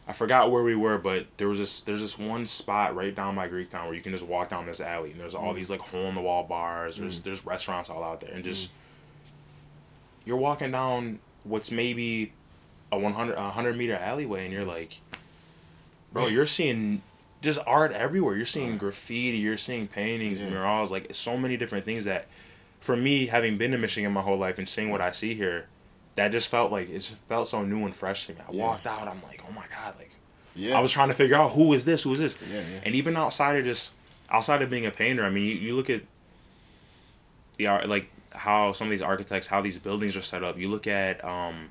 I 0.08 0.14
forgot 0.14 0.52
where 0.52 0.64
we 0.64 0.76
were, 0.76 0.98
but 0.98 1.28
there 1.36 1.50
was 1.50 1.60
this 1.60 1.82
there's 1.82 2.00
this 2.00 2.18
one 2.18 2.46
spot 2.46 2.96
right 2.96 3.14
down 3.14 3.36
by 3.36 3.50
Greektown 3.50 3.86
where 3.86 3.94
you 3.94 4.02
can 4.02 4.14
just 4.14 4.26
walk 4.26 4.50
down 4.50 4.66
this 4.66 4.80
alley 4.80 5.12
and 5.12 5.20
there's 5.20 5.36
all 5.36 5.52
mm. 5.52 5.58
these 5.58 5.70
like 5.70 5.82
hole 5.82 6.06
in 6.06 6.16
the 6.16 6.22
wall 6.22 6.44
bars. 6.44 6.98
There's 6.98 7.20
mm. 7.20 7.24
there's 7.24 7.46
restaurants 7.46 7.90
all 7.90 8.04
out 8.04 8.22
there 8.22 8.32
and 8.32 8.44
just 8.44 8.70
mm. 8.70 8.72
you're 10.26 10.38
walking 10.38 10.72
down 10.72 11.20
what's 11.44 11.72
maybe 11.72 12.32
a 12.92 12.98
100 12.98 13.34
a 13.34 13.42
100 13.42 13.78
meter 13.78 13.96
alleyway 13.96 14.46
and 14.46 14.54
you're 14.54 14.66
like 14.66 15.00
bro 16.14 16.28
you're 16.28 16.46
seeing 16.46 17.02
just 17.42 17.60
art 17.68 17.92
everywhere. 17.92 18.36
You're 18.36 18.46
seeing 18.46 18.78
graffiti 18.78 19.38
you're 19.38 19.58
seeing 19.58 19.88
paintings 19.88 20.42
Yeah. 20.42 20.50
murals 20.50 20.92
like 20.92 21.14
so 21.14 21.38
many 21.38 21.58
different 21.58 21.84
things 21.84 22.06
that 22.06 22.28
for 22.80 22.96
me 22.96 23.28
having 23.28 23.58
been 23.58 23.72
to 23.72 23.78
michigan 23.78 24.12
my 24.12 24.22
whole 24.22 24.38
life 24.38 24.58
and 24.58 24.70
seeing 24.70 24.90
what 24.90 25.02
i 25.02 25.12
see 25.12 25.34
here 25.34 25.68
that 26.18 26.32
just 26.32 26.50
felt 26.50 26.72
like 26.72 26.90
it 26.90 26.94
just 26.94 27.16
felt 27.26 27.48
so 27.48 27.64
new 27.64 27.86
and 27.86 27.96
fresh 27.96 28.28
to 28.28 28.34
me 28.34 28.40
i 28.48 28.52
Yeah. 28.52 28.64
walked 28.64 28.86
out 28.86 29.08
i'm 29.08 29.22
like 29.24 29.42
oh 29.48 29.52
my 29.54 29.66
god 29.74 29.96
like 29.98 30.12
Yeah. 30.56 30.78
i 30.78 30.82
was 30.82 30.92
trying 30.92 31.08
to 31.08 31.14
figure 31.14 31.36
out 31.38 31.52
who 31.54 31.72
is 31.74 31.86
this 31.86 32.04
who 32.04 32.12
is 32.12 32.20
this 32.20 32.38
Yeah, 32.52 32.58
yeah. 32.60 32.80
and 32.84 32.94
even 32.96 33.16
outside 33.18 33.56
of 33.58 33.66
just 33.66 33.94
outside 34.30 34.62
of 34.62 34.70
being 34.70 34.86
a 34.86 34.92
painter 34.92 35.24
i 35.24 35.30
mean 35.30 35.46
you, 35.46 35.56
you 35.56 35.76
look 35.76 35.90
at 35.90 36.02
the 37.58 37.68
art 37.68 37.88
like 37.90 38.10
how 38.32 38.72
some 38.74 38.88
of 38.88 38.92
these 38.92 39.02
architects 39.02 39.48
how 39.48 39.62
these 39.62 39.80
buildings 39.80 40.16
are 40.16 40.22
set 40.22 40.44
up 40.44 40.58
you 40.60 40.70
look 40.70 40.86
at 40.88 41.24
um 41.26 41.70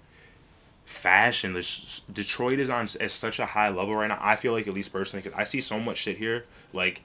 fashion 0.85 1.53
this 1.53 2.01
detroit 2.13 2.59
is 2.61 2.71
on 2.71 2.85
at 3.01 3.11
such 3.11 3.39
a 3.41 3.47
high 3.47 3.69
level 3.69 3.95
right 3.95 4.07
now 4.09 4.19
i 4.21 4.37
feel 4.37 4.53
like 4.53 4.67
at 4.69 4.75
least 4.75 4.93
personally 4.93 5.23
because 5.23 5.37
i 5.39 5.43
see 5.45 5.61
so 5.61 5.79
much 5.81 5.99
shit 5.99 6.17
here 6.17 6.45
like 6.73 7.03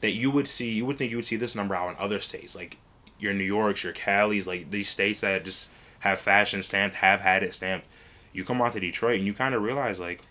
that 0.00 0.10
you 0.12 0.30
would 0.30 0.48
see 0.48 0.70
you 0.72 0.84
would 0.84 0.98
think 0.98 1.10
you 1.10 1.16
would 1.16 1.24
see 1.24 1.36
this 1.36 1.54
number 1.54 1.74
out 1.74 1.88
in 1.90 1.96
other 2.00 2.20
states 2.20 2.56
like 2.56 2.76
your 3.20 3.32
new 3.32 3.44
york's 3.44 3.84
your 3.84 3.92
cali's 3.92 4.48
like 4.48 4.70
these 4.72 4.88
states 4.88 5.20
that 5.20 5.44
just 5.44 5.68
have 6.02 6.20
fashion 6.20 6.62
stamped 6.62 6.96
have 6.96 7.20
had 7.20 7.42
it 7.42 7.54
stamped 7.54 7.86
you 8.32 8.44
come 8.44 8.62
out 8.62 8.72
to 8.72 8.80
detroit 8.80 9.16
and 9.18 9.26
you 9.26 9.34
kind 9.34 9.54
of 9.54 9.62
realize 9.62 9.98
like 10.00 10.22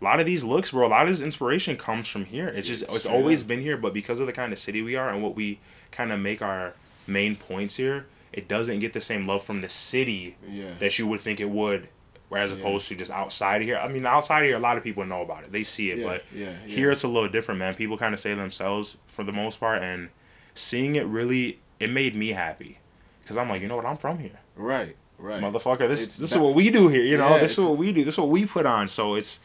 a 0.00 0.04
lot 0.04 0.18
of 0.18 0.26
these 0.26 0.42
looks, 0.42 0.72
bro, 0.72 0.84
a 0.84 0.88
lot 0.88 1.02
of 1.02 1.08
this 1.12 1.20
inspiration 1.20 1.76
comes 1.76 2.08
from 2.08 2.24
here. 2.24 2.48
It's 2.48 2.66
just 2.66 2.82
it's 2.88 3.06
always 3.06 3.44
been 3.44 3.60
here, 3.60 3.76
but 3.76 3.94
because 3.94 4.18
of 4.18 4.26
the 4.26 4.32
kind 4.32 4.52
of 4.52 4.58
city 4.58 4.82
we 4.82 4.96
are 4.96 5.08
and 5.10 5.22
what 5.22 5.36
we 5.36 5.60
kind 5.92 6.10
of 6.10 6.18
make 6.18 6.42
our 6.42 6.74
main 7.06 7.36
points 7.36 7.76
here, 7.76 8.06
it 8.32 8.48
doesn't 8.48 8.80
get 8.80 8.94
the 8.94 9.00
same 9.00 9.28
love 9.28 9.44
from 9.44 9.60
the 9.60 9.68
city 9.68 10.34
Yeah. 10.48 10.70
that 10.80 10.98
you 10.98 11.06
would 11.06 11.20
think 11.20 11.38
it 11.38 11.48
would. 11.50 11.88
Whereas 12.30 12.50
Yeah. 12.50 12.58
opposed 12.58 12.88
to 12.88 12.96
just 12.96 13.12
outside 13.12 13.60
of 13.62 13.68
here, 13.68 13.76
I 13.76 13.86
mean, 13.86 14.04
outside 14.06 14.40
of 14.40 14.46
here, 14.46 14.56
a 14.56 14.60
lot 14.60 14.76
of 14.76 14.82
people 14.82 15.04
know 15.04 15.22
about 15.22 15.44
it. 15.44 15.52
They 15.52 15.62
see 15.62 15.90
it, 15.92 15.98
Yeah, 15.98 16.04
but 16.08 16.24
yeah, 16.34 16.52
here 16.66 16.90
it's 16.90 17.04
a 17.04 17.08
little 17.08 17.28
different, 17.28 17.58
man. 17.60 17.74
People 17.74 17.96
kind 17.98 18.12
of 18.14 18.18
say 18.18 18.34
themselves 18.34 18.96
for 19.06 19.22
the 19.22 19.32
most 19.32 19.60
part, 19.60 19.82
and 19.82 20.08
seeing 20.54 20.96
it 20.96 21.06
really, 21.06 21.60
it 21.78 21.90
made 21.90 22.16
me 22.16 22.30
happy, 22.32 22.78
because 23.22 23.36
I'm 23.36 23.48
like, 23.50 23.62
you 23.62 23.68
know 23.68 23.76
what, 23.76 23.86
I'm 23.86 23.98
from 23.98 24.18
here, 24.18 24.40
Right. 24.56 24.96
Right. 25.18 25.40
motherfucker. 25.42 25.88
This 25.88 26.02
It's 26.02 26.16
this 26.16 26.30
ba- 26.30 26.36
is 26.36 26.42
what 26.42 26.54
we 26.54 26.70
do 26.70 26.88
here, 26.88 27.02
you 27.04 27.16
know. 27.16 27.30
Yeah, 27.30 27.38
this 27.38 27.52
is 27.58 27.64
what 27.64 27.76
we 27.76 27.92
do. 27.92 28.04
This 28.04 28.14
is 28.14 28.18
what 28.18 28.28
we 28.28 28.44
put 28.44 28.66
on. 28.66 28.88
So 28.88 29.14
it's 29.14 29.40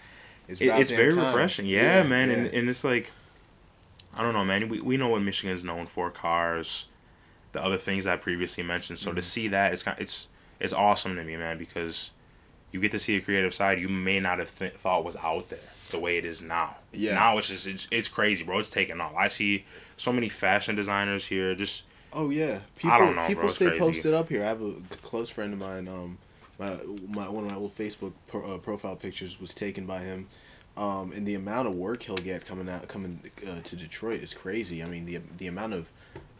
It's, 0.47 0.59
it, 0.61 0.67
it's 0.67 0.91
very 0.91 1.13
time. 1.13 1.23
refreshing. 1.25 1.65
Yeah, 1.67 2.03
man, 2.03 2.29
and 2.31 2.45
yeah. 2.51 2.59
and 2.59 2.69
it's 2.69 2.83
like, 2.83 3.11
I 4.15 4.23
don't 4.23 4.33
know, 4.33 4.43
man. 4.45 4.69
We 4.69 4.81
we 4.81 4.97
know 4.97 5.09
what 5.09 5.21
Michigan 5.21 5.53
is 5.53 5.63
known 5.63 5.85
for: 5.85 6.09
cars, 6.09 6.87
the 7.51 7.63
other 7.63 7.77
things 7.77 8.07
I 8.07 8.15
previously 8.17 8.63
mentioned. 8.63 8.97
So 8.97 9.11
to 9.11 9.19
Mm-hmm. 9.19 9.23
see 9.23 9.47
that, 9.49 9.73
it's 9.73 9.83
kind, 9.83 9.97
it's 9.99 10.29
it's 10.59 10.73
awesome 10.73 11.15
to 11.15 11.23
me, 11.23 11.35
man, 11.37 11.57
because 11.59 12.11
you 12.71 12.79
get 12.81 12.91
to 12.91 12.99
see 12.99 13.15
a 13.15 13.21
creative 13.21 13.53
side 13.53 13.79
you 13.79 13.87
may 13.89 14.19
not 14.19 14.39
have 14.39 14.53
th- 14.57 14.73
thought 14.73 15.05
was 15.05 15.15
out 15.17 15.47
there 15.49 15.59
the 15.91 15.99
way 15.99 16.17
it 16.17 16.25
is 16.25 16.41
now. 16.41 16.75
Yeah. 16.91 17.13
Now 17.13 17.37
it's 17.37 17.49
just 17.49 17.67
it's, 17.67 17.87
it's 17.91 18.07
crazy, 18.07 18.43
bro. 18.43 18.57
It's 18.59 18.69
taking 18.69 18.99
off. 18.99 19.13
I 19.15 19.27
see 19.27 19.63
so 19.95 20.11
many 20.11 20.27
fashion 20.27 20.75
designers 20.75 21.25
here. 21.27 21.53
Just 21.55 21.83
Oh 22.17 22.31
yeah, 22.31 22.61
people, 22.75 22.97
don't 22.97 23.15
know, 23.15 23.21
bro. 23.21 23.27
People 23.27 23.45
It's 23.45 23.55
stay 23.55 23.77
posted 23.77 24.13
up 24.15 24.27
here. 24.27 24.43
I 24.43 24.47
have 24.47 24.61
a 24.61 24.73
close 25.03 25.29
friend 25.29 25.53
of 25.53 25.59
mine. 25.59 25.87
Um, 25.87 26.17
my, 26.57 26.75
my 27.07 27.29
one 27.29 27.43
of 27.45 27.51
my 27.51 27.55
old 27.55 27.75
Facebook 27.75 28.13
pro, 28.25 28.55
uh, 28.55 28.57
profile 28.57 28.95
pictures 28.95 29.39
was 29.39 29.53
taken 29.53 29.85
by 29.85 29.99
him. 29.99 30.27
Um, 30.75 31.11
and 31.11 31.27
the 31.27 31.35
amount 31.35 31.67
of 31.67 31.75
work 31.75 32.03
he'll 32.03 32.17
get 32.17 32.43
coming 32.45 32.67
out 32.69 32.87
coming 32.87 33.19
uh, 33.47 33.59
to 33.61 33.75
Detroit 33.75 34.21
is 34.21 34.33
crazy. 34.33 34.81
I 34.81 34.87
mean 34.87 35.05
the 35.05 35.19
the 35.37 35.45
amount 35.45 35.75
of 35.75 35.91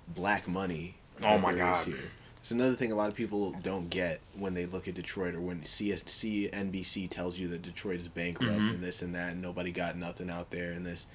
black 0.08 0.48
money. 0.48 0.96
Oh 1.24 1.38
my 1.38 1.54
God. 1.54 1.86
Here. 1.86 2.12
It's 2.40 2.50
another 2.50 2.76
thing 2.76 2.92
a 2.92 2.96
lot 2.96 3.10
of 3.10 3.16
people 3.16 3.52
don't 3.62 3.90
get 3.90 4.20
when 4.38 4.56
they 4.56 4.66
look 4.66 4.88
at 4.88 4.96
Detroit 4.96 5.36
or 5.36 5.42
when 5.42 5.64
CS, 5.64 6.04
CNBC 6.04 7.10
tells 7.10 7.38
you 7.38 7.50
that 7.50 7.62
Detroit 7.62 8.00
is 8.00 8.08
bankrupt 8.08 8.54
Mhm. 8.54 8.70
and 8.70 8.84
this 8.84 9.04
and 9.04 9.14
that 9.14 9.34
and 9.34 9.42
nobody 9.44 9.72
got 9.72 9.96
nothing 9.96 10.30
out 10.30 10.50
there 10.50 10.72
and 10.72 10.86
this. 10.86 11.06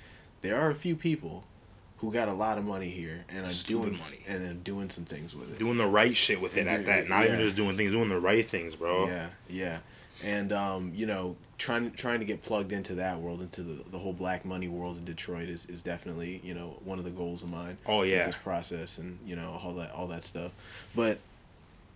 There 0.42 0.56
are 0.60 0.70
a 0.70 0.74
few 0.74 0.94
people 0.94 1.44
who 2.02 2.12
got 2.12 2.28
a 2.28 2.32
lot 2.32 2.58
of 2.58 2.64
money 2.64 2.90
here 2.90 3.24
and 3.30 3.46
are 3.46 3.50
Stupid 3.50 3.84
doing 3.90 3.98
money. 3.98 4.18
and 4.28 4.44
are 4.44 4.52
doing 4.54 4.90
some 4.90 5.04
things 5.04 5.34
with 5.34 5.50
it. 5.52 5.58
doing 5.58 5.78
the 5.78 5.86
right 5.86 6.14
shit 6.14 6.38
with 6.42 6.56
it 6.58 6.66
And 6.66 6.68
at 6.68 6.84
that. 6.84 7.08
Not 7.08 7.24
even 7.24 7.38
just 7.38 7.56
doing 7.56 7.76
things, 7.78 7.92
doing 7.92 8.08
the 8.10 8.20
right 8.20 8.44
things, 8.44 8.74
bro. 8.76 9.06
Yeah, 9.06 9.30
yeah, 9.48 9.78
and 10.24 10.52
um, 10.52 10.92
you 10.94 11.06
know, 11.06 11.36
trying 11.58 11.92
trying 11.92 12.18
to 12.18 12.24
get 12.26 12.42
plugged 12.42 12.72
into 12.72 12.96
that 12.96 13.20
world, 13.20 13.40
into 13.40 13.62
the, 13.62 13.88
the 13.90 13.98
whole 13.98 14.12
black 14.12 14.44
money 14.44 14.66
world 14.68 14.98
in 14.98 15.04
Detroit 15.04 15.48
is, 15.48 15.64
is 15.66 15.80
definitely 15.82 16.40
you 16.44 16.54
know 16.54 16.78
one 16.84 16.98
of 16.98 17.04
the 17.04 17.10
goals 17.12 17.42
of 17.44 17.50
mine. 17.50 17.78
Oh 17.86 18.02
yeah. 18.02 18.26
this 18.26 18.36
process 18.36 18.98
and 18.98 19.18
you 19.24 19.36
know 19.36 19.58
all 19.62 19.72
that 19.74 19.92
all 19.92 20.08
that 20.08 20.24
stuff, 20.24 20.50
but 20.96 21.18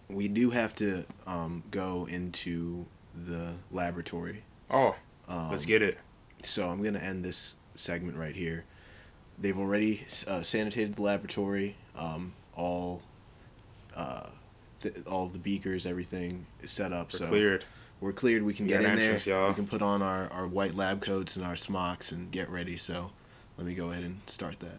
we 0.09 0.29
do 0.29 0.51
have 0.51 0.73
to 0.77 1.05
um, 1.27 1.65
go 1.73 2.07
into 2.09 2.87
the 3.27 3.55
laboratory. 3.73 4.45
Oh, 4.71 4.95
Um, 5.29 5.51
let's 5.51 5.65
get 5.65 5.83
it. 5.83 5.99
So 6.45 6.71
I'm 6.71 6.81
gonna 6.81 7.01
end 7.01 7.25
this 7.25 7.57
segment 7.75 8.17
right 8.17 8.37
here. 8.37 8.65
They've 9.39 9.59
already 9.59 10.05
uh, 10.27 10.43
sanitated 10.43 10.97
the 10.97 11.03
laboratory. 11.03 11.77
Um, 11.97 12.33
all, 12.57 13.03
uh, 13.95 14.29
th- 14.83 14.95
all 15.07 15.27
of 15.27 15.33
the 15.33 15.39
beakers, 15.39 15.85
everything 15.87 16.47
is 16.63 16.71
set 16.71 16.93
up. 16.93 17.13
We're 17.13 17.19
so 17.19 17.27
cleared. 17.29 17.65
we're 18.01 18.13
cleared. 18.13 18.43
We 18.43 18.55
can 18.55 18.65
We 18.65 18.71
get 18.71 18.83
in 18.83 18.91
entrance, 18.93 19.25
there. 19.25 19.35
y'all. 19.39 19.49
We 19.49 19.55
can 19.55 19.67
put 19.67 19.83
on 19.83 20.01
our, 20.03 20.29
our 20.33 20.47
white 20.47 20.75
lab 20.75 21.03
coats 21.03 21.37
and 21.37 21.45
our 21.45 21.57
smocks 21.57 22.11
and 22.13 22.31
get 22.31 22.49
ready. 22.49 22.77
So 22.79 23.11
let 23.59 23.67
me 23.67 23.75
go 23.75 23.91
ahead 23.91 24.05
and 24.05 24.21
start 24.27 24.61
that. 24.61 24.79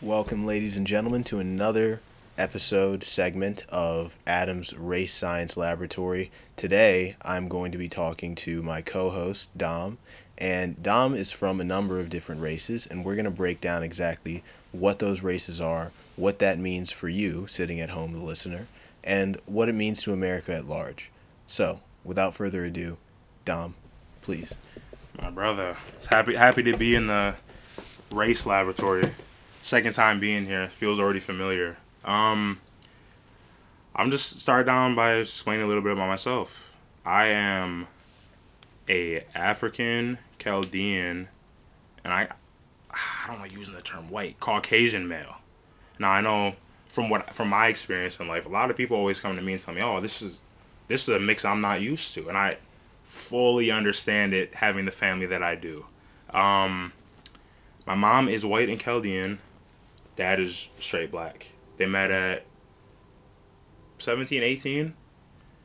Welcome, 0.00 0.46
ladies 0.46 0.76
and 0.76 0.86
gentlemen, 0.86 1.24
to 1.24 1.38
another 1.38 2.00
episode 2.38 3.02
segment 3.02 3.64
of 3.70 4.18
Adam's 4.26 4.76
Race 4.76 5.12
Science 5.12 5.56
Laboratory. 5.56 6.30
Today, 6.54 7.16
I'm 7.22 7.48
going 7.48 7.72
to 7.72 7.78
be 7.78 7.88
talking 7.88 8.34
to 8.36 8.62
my 8.62 8.82
co 8.82 9.10
host, 9.10 9.56
Dom. 9.56 9.98
And 10.38 10.82
Dom 10.82 11.14
is 11.14 11.32
from 11.32 11.60
a 11.60 11.64
number 11.64 11.98
of 11.98 12.10
different 12.10 12.42
races, 12.42 12.86
and 12.86 13.04
we're 13.04 13.14
going 13.14 13.24
to 13.24 13.30
break 13.30 13.60
down 13.60 13.82
exactly 13.82 14.42
what 14.72 14.98
those 14.98 15.22
races 15.22 15.60
are, 15.60 15.92
what 16.16 16.38
that 16.40 16.58
means 16.58 16.92
for 16.92 17.08
you 17.08 17.46
sitting 17.46 17.80
at 17.80 17.90
home, 17.90 18.12
the 18.12 18.24
listener, 18.24 18.66
and 19.02 19.38
what 19.46 19.68
it 19.68 19.74
means 19.74 20.02
to 20.02 20.12
America 20.12 20.54
at 20.54 20.66
large. 20.66 21.10
So, 21.46 21.80
without 22.04 22.34
further 22.34 22.64
ado, 22.64 22.98
Dom, 23.44 23.74
please. 24.20 24.56
My 25.22 25.30
brother. 25.30 25.76
Happy 26.10 26.34
happy 26.34 26.62
to 26.64 26.76
be 26.76 26.94
in 26.94 27.06
the 27.06 27.36
race 28.10 28.44
laboratory. 28.44 29.12
Second 29.62 29.94
time 29.94 30.20
being 30.20 30.44
here. 30.44 30.68
Feels 30.68 31.00
already 31.00 31.20
familiar. 31.20 31.78
Um 32.04 32.60
I'm 33.94 34.10
just 34.10 34.40
start 34.40 34.66
down 34.66 34.94
by 34.94 35.14
explaining 35.14 35.64
a 35.64 35.66
little 35.66 35.82
bit 35.82 35.92
about 35.92 36.08
myself. 36.08 36.74
I 37.04 37.28
am 37.28 37.86
a 38.88 39.24
African 39.34 40.18
Chaldean 40.38 41.28
and 42.04 42.12
I 42.12 42.28
I 42.90 43.26
don't 43.26 43.40
like 43.40 43.52
using 43.52 43.74
the 43.74 43.82
term 43.82 44.08
white, 44.08 44.38
Caucasian 44.40 45.08
male. 45.08 45.36
Now 45.98 46.10
I 46.10 46.20
know 46.20 46.54
from 46.88 47.10
what 47.10 47.34
from 47.34 47.48
my 47.48 47.66
experience 47.68 48.18
in 48.20 48.28
life, 48.28 48.46
a 48.46 48.48
lot 48.48 48.70
of 48.70 48.76
people 48.76 48.96
always 48.96 49.20
come 49.20 49.36
to 49.36 49.42
me 49.42 49.52
and 49.54 49.62
tell 49.62 49.74
me, 49.74 49.82
"Oh, 49.82 50.00
this 50.00 50.22
is 50.22 50.40
this 50.88 51.02
is 51.02 51.14
a 51.14 51.20
mix 51.20 51.44
I'm 51.44 51.60
not 51.60 51.80
used 51.80 52.14
to," 52.14 52.28
and 52.28 52.38
I 52.38 52.56
fully 53.04 53.70
understand 53.70 54.34
it 54.34 54.54
having 54.54 54.84
the 54.84 54.90
family 54.90 55.26
that 55.26 55.42
I 55.42 55.54
do. 55.54 55.84
Um, 56.30 56.92
my 57.86 57.94
mom 57.94 58.28
is 58.28 58.44
white 58.44 58.68
and 58.68 58.80
Chaldean. 58.80 59.38
Dad 60.16 60.40
is 60.40 60.68
straight 60.78 61.10
black. 61.10 61.46
They 61.76 61.86
met 61.86 62.10
at 62.10 62.44
17, 63.98 64.42
18. 64.42 64.94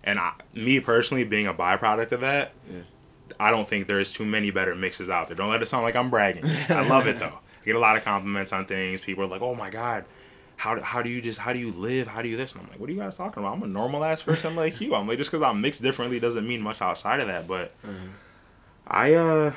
And 0.03 0.19
I, 0.19 0.33
me 0.53 0.79
personally, 0.79 1.23
being 1.23 1.47
a 1.47 1.53
byproduct 1.53 2.11
of 2.11 2.21
that, 2.21 2.53
Yeah. 2.69 2.81
I 3.39 3.51
don't 3.51 3.67
think 3.67 3.87
there's 3.87 4.13
too 4.13 4.25
many 4.25 4.51
better 4.51 4.75
mixes 4.75 5.09
out 5.09 5.27
there. 5.27 5.35
Don't 5.35 5.49
let 5.49 5.61
it 5.61 5.65
sound 5.67 5.83
like 5.83 5.95
I'm 5.95 6.09
bragging. 6.09 6.43
I 6.69 6.87
love 6.87 7.07
it 7.07 7.19
though. 7.19 7.39
I 7.61 7.65
get 7.65 7.75
a 7.75 7.79
lot 7.79 7.97
of 7.97 8.03
compliments 8.03 8.53
on 8.53 8.65
things. 8.65 9.01
People 9.01 9.23
are 9.23 9.27
like, 9.27 9.41
"Oh 9.41 9.55
my 9.55 9.69
god, 9.69 10.05
how 10.57 10.75
do, 10.75 10.81
how 10.81 11.01
do 11.01 11.09
you 11.09 11.21
just 11.21 11.39
how 11.39 11.53
do 11.53 11.59
you 11.59 11.71
live? 11.71 12.07
How 12.07 12.21
do 12.21 12.29
you 12.29 12.37
this?" 12.37 12.53
And 12.53 12.61
I'm 12.61 12.69
like, 12.69 12.79
"What 12.79 12.89
are 12.89 12.93
you 12.93 12.99
guys 12.99 13.15
talking 13.15 13.43
about? 13.43 13.55
I'm 13.55 13.63
a 13.63 13.67
normal 13.67 14.03
ass 14.03 14.21
person 14.21 14.55
like 14.55 14.81
you. 14.81 14.95
I'm 14.95 15.07
like 15.07 15.17
just 15.17 15.31
because 15.31 15.41
I'm 15.43 15.61
mixed 15.61 15.81
differently 15.81 16.19
doesn't 16.19 16.47
mean 16.47 16.61
much 16.61 16.81
outside 16.81 17.19
of 17.19 17.27
that." 17.27 17.47
But 17.47 17.73
I 18.87 19.13
uh, 19.13 19.53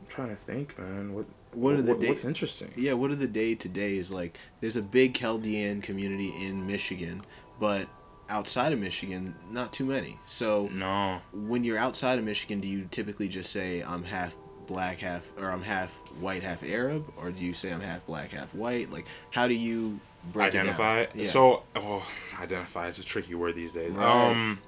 I'm 0.00 0.06
trying 0.08 0.30
to 0.30 0.36
think, 0.36 0.78
man. 0.78 1.14
What 1.14 1.26
What 1.52 1.74
are 1.76 1.82
the 1.82 1.94
what's 1.94 2.24
interesting? 2.24 2.72
Yeah, 2.76 2.94
what 2.94 3.10
are 3.10 3.16
the 3.16 3.28
day 3.28 3.54
to 3.54 3.68
days 3.68 4.10
like? 4.10 4.38
There's 4.60 4.76
a 4.76 4.82
big 4.82 5.14
Chaldean 5.14 5.82
community 5.82 6.32
in 6.40 6.66
Michigan, 6.66 7.22
but 7.60 7.88
outside 8.28 8.72
of 8.72 8.78
Michigan, 8.78 9.34
not 9.50 9.72
too 9.72 9.84
many. 9.84 10.18
So 10.26 10.68
No, 10.72 11.20
when 11.32 11.64
you're 11.64 11.78
outside 11.78 12.18
of 12.18 12.24
Michigan, 12.24 12.60
do 12.60 12.68
you 12.68 12.88
typically 12.90 13.28
just 13.28 13.50
say 13.52 13.82
I'm 13.82 14.04
half 14.04 14.36
black, 14.66 14.98
half 14.98 15.30
or 15.38 15.50
I'm 15.50 15.62
half 15.62 15.90
white, 16.20 16.42
half 16.42 16.62
Arab, 16.62 17.12
or 17.16 17.30
do 17.30 17.44
you 17.44 17.52
say 17.52 17.72
I'm 17.72 17.80
half 17.80 18.06
black, 18.06 18.30
half 18.30 18.54
white? 18.54 18.90
Like, 18.90 19.06
how 19.30 19.46
do 19.48 19.54
you 19.54 20.00
break 20.32 20.48
identify. 20.48 21.06
Yeah. 21.14 21.24
So, 21.24 21.62
oh, 21.76 22.06
identify 22.40 22.88
is 22.88 22.98
a 22.98 23.04
tricky 23.04 23.34
word 23.34 23.54
these 23.54 23.72
days. 23.72 23.92
Right. 23.92 24.30
Um, 24.30 24.58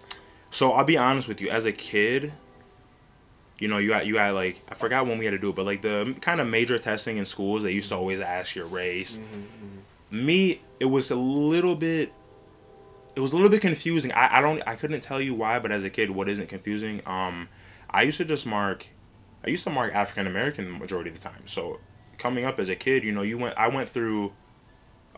so 0.50 0.72
I'll 0.72 0.84
be 0.84 0.96
honest 0.96 1.28
with 1.28 1.40
you. 1.40 1.50
As 1.50 1.64
a 1.66 1.72
kid, 1.72 2.32
you 3.58 3.68
know, 3.68 3.78
you 3.78 3.88
got 3.88 4.06
you 4.06 4.14
got 4.14 4.34
like 4.34 4.62
I 4.68 4.74
forgot 4.74 5.06
when 5.06 5.18
we 5.18 5.24
had 5.24 5.32
to 5.32 5.38
do 5.38 5.50
it, 5.50 5.56
but 5.56 5.64
like 5.64 5.82
the 5.82 6.14
kind 6.20 6.40
of 6.40 6.46
major 6.46 6.78
testing 6.78 7.16
in 7.16 7.24
schools, 7.24 7.62
they 7.62 7.72
used 7.72 7.88
to 7.90 7.96
always 7.96 8.20
ask 8.20 8.54
your 8.54 8.66
race. 8.66 9.18
Mm-hmm, 9.18 10.26
Me, 10.26 10.60
it 10.78 10.86
was 10.86 11.10
a 11.10 11.16
little 11.16 11.74
bit 11.74 12.12
it 13.16 13.20
was 13.20 13.32
a 13.32 13.36
little 13.36 13.50
bit 13.50 13.62
confusing. 13.62 14.12
I, 14.12 14.38
I 14.38 14.40
don't 14.40 14.62
I 14.66 14.76
couldn't 14.76 15.00
tell 15.00 15.20
you 15.20 15.34
why, 15.34 15.58
but 15.58 15.72
as 15.72 15.82
a 15.84 15.90
kid, 15.90 16.10
what 16.10 16.28
isn't 16.28 16.48
confusing? 16.48 17.00
Um, 17.06 17.48
I 17.90 18.02
used 18.02 18.18
to 18.18 18.24
just 18.24 18.46
mark, 18.46 18.86
I 19.44 19.50
used 19.50 19.64
to 19.64 19.70
mark 19.70 19.94
African 19.94 20.26
American 20.26 20.78
majority 20.78 21.10
of 21.10 21.16
the 21.20 21.22
time. 21.28 21.46
So 21.46 21.80
coming 22.18 22.44
up 22.44 22.58
as 22.60 22.68
a 22.68 22.76
kid, 22.76 23.02
you 23.04 23.12
know, 23.12 23.22
you 23.22 23.38
went 23.38 23.56
I 23.56 23.68
went 23.68 23.88
through 23.88 24.32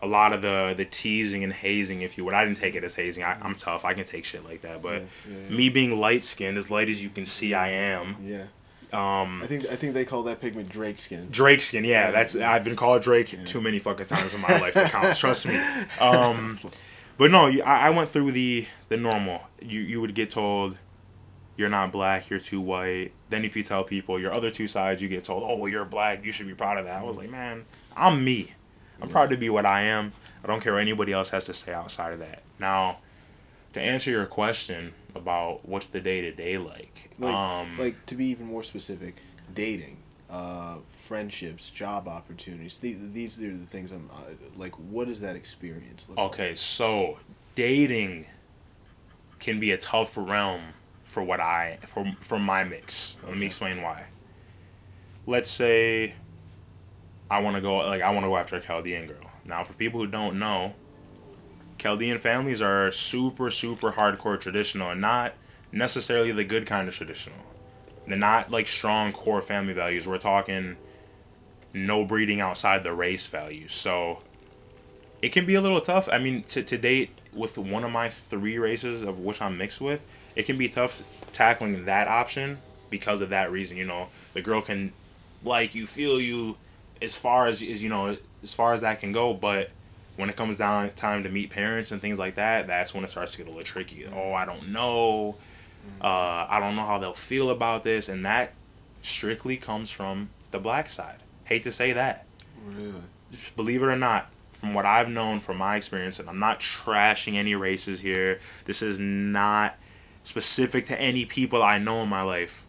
a 0.01 0.07
lot 0.07 0.31
of 0.31 0.41
the 0.41 0.73
the 0.77 0.85
teasing 0.85 1.43
and 1.43 1.51
hazing, 1.51 2.01
if 2.01 2.17
you 2.17 2.23
would. 2.25 2.33
I 2.33 2.45
didn't 2.45 2.57
take 2.57 2.75
it 2.75 2.83
as 2.85 2.95
hazing. 2.95 3.23
I, 3.23 3.37
I'm 3.41 3.53
tough. 3.55 3.83
I 3.83 3.93
can 3.93 4.05
take 4.05 4.23
shit 4.23 4.45
like 4.45 4.61
that. 4.61 4.81
But 4.81 5.01
Yeah, 5.01 5.07
yeah, 5.29 5.37
yeah. 5.49 5.57
me 5.57 5.69
being 5.69 5.99
light 5.99 6.23
skinned, 6.23 6.57
as 6.57 6.71
light 6.71 6.87
as 6.89 7.03
you 7.03 7.09
can 7.09 7.25
see, 7.25 7.53
I 7.53 7.67
am. 7.69 8.15
Yeah. 8.21 8.45
Um, 8.91 9.41
I 9.43 9.45
think 9.45 9.65
I 9.67 9.75
think 9.75 9.93
they 9.93 10.05
call 10.05 10.23
that 10.23 10.41
pigment 10.41 10.69
Drake 10.69 10.97
skin. 10.99 11.27
Drake 11.29 11.61
skin, 11.61 11.83
yeah, 11.83 12.09
that's. 12.11 12.35
I've 12.35 12.63
been 12.63 12.75
called 12.75 13.03
Drake 13.03 13.45
too 13.45 13.61
many 13.61 13.77
fucking 13.77 14.07
times 14.07 14.33
in 14.33 14.41
my 14.41 14.57
life 14.59 14.73
to 14.73 14.85
count. 14.89 15.15
Trust 15.17 15.47
me. 15.47 15.59
Um, 16.01 16.59
but 17.19 17.29
no, 17.29 17.47
I, 17.47 17.87
I 17.87 17.89
went 17.91 18.09
through 18.09 18.31
the 18.31 18.65
the 18.87 18.97
normal. 18.97 19.41
You 19.61 19.81
you 19.81 20.01
would 20.01 20.15
get 20.15 20.31
told 20.31 20.77
you're 21.57 21.69
not 21.69 21.91
black, 21.91 22.29
you're 22.29 22.39
too 22.39 22.61
white. 22.61 23.11
Then 23.29 23.43
if 23.43 23.57
you 23.57 23.63
tell 23.63 23.83
people 23.83 24.17
your 24.17 24.33
other 24.33 24.49
two 24.49 24.65
sides, 24.65 25.01
you 25.01 25.09
get 25.09 25.25
told, 25.25 25.43
oh 25.45 25.57
well, 25.57 25.69
you're 25.69 25.83
black, 25.83 26.23
you 26.23 26.31
should 26.31 26.47
be 26.47 26.55
proud 26.55 26.77
of 26.77 26.85
that. 26.85 26.97
I 26.97 27.03
was 27.03 27.17
like, 27.17 27.29
man, 27.29 27.65
I'm 27.97 28.23
me. 28.23 28.53
I'm 29.01 29.09
proud 29.09 29.29
to 29.31 29.37
be 29.37 29.49
what 29.49 29.65
I 29.65 29.81
am. 29.81 30.13
I 30.43 30.47
don't 30.47 30.61
care 30.61 30.73
what 30.73 30.81
anybody 30.81 31.11
else 31.11 31.29
has 31.31 31.45
to 31.47 31.53
say 31.53 31.73
outside 31.73 32.13
of 32.13 32.19
that. 32.19 32.43
Now, 32.59 32.99
to 33.73 33.81
answer 33.81 34.09
your 34.09 34.25
question 34.25 34.93
about 35.13 35.67
what's 35.67 35.87
the 35.87 35.99
day 35.99 36.21
to 36.21 36.31
day 36.31 36.57
like, 36.57 37.11
Like, 37.19 37.35
um, 37.35 37.77
like 37.77 38.05
to 38.05 38.15
be 38.15 38.27
even 38.27 38.45
more 38.45 38.63
specific, 38.63 39.15
dating, 39.53 39.97
uh, 40.29 40.77
friendships, 40.89 41.69
job 41.69 42.07
opportunities. 42.07 42.77
These, 42.77 43.11
these 43.11 43.41
are 43.41 43.55
the 43.55 43.65
things 43.65 43.91
I'm 43.91 44.09
uh, 44.13 44.31
like. 44.55 44.73
What 44.75 45.07
is 45.07 45.21
that 45.21 45.35
experience? 45.35 46.07
Look 46.07 46.19
Okay, 46.19 46.53
so 46.55 47.17
dating 47.55 48.27
can 49.39 49.59
be 49.59 49.71
a 49.71 49.77
tough 49.77 50.17
realm 50.17 50.61
for 51.03 51.23
what 51.23 51.39
I 51.39 51.79
for 51.85 52.05
for 52.19 52.37
my 52.37 52.63
mix. 52.63 53.17
Let 53.25 53.37
me 53.37 53.47
explain 53.47 53.81
why. 53.81 54.05
Let's 55.25 55.49
say 55.49 56.13
I 57.31 57.39
want 57.39 57.55
to 57.55 57.61
go 57.61 57.77
like 57.77 58.01
I 58.01 58.11
want 58.11 58.23
to 58.23 58.29
go 58.29 58.37
after 58.37 58.55
a 58.55 58.61
Chaldean 58.61 59.07
girl. 59.07 59.31
Now, 59.45 59.63
for 59.63 59.73
people 59.73 59.99
who 59.99 60.07
don't 60.07 60.37
know, 60.37 60.73
Chaldean 61.79 62.19
families 62.19 62.61
are 62.61 62.91
super 62.91 63.49
super 63.49 63.91
hardcore 63.91 64.39
traditional 64.39 64.91
and 64.91 65.01
not 65.01 65.33
necessarily 65.71 66.31
the 66.31 66.43
good 66.43 66.67
kind 66.67 66.87
of 66.87 66.93
traditional. 66.93 67.37
Not 68.09 68.51
like 68.51 68.67
strong 68.67 69.11
core 69.13 69.41
family 69.41 69.73
values. 69.73 70.07
We're 70.07 70.17
talking 70.17 70.77
no 71.73 72.03
breeding 72.03 72.41
outside 72.41 72.83
the 72.83 72.93
race 72.93 73.27
values. 73.27 73.73
So 73.73 74.19
it 75.21 75.29
can 75.29 75.45
be 75.45 75.55
a 75.55 75.61
little 75.61 75.81
tough. 75.81 76.09
I 76.11 76.17
mean, 76.17 76.43
to, 76.43 76.63
to 76.63 76.77
date, 76.77 77.11
with 77.33 77.57
one 77.57 77.83
of 77.83 77.91
my 77.91 78.09
three 78.09 78.57
races 78.57 79.03
of 79.03 79.19
which 79.19 79.41
I'm 79.41 79.57
mixed 79.57 79.81
with, 79.81 80.03
it 80.35 80.43
can 80.43 80.57
be 80.57 80.67
tough 80.69 81.03
tackling 81.31 81.85
that 81.85 82.07
option 82.07 82.57
because 82.89 83.21
of 83.21 83.29
that 83.29 83.51
reason. 83.51 83.77
You 83.77 83.85
know, 83.85 84.07
the 84.33 84.41
girl 84.41 84.61
can 84.61 84.91
like 85.43 85.75
you, 85.75 85.85
feel 85.85 86.19
you, 86.19 86.57
as 87.01 87.15
far 87.15 87.47
as, 87.47 87.61
as 87.61 87.81
you 87.83 87.89
know, 87.89 88.17
as 88.41 88.53
far 88.53 88.73
as 88.73 88.81
that 88.81 88.99
can 88.99 89.11
go. 89.11 89.33
But 89.33 89.69
when 90.15 90.29
it 90.29 90.35
comes 90.35 90.57
down 90.57 90.89
time 90.91 91.23
to 91.23 91.29
meet 91.29 91.49
parents 91.49 91.91
and 91.91 92.01
things 92.01 92.19
like 92.19 92.35
that, 92.35 92.67
that's 92.67 92.93
when 92.93 93.03
it 93.03 93.09
starts 93.09 93.33
to 93.33 93.37
get 93.37 93.47
a 93.47 93.49
little 93.51 93.63
tricky. 93.63 94.07
Oh, 94.07 94.33
I 94.33 94.45
don't 94.45 94.69
know. 94.69 95.35
Uh, 96.01 96.45
I 96.49 96.59
don't 96.59 96.75
know 96.75 96.85
how 96.85 96.97
they'll 96.97 97.13
feel 97.13 97.49
about 97.49 97.83
this, 97.83 98.07
and 98.09 98.25
that 98.25 98.53
strictly 99.01 99.57
comes 99.57 99.91
from 99.91 100.29
the 100.51 100.59
black 100.59 100.89
side. 100.89 101.17
Hate 101.45 101.63
to 101.63 101.71
say 101.71 101.93
that 101.93 102.25
Really? 102.65 102.93
believe 103.55 103.81
it 103.83 103.85
or 103.87 103.95
not, 103.95 104.29
from 104.51 104.73
what 104.73 104.85
I've 104.85 105.09
known 105.09 105.39
from 105.39 105.57
my 105.57 105.75
experience, 105.77 106.19
and 106.19 106.29
I'm 106.29 106.39
not 106.39 106.59
trashing 106.59 107.35
any 107.35 107.55
races 107.55 107.99
here, 108.01 108.39
this 108.65 108.81
is 108.81 108.99
not 108.99 109.75
specific 110.23 110.85
to 110.85 110.99
any 110.99 111.25
people 111.25 111.63
I 111.63 111.77
know 111.79 112.01
in 112.03 112.09
my 112.09 112.21
life. 112.21 112.65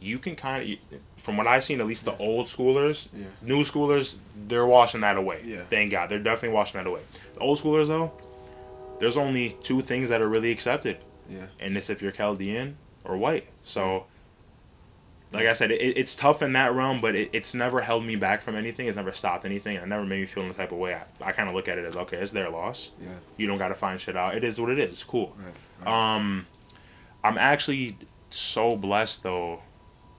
You 0.00 0.18
can 0.18 0.36
kind 0.36 0.78
of, 0.92 0.98
from 1.16 1.36
what 1.36 1.46
I've 1.46 1.64
seen, 1.64 1.80
at 1.80 1.86
least 1.86 2.04
the 2.04 2.16
old 2.18 2.46
schoolers, 2.46 3.08
Yeah. 3.14 3.24
new 3.42 3.60
schoolers, 3.60 4.18
they're 4.48 4.66
washing 4.66 5.00
that 5.02 5.16
away. 5.16 5.40
Yeah. 5.44 5.62
Thank 5.62 5.92
God. 5.92 6.08
They're 6.10 6.18
definitely 6.18 6.54
washing 6.54 6.78
that 6.82 6.86
away. 6.88 7.00
The 7.34 7.40
old 7.40 7.58
schoolers, 7.58 7.88
though, 7.88 8.12
there's 9.00 9.16
only 9.16 9.56
two 9.62 9.80
things 9.82 10.08
that 10.10 10.20
are 10.20 10.28
really 10.28 10.50
accepted, 10.50 10.98
Yeah. 11.28 11.46
and 11.60 11.76
it's 11.76 11.90
if 11.90 12.02
you're 12.02 12.12
Chaldean 12.12 12.76
or 13.04 13.16
white. 13.16 13.46
So, 13.62 14.06
like 15.32 15.46
I 15.46 15.52
said, 15.52 15.70
it, 15.70 15.80
it's 15.80 16.14
tough 16.14 16.42
in 16.42 16.52
that 16.52 16.74
realm, 16.74 17.00
but 17.00 17.14
it, 17.14 17.30
it's 17.32 17.54
never 17.54 17.80
held 17.80 18.04
me 18.04 18.16
back 18.16 18.40
from 18.40 18.54
anything. 18.54 18.86
It's 18.86 18.96
never 18.96 19.12
stopped 19.12 19.44
anything. 19.44 19.76
It 19.76 19.86
never 19.88 20.04
made 20.04 20.20
me 20.20 20.26
feel 20.26 20.42
in 20.44 20.48
the 20.48 20.54
type 20.54 20.72
of 20.72 20.78
way. 20.78 20.94
I, 20.94 21.04
I 21.20 21.32
kind 21.32 21.48
of 21.48 21.54
look 21.54 21.68
at 21.68 21.78
it 21.78 21.84
as 21.84 21.96
okay, 21.96 22.18
it's 22.18 22.32
their 22.32 22.50
loss. 22.50 22.92
Yeah. 23.02 23.08
You 23.36 23.46
don't 23.46 23.58
got 23.58 23.68
to 23.68 23.74
find 23.74 24.00
shit 24.00 24.16
out. 24.16 24.36
It 24.36 24.44
is 24.44 24.60
what 24.60 24.70
it 24.70 24.78
is. 24.78 25.02
Cool. 25.04 25.34
Right. 25.38 25.54
right. 25.86 26.16
Um, 26.16 26.46
I'm 27.22 27.38
actually 27.38 27.96
so 28.30 28.76
blessed 28.76 29.22
though 29.22 29.60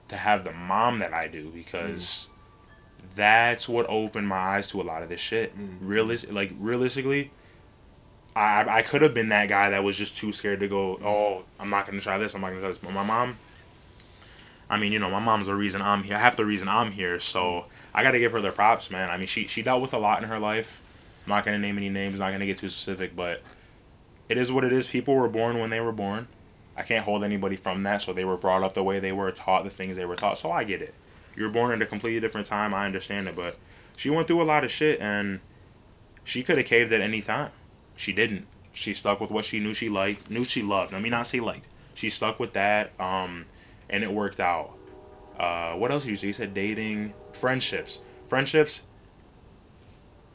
to 0.08 0.16
have 0.16 0.44
the 0.44 0.52
mom 0.52 0.98
that 1.00 1.16
I 1.16 1.28
do 1.28 1.50
because 1.50 2.28
that's 3.14 3.68
what 3.68 3.86
opened 3.88 4.28
my 4.28 4.36
eyes 4.36 4.68
to 4.68 4.80
a 4.80 4.84
lot 4.84 5.02
of 5.02 5.08
this 5.08 5.20
shit. 5.20 5.56
Mm. 5.58 5.86
Realis- 5.88 6.30
like 6.32 6.52
realistically, 6.58 7.30
I 8.36 8.66
I 8.68 8.82
could 8.82 9.00
have 9.00 9.14
been 9.14 9.28
that 9.28 9.48
guy 9.48 9.70
that 9.70 9.82
was 9.82 9.96
just 9.96 10.16
too 10.16 10.30
scared 10.30 10.60
to 10.60 10.68
go. 10.68 11.00
Oh, 11.02 11.44
I'm 11.58 11.70
not 11.70 11.86
gonna 11.86 12.02
try 12.02 12.18
this. 12.18 12.34
I'm 12.34 12.42
not 12.42 12.48
gonna 12.48 12.60
try 12.60 12.68
this. 12.68 12.78
But 12.78 12.92
my 12.92 13.02
mom. 13.02 13.38
I 14.68 14.78
mean, 14.78 14.92
you 14.92 14.98
know, 14.98 15.10
my 15.10 15.20
mom's 15.20 15.46
the 15.46 15.54
reason 15.54 15.80
I'm 15.80 16.02
here. 16.02 16.18
Half 16.18 16.36
the 16.36 16.44
reason 16.44 16.68
I'm 16.68 16.92
here. 16.92 17.18
So 17.18 17.66
I 17.94 18.02
got 18.02 18.10
to 18.10 18.18
give 18.18 18.32
her 18.32 18.40
the 18.40 18.50
props, 18.50 18.90
man. 18.90 19.10
I 19.10 19.16
mean, 19.16 19.28
she 19.28 19.46
she 19.46 19.62
dealt 19.62 19.80
with 19.80 19.94
a 19.94 19.98
lot 19.98 20.22
in 20.22 20.28
her 20.28 20.38
life. 20.38 20.82
I'm 21.24 21.30
not 21.30 21.44
gonna 21.44 21.58
name 21.58 21.78
any 21.78 21.88
names. 21.88 22.18
Not 22.20 22.32
gonna 22.32 22.46
get 22.46 22.58
too 22.58 22.68
specific, 22.68 23.16
but 23.16 23.42
it 24.28 24.36
is 24.36 24.52
what 24.52 24.64
it 24.64 24.72
is. 24.72 24.86
People 24.86 25.14
were 25.14 25.28
born 25.28 25.58
when 25.58 25.70
they 25.70 25.80
were 25.80 25.92
born. 25.92 26.28
I 26.76 26.82
can't 26.82 27.06
hold 27.06 27.24
anybody 27.24 27.56
from 27.56 27.84
that. 27.84 28.02
So 28.02 28.12
they 28.12 28.24
were 28.26 28.36
brought 28.36 28.62
up 28.62 28.74
the 28.74 28.84
way 28.84 29.00
they 29.00 29.12
were 29.12 29.30
taught, 29.30 29.64
the 29.64 29.70
things 29.70 29.96
they 29.96 30.04
were 30.04 30.16
taught. 30.16 30.36
So 30.36 30.52
I 30.52 30.64
get 30.64 30.82
it. 30.82 30.94
You're 31.36 31.48
born 31.48 31.72
at 31.72 31.80
a 31.80 31.86
completely 31.86 32.20
different 32.20 32.46
time. 32.46 32.74
I 32.74 32.84
understand 32.84 33.28
it, 33.28 33.36
but 33.36 33.56
she 33.96 34.10
went 34.10 34.26
through 34.26 34.42
a 34.42 34.44
lot 34.44 34.62
of 34.62 34.70
shit, 34.70 35.00
and 35.00 35.40
she 36.24 36.42
could 36.42 36.58
have 36.58 36.66
caved 36.66 36.92
at 36.92 37.00
any 37.00 37.22
time. 37.22 37.50
She 37.96 38.12
didn't. 38.12 38.46
She 38.72 38.92
stuck 38.92 39.20
with 39.20 39.30
what 39.30 39.44
she 39.44 39.58
knew 39.58 39.72
she 39.74 39.88
liked, 39.88 40.30
knew 40.30 40.44
she 40.44 40.62
loved. 40.62 40.92
Let 40.92 41.02
me 41.02 41.08
not 41.08 41.26
say 41.26 41.40
liked. 41.40 41.66
She 41.94 42.10
stuck 42.10 42.38
with 42.38 42.52
that, 42.52 42.92
um, 43.00 43.46
and 43.88 44.04
it 44.04 44.12
worked 44.12 44.38
out. 44.38 44.76
Uh, 45.38 45.74
what 45.74 45.90
else 45.90 46.04
did 46.04 46.10
you 46.10 46.16
say? 46.16 46.26
You 46.26 46.32
said 46.34 46.54
dating, 46.54 47.14
friendships, 47.32 48.00
friendships. 48.26 48.82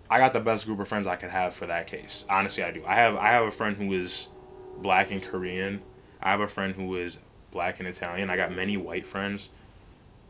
I 0.10 0.18
got 0.18 0.34
the 0.34 0.40
best 0.40 0.66
group 0.66 0.80
of 0.80 0.88
friends 0.88 1.08
I 1.08 1.16
could 1.16 1.30
have 1.30 1.54
for 1.54 1.68
that 1.68 1.88
case. 1.88 2.26
Honestly, 2.30 2.64
I 2.64 2.72
do. 2.72 2.84
I 2.86 2.96
have 2.96 3.16
I 3.16 3.30
have 3.30 3.46
a 3.46 3.52
friend 3.52 3.78
who 3.78 3.94
is 3.94 4.28
black 4.82 5.12
and 5.12 5.22
Korean. 5.22 5.82
I 6.22 6.32
have 6.32 6.42
a 6.42 6.48
friend 6.48 6.76
who 6.76 6.96
is 6.98 7.20
black 7.52 7.80
and 7.80 7.88
Italian. 7.88 8.30
I 8.30 8.36
got 8.36 8.52
many 8.52 8.76
white 8.76 9.06
friends. 9.06 9.52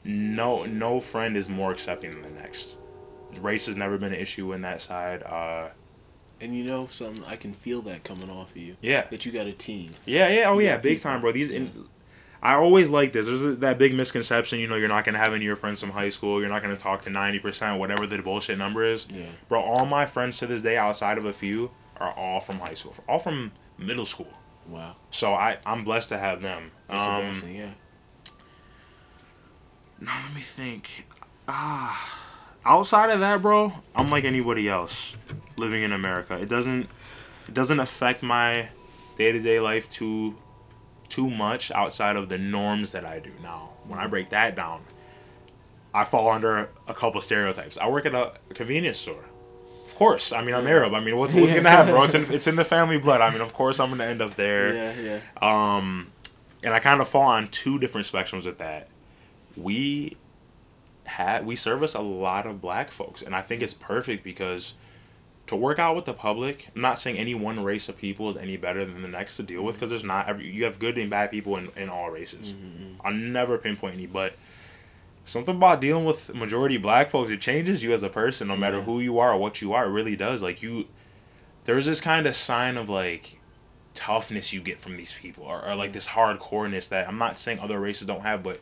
No 0.03 0.65
no 0.65 0.99
friend 0.99 1.35
is 1.37 1.49
more 1.49 1.71
accepting 1.71 2.11
than 2.11 2.21
the 2.21 2.41
next. 2.41 2.77
Race 3.39 3.65
has 3.67 3.75
never 3.75 3.97
been 3.97 4.13
an 4.13 4.19
issue 4.19 4.53
in 4.53 4.61
that 4.61 4.81
side. 4.81 5.23
Uh, 5.23 5.69
and 6.41 6.55
you 6.55 6.63
know, 6.63 6.87
something 6.87 7.23
I 7.25 7.35
can 7.35 7.53
feel 7.53 7.81
that 7.83 8.03
coming 8.03 8.29
off 8.29 8.51
of 8.51 8.57
you. 8.57 8.75
yeah, 8.81 9.07
That 9.09 9.25
you 9.25 9.31
got 9.31 9.47
a 9.47 9.51
team. 9.53 9.91
yeah, 10.05 10.27
yeah. 10.29 10.49
Oh 10.49 10.59
yeah, 10.59 10.71
Yeah, 10.71 10.77
big 10.77 10.99
time, 10.99 11.21
bro. 11.21 11.31
These. 11.31 11.49
In, 11.49 11.85
I 12.43 12.55
always 12.55 12.89
like 12.89 13.13
this. 13.13 13.27
There's 13.27 13.57
that 13.59 13.77
big 13.77 13.93
misconception, 13.93 14.57
you 14.59 14.67
know, 14.67 14.75
you're 14.75 14.89
not 14.89 15.03
gonna 15.05 15.19
have 15.19 15.31
any 15.33 15.43
of 15.45 15.47
your 15.47 15.55
friends 15.55 15.79
from 15.79 15.91
high 15.91 16.09
school. 16.09 16.39
You're 16.41 16.49
not 16.49 16.63
gonna 16.63 16.75
talk 16.75 17.03
to 17.03 17.09
ninety 17.11 17.37
percent, 17.39 17.79
whatever 17.79 18.07
the 18.07 18.17
bullshit 18.21 18.57
number 18.57 18.83
is. 18.83 19.07
Yeah. 19.13 19.25
Bro, 19.47 19.61
all 19.61 19.85
my 19.85 20.05
friends 20.07 20.39
to 20.39 20.47
this 20.47 20.63
day, 20.63 20.75
outside 20.75 21.19
of 21.19 21.25
a 21.25 21.33
few, 21.33 21.69
are 21.97 22.11
all 22.13 22.39
from 22.39 22.57
high 22.59 22.73
school, 22.73 22.95
all 23.07 23.19
from 23.19 23.51
middle 23.77 24.05
school. 24.05 24.33
Wow. 24.67 24.95
So 25.11 25.33
I, 25.35 25.57
I'm 25.67 25.83
blessed 25.83 26.09
to 26.09 26.17
have 26.17 26.41
them. 26.41 26.71
That's 26.89 27.43
Um, 27.43 27.49
yeah. 27.51 27.69
now 29.99 30.19
let 30.23 30.33
me 30.33 30.41
think. 30.41 31.05
Ah, 31.47 32.20
outside 32.65 33.09
of 33.09 33.19
that, 33.19 33.41
bro, 33.41 33.73
I'm 33.95 34.09
like 34.09 34.23
anybody 34.23 34.69
else 34.69 35.17
living 35.57 35.83
in 35.83 35.91
America. 35.91 36.35
It 36.35 36.49
doesn't, 36.49 36.89
it 37.47 37.53
doesn't 37.53 37.79
affect 37.79 38.23
my 38.23 38.69
day 39.17 39.31
to 39.31 39.39
day 39.41 39.59
life 39.59 39.89
too, 39.89 40.35
too 41.07 41.29
much 41.29 41.71
outside 41.71 42.15
of 42.15 42.29
the 42.29 42.37
norms 42.37 42.91
that 42.93 43.05
I 43.05 43.19
do. 43.19 43.31
Now, 43.41 43.69
when 43.87 43.99
I 43.99 44.07
break 44.07 44.29
that 44.29 44.55
down, 44.55 44.81
I 45.93 46.05
fall 46.05 46.29
under 46.29 46.69
a 46.87 46.93
couple 46.93 47.19
stereotypes. 47.21 47.77
I 47.77 47.89
work 47.89 48.05
at 48.05 48.15
a, 48.15 48.33
convenience 48.53 48.97
store. 48.97 49.25
Of 49.85 49.95
course, 49.95 50.31
I 50.31 50.41
mean 50.41 50.55
I'm 50.55 50.65
Arab. 50.65 50.93
I 50.93 50.99
mean 51.01 51.17
what's 51.17 51.33
what's 51.33 51.53
gonna 51.53 51.69
happen, 51.69 51.91
bro? 51.91 52.03
It's 52.03 52.15
in 52.15 52.23
it's 52.33 52.47
in 52.47 52.55
the 52.55 52.63
family 52.63 52.97
blood. 52.97 53.21
I 53.21 53.29
mean 53.29 53.41
of 53.41 53.53
course 53.53 53.79
I'm 53.79 53.89
gonna 53.89 54.05
end 54.05 54.21
up 54.21 54.35
there. 54.35 54.73
Yeah, 54.73 55.19
yeah. 55.41 55.75
Um, 55.75 56.11
and 56.63 56.73
I 56.73 56.79
kind 56.79 57.01
of 57.01 57.07
fall 57.07 57.23
on 57.23 57.47
two 57.49 57.77
different 57.77 58.07
spectrums 58.07 58.45
with 58.45 58.59
that. 58.59 58.87
We 59.57 60.15
had 61.05 61.45
we 61.45 61.55
service 61.55 61.93
a 61.93 62.01
lot 62.01 62.45
of 62.45 62.61
black 62.61 62.91
folks, 62.91 63.21
and 63.21 63.35
I 63.35 63.41
think 63.41 63.61
it's 63.61 63.73
perfect 63.73 64.23
because 64.23 64.75
to 65.47 65.55
work 65.55 65.79
out 65.79 65.95
with 65.95 66.05
the 66.05 66.13
public. 66.13 66.69
I'm 66.75 66.81
not 66.81 66.99
saying 66.99 67.17
any 67.17 67.35
one 67.35 67.63
race 67.63 67.89
of 67.89 67.97
people 67.97 68.29
is 68.29 68.37
any 68.37 68.57
better 68.57 68.85
than 68.85 69.01
the 69.01 69.07
next 69.07 69.37
to 69.37 69.43
deal 69.43 69.63
with 69.63 69.75
mm-hmm. 69.75 69.79
because 69.79 69.89
there's 69.89 70.03
not 70.03 70.29
every 70.29 70.49
you 70.49 70.63
have 70.65 70.79
good 70.79 70.97
and 70.97 71.09
bad 71.09 71.31
people 71.31 71.57
in, 71.57 71.69
in 71.75 71.89
all 71.89 72.09
races. 72.09 72.53
Mm-hmm. 72.53 73.05
I'll 73.05 73.13
never 73.13 73.57
pinpoint 73.57 73.95
any, 73.95 74.07
but 74.07 74.33
something 75.23 75.55
about 75.55 75.81
dealing 75.81 76.05
with 76.05 76.33
majority 76.33 76.77
black 76.77 77.07
folks 77.07 77.29
it 77.29 77.39
changes 77.39 77.83
you 77.83 77.93
as 77.93 78.01
a 78.01 78.09
person 78.09 78.47
no 78.47 78.57
matter 78.57 78.77
Yeah. 78.77 78.83
who 78.83 79.01
you 79.01 79.19
are 79.19 79.33
or 79.33 79.37
what 79.37 79.61
you 79.61 79.71
are 79.71 79.85
it 79.85 79.91
really 79.91 80.15
does 80.15 80.41
like 80.41 80.63
you 80.63 80.87
there's 81.63 81.85
this 81.85 82.01
kind 82.01 82.25
of 82.25 82.35
sign 82.35 82.75
of 82.75 82.89
like 82.89 83.39
toughness 83.93 84.53
you 84.53 84.61
get 84.61 84.79
from 84.79 84.97
these 84.97 85.13
people 85.13 85.43
or, 85.43 85.65
or 85.65 85.75
like 85.75 85.91
mm. 85.91 85.93
this 85.93 86.07
hardcoreness 86.07 86.89
that 86.89 87.07
I'm 87.07 87.17
not 87.17 87.37
saying 87.37 87.59
other 87.59 87.79
races 87.79 88.07
don't 88.07 88.21
have, 88.21 88.43
but 88.43 88.61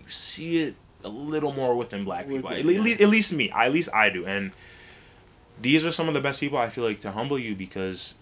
you 0.00 0.08
see 0.08 0.58
it 0.58 0.74
a 1.04 1.08
little 1.08 1.52
more 1.52 1.74
within 1.76 2.04
black 2.04 2.28
people. 2.28 2.50
At, 2.50 2.58
yeah. 2.64 2.80
least, 2.80 3.00
at 3.00 3.08
least 3.08 3.32
me. 3.32 3.50
At 3.50 3.72
least 3.72 3.88
I 3.94 4.10
do. 4.10 4.26
And 4.26 4.52
these 5.60 5.84
are 5.84 5.90
some 5.90 6.08
of 6.08 6.14
the 6.14 6.20
best 6.20 6.40
people 6.40 6.58
I 6.58 6.68
feel 6.68 6.84
like 6.84 7.00
to 7.00 7.12
humble 7.12 7.38
you 7.38 7.54
because 7.54 8.14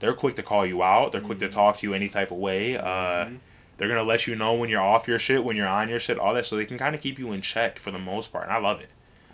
they're 0.00 0.14
quick 0.14 0.36
to 0.36 0.42
call 0.42 0.64
you 0.66 0.82
out. 0.82 1.12
They're 1.12 1.20
quick 1.20 1.38
to 1.40 1.48
talk 1.48 1.76
to 1.78 1.86
you 1.86 1.94
any 1.94 2.08
type 2.08 2.30
of 2.30 2.38
way. 2.38 2.76
Uh, 2.76 2.82
Mhm. 3.26 3.38
they're 3.76 3.88
gonna 3.88 4.02
let 4.02 4.26
you 4.26 4.34
know 4.34 4.54
when 4.54 4.68
you're 4.70 4.80
off 4.80 5.06
your 5.08 5.18
shit, 5.18 5.44
when 5.44 5.56
you're 5.56 5.68
on 5.68 5.88
your 5.88 6.00
shit, 6.00 6.18
all 6.18 6.34
that. 6.34 6.46
So 6.46 6.56
they 6.56 6.64
can 6.64 6.78
kind 6.78 6.94
of 6.94 7.00
keep 7.00 7.18
you 7.18 7.32
in 7.32 7.42
check 7.42 7.78
for 7.78 7.90
the 7.90 7.98
most 7.98 8.32
part, 8.32 8.44
and 8.44 8.52
I 8.52 8.58
love 8.58 8.80
it. 8.80 8.88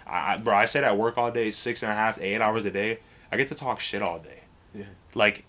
I, 0.07 0.35
I- 0.35 0.37
bro, 0.39 0.55
I 0.57 0.65
sit 0.65 0.85
at 0.85 0.97
work 0.97 1.17
all 1.19 1.31
day, 1.31 1.51
six 1.51 1.83
and 1.83 1.93
a 1.93 1.95
half, 1.95 2.21
eight 2.21 2.41
hours 2.41 2.65
a 2.65 2.71
day. 2.71 2.99
I 3.31 3.37
get 3.37 3.49
to 3.49 3.55
talk 3.55 3.81
shit 3.81 4.03
all 4.03 4.19
day. 4.19 4.41
Yeah. 4.75 4.85
Like 5.15 5.45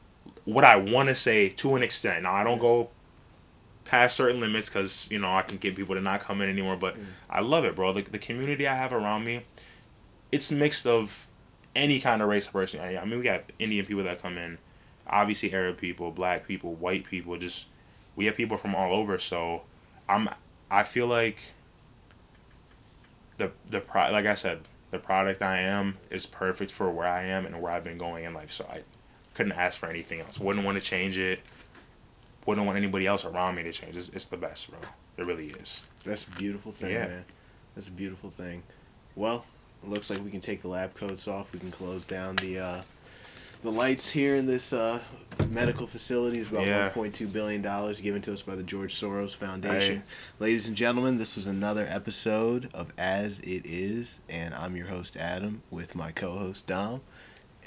what 0.45 0.63
I 0.63 0.75
want 0.77 1.09
to 1.09 1.15
say 1.15 1.49
to 1.49 1.75
an 1.75 1.83
extent. 1.83 2.23
Now 2.23 2.33
I 2.33 2.43
don't 2.43 2.59
go 2.59 2.89
past 3.87 4.15
certain 4.15 4.39
limits 4.39 4.69
because 4.69 5.07
you 5.09 5.17
know 5.19 5.33
I 5.33 5.41
can 5.41 5.57
get 5.57 5.75
people 5.75 5.95
to 5.95 6.01
not 6.01 6.19
come 6.21 6.41
in 6.41 6.49
anymore. 6.49 6.75
But 6.75 6.97
Yeah. 6.97 7.03
I 7.29 7.39
love 7.41 7.65
it, 7.65 7.75
bro. 7.75 7.93
The, 7.93 8.01
the 8.01 8.19
community 8.19 8.67
I 8.67 8.75
have 8.75 8.93
around 8.93 9.23
me, 9.23 9.41
it's 10.31 10.51
mixed 10.51 10.85
of 10.85 11.27
any 11.75 11.99
kind 11.99 12.21
of 12.21 12.27
race 12.29 12.47
person. 12.47 12.79
I 12.79 12.97
I 12.97 13.05
mean, 13.05 13.17
we 13.19 13.23
got 13.23 13.43
Indian 13.59 13.85
people 13.85 14.03
that 14.03 14.21
come 14.21 14.37
in, 14.37 14.57
obviously 15.07 15.53
Arab 15.53 15.77
people, 15.77 16.11
black 16.11 16.47
people, 16.47 16.73
white 16.75 17.05
people. 17.05 17.37
Just 17.37 17.67
we 18.15 18.25
have 18.25 18.35
people 18.35 18.57
from 18.57 18.75
all 18.75 18.93
over. 18.93 19.17
So 19.17 19.63
I'm 20.09 20.29
I 20.69 20.83
feel 20.83 21.07
like 21.07 21.37
the 23.37 23.51
the 23.69 23.79
pro 23.79 24.11
like 24.11 24.25
I 24.25 24.33
said, 24.33 24.59
the 24.91 24.99
product 24.99 25.41
I 25.41 25.59
am 25.61 25.97
is 26.09 26.25
perfect 26.25 26.71
for 26.71 26.89
where 26.89 27.07
I 27.07 27.23
am 27.23 27.45
and 27.45 27.61
where 27.61 27.71
I've 27.71 27.83
been 27.83 27.97
going 27.97 28.25
in 28.25 28.33
life. 28.33 28.51
So 28.51 28.65
I 28.71 28.81
couldn't 29.33 29.53
ask 29.53 29.79
for 29.79 29.87
anything 29.87 30.19
else. 30.19 30.39
Wouldn't 30.39 30.65
want 30.65 30.77
to 30.77 30.83
change 30.83 31.17
it. 31.17 31.39
Wouldn't 32.47 32.65
want 32.65 32.77
anybody 32.77 33.05
else 33.05 33.25
around 33.25 33.55
me 33.55 33.63
to 33.63 33.71
change. 33.71 33.95
It's, 33.97 34.09
it's 34.09 34.25
the 34.25 34.37
best, 34.37 34.69
bro. 34.71 34.79
It 35.17 35.25
really 35.25 35.49
is. 35.49 35.83
That's 36.03 36.23
a 36.25 36.31
beautiful 36.31 36.71
thing, 36.71 36.91
Yeah. 36.91 37.07
man. 37.07 37.25
That's 37.75 37.89
a 37.89 37.91
beautiful 37.91 38.29
thing. 38.31 38.63
Well, 39.15 39.45
it 39.83 39.89
looks 39.89 40.09
like 40.09 40.23
we 40.23 40.31
can 40.31 40.39
take 40.39 40.61
the 40.61 40.67
lab 40.69 40.95
coats 40.95 41.27
off. 41.27 41.51
We 41.53 41.59
can 41.59 41.69
close 41.71 42.05
down 42.05 42.37
the 42.37 42.57
uh, 42.59 42.81
the 43.63 43.71
lights 43.71 44.09
here 44.11 44.35
in 44.35 44.45
this 44.45 44.71
uh, 44.71 44.99
medical 45.49 45.87
facility. 45.87 46.39
It's 46.39 46.49
about 46.49 46.65
Yeah. 46.67 46.89
1.2 46.91 47.31
billion 47.33 47.61
dollars 47.61 47.99
given 47.99 48.21
to 48.23 48.33
us 48.33 48.41
by 48.43 48.55
the 48.55 48.63
George 48.63 48.95
Soros 48.95 49.35
Foundation. 49.35 49.97
Hey. 49.97 50.01
Ladies 50.39 50.67
and 50.67 50.75
gentlemen, 50.77 51.17
this 51.17 51.35
was 51.35 51.47
another 51.47 51.85
episode 51.89 52.69
of 52.73 52.93
As 52.97 53.39
It 53.41 53.65
Is, 53.65 54.19
and 54.29 54.53
I'm 54.55 54.75
your 54.75 54.87
host 54.87 55.17
Adam 55.17 55.63
with 55.69 55.95
my 55.95 56.11
co-host 56.11 56.65
Dom. 56.67 57.01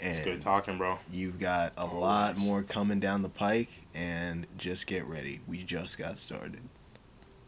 And 0.01 0.17
It's 0.17 0.25
good 0.25 0.41
talking, 0.41 0.79
bro. 0.79 0.99
You've 1.11 1.39
got 1.39 1.73
a 1.77 1.87
lot 1.87 2.39
more 2.39 2.63
coming 2.63 3.01
down 3.01 3.23
the 3.23 3.29
pike, 3.29 3.69
and 3.95 4.47
just 4.57 4.87
get 4.87 5.05
ready. 5.07 5.41
We 5.47 5.63
just 5.63 5.99
got 5.99 6.19
started. 6.19 6.61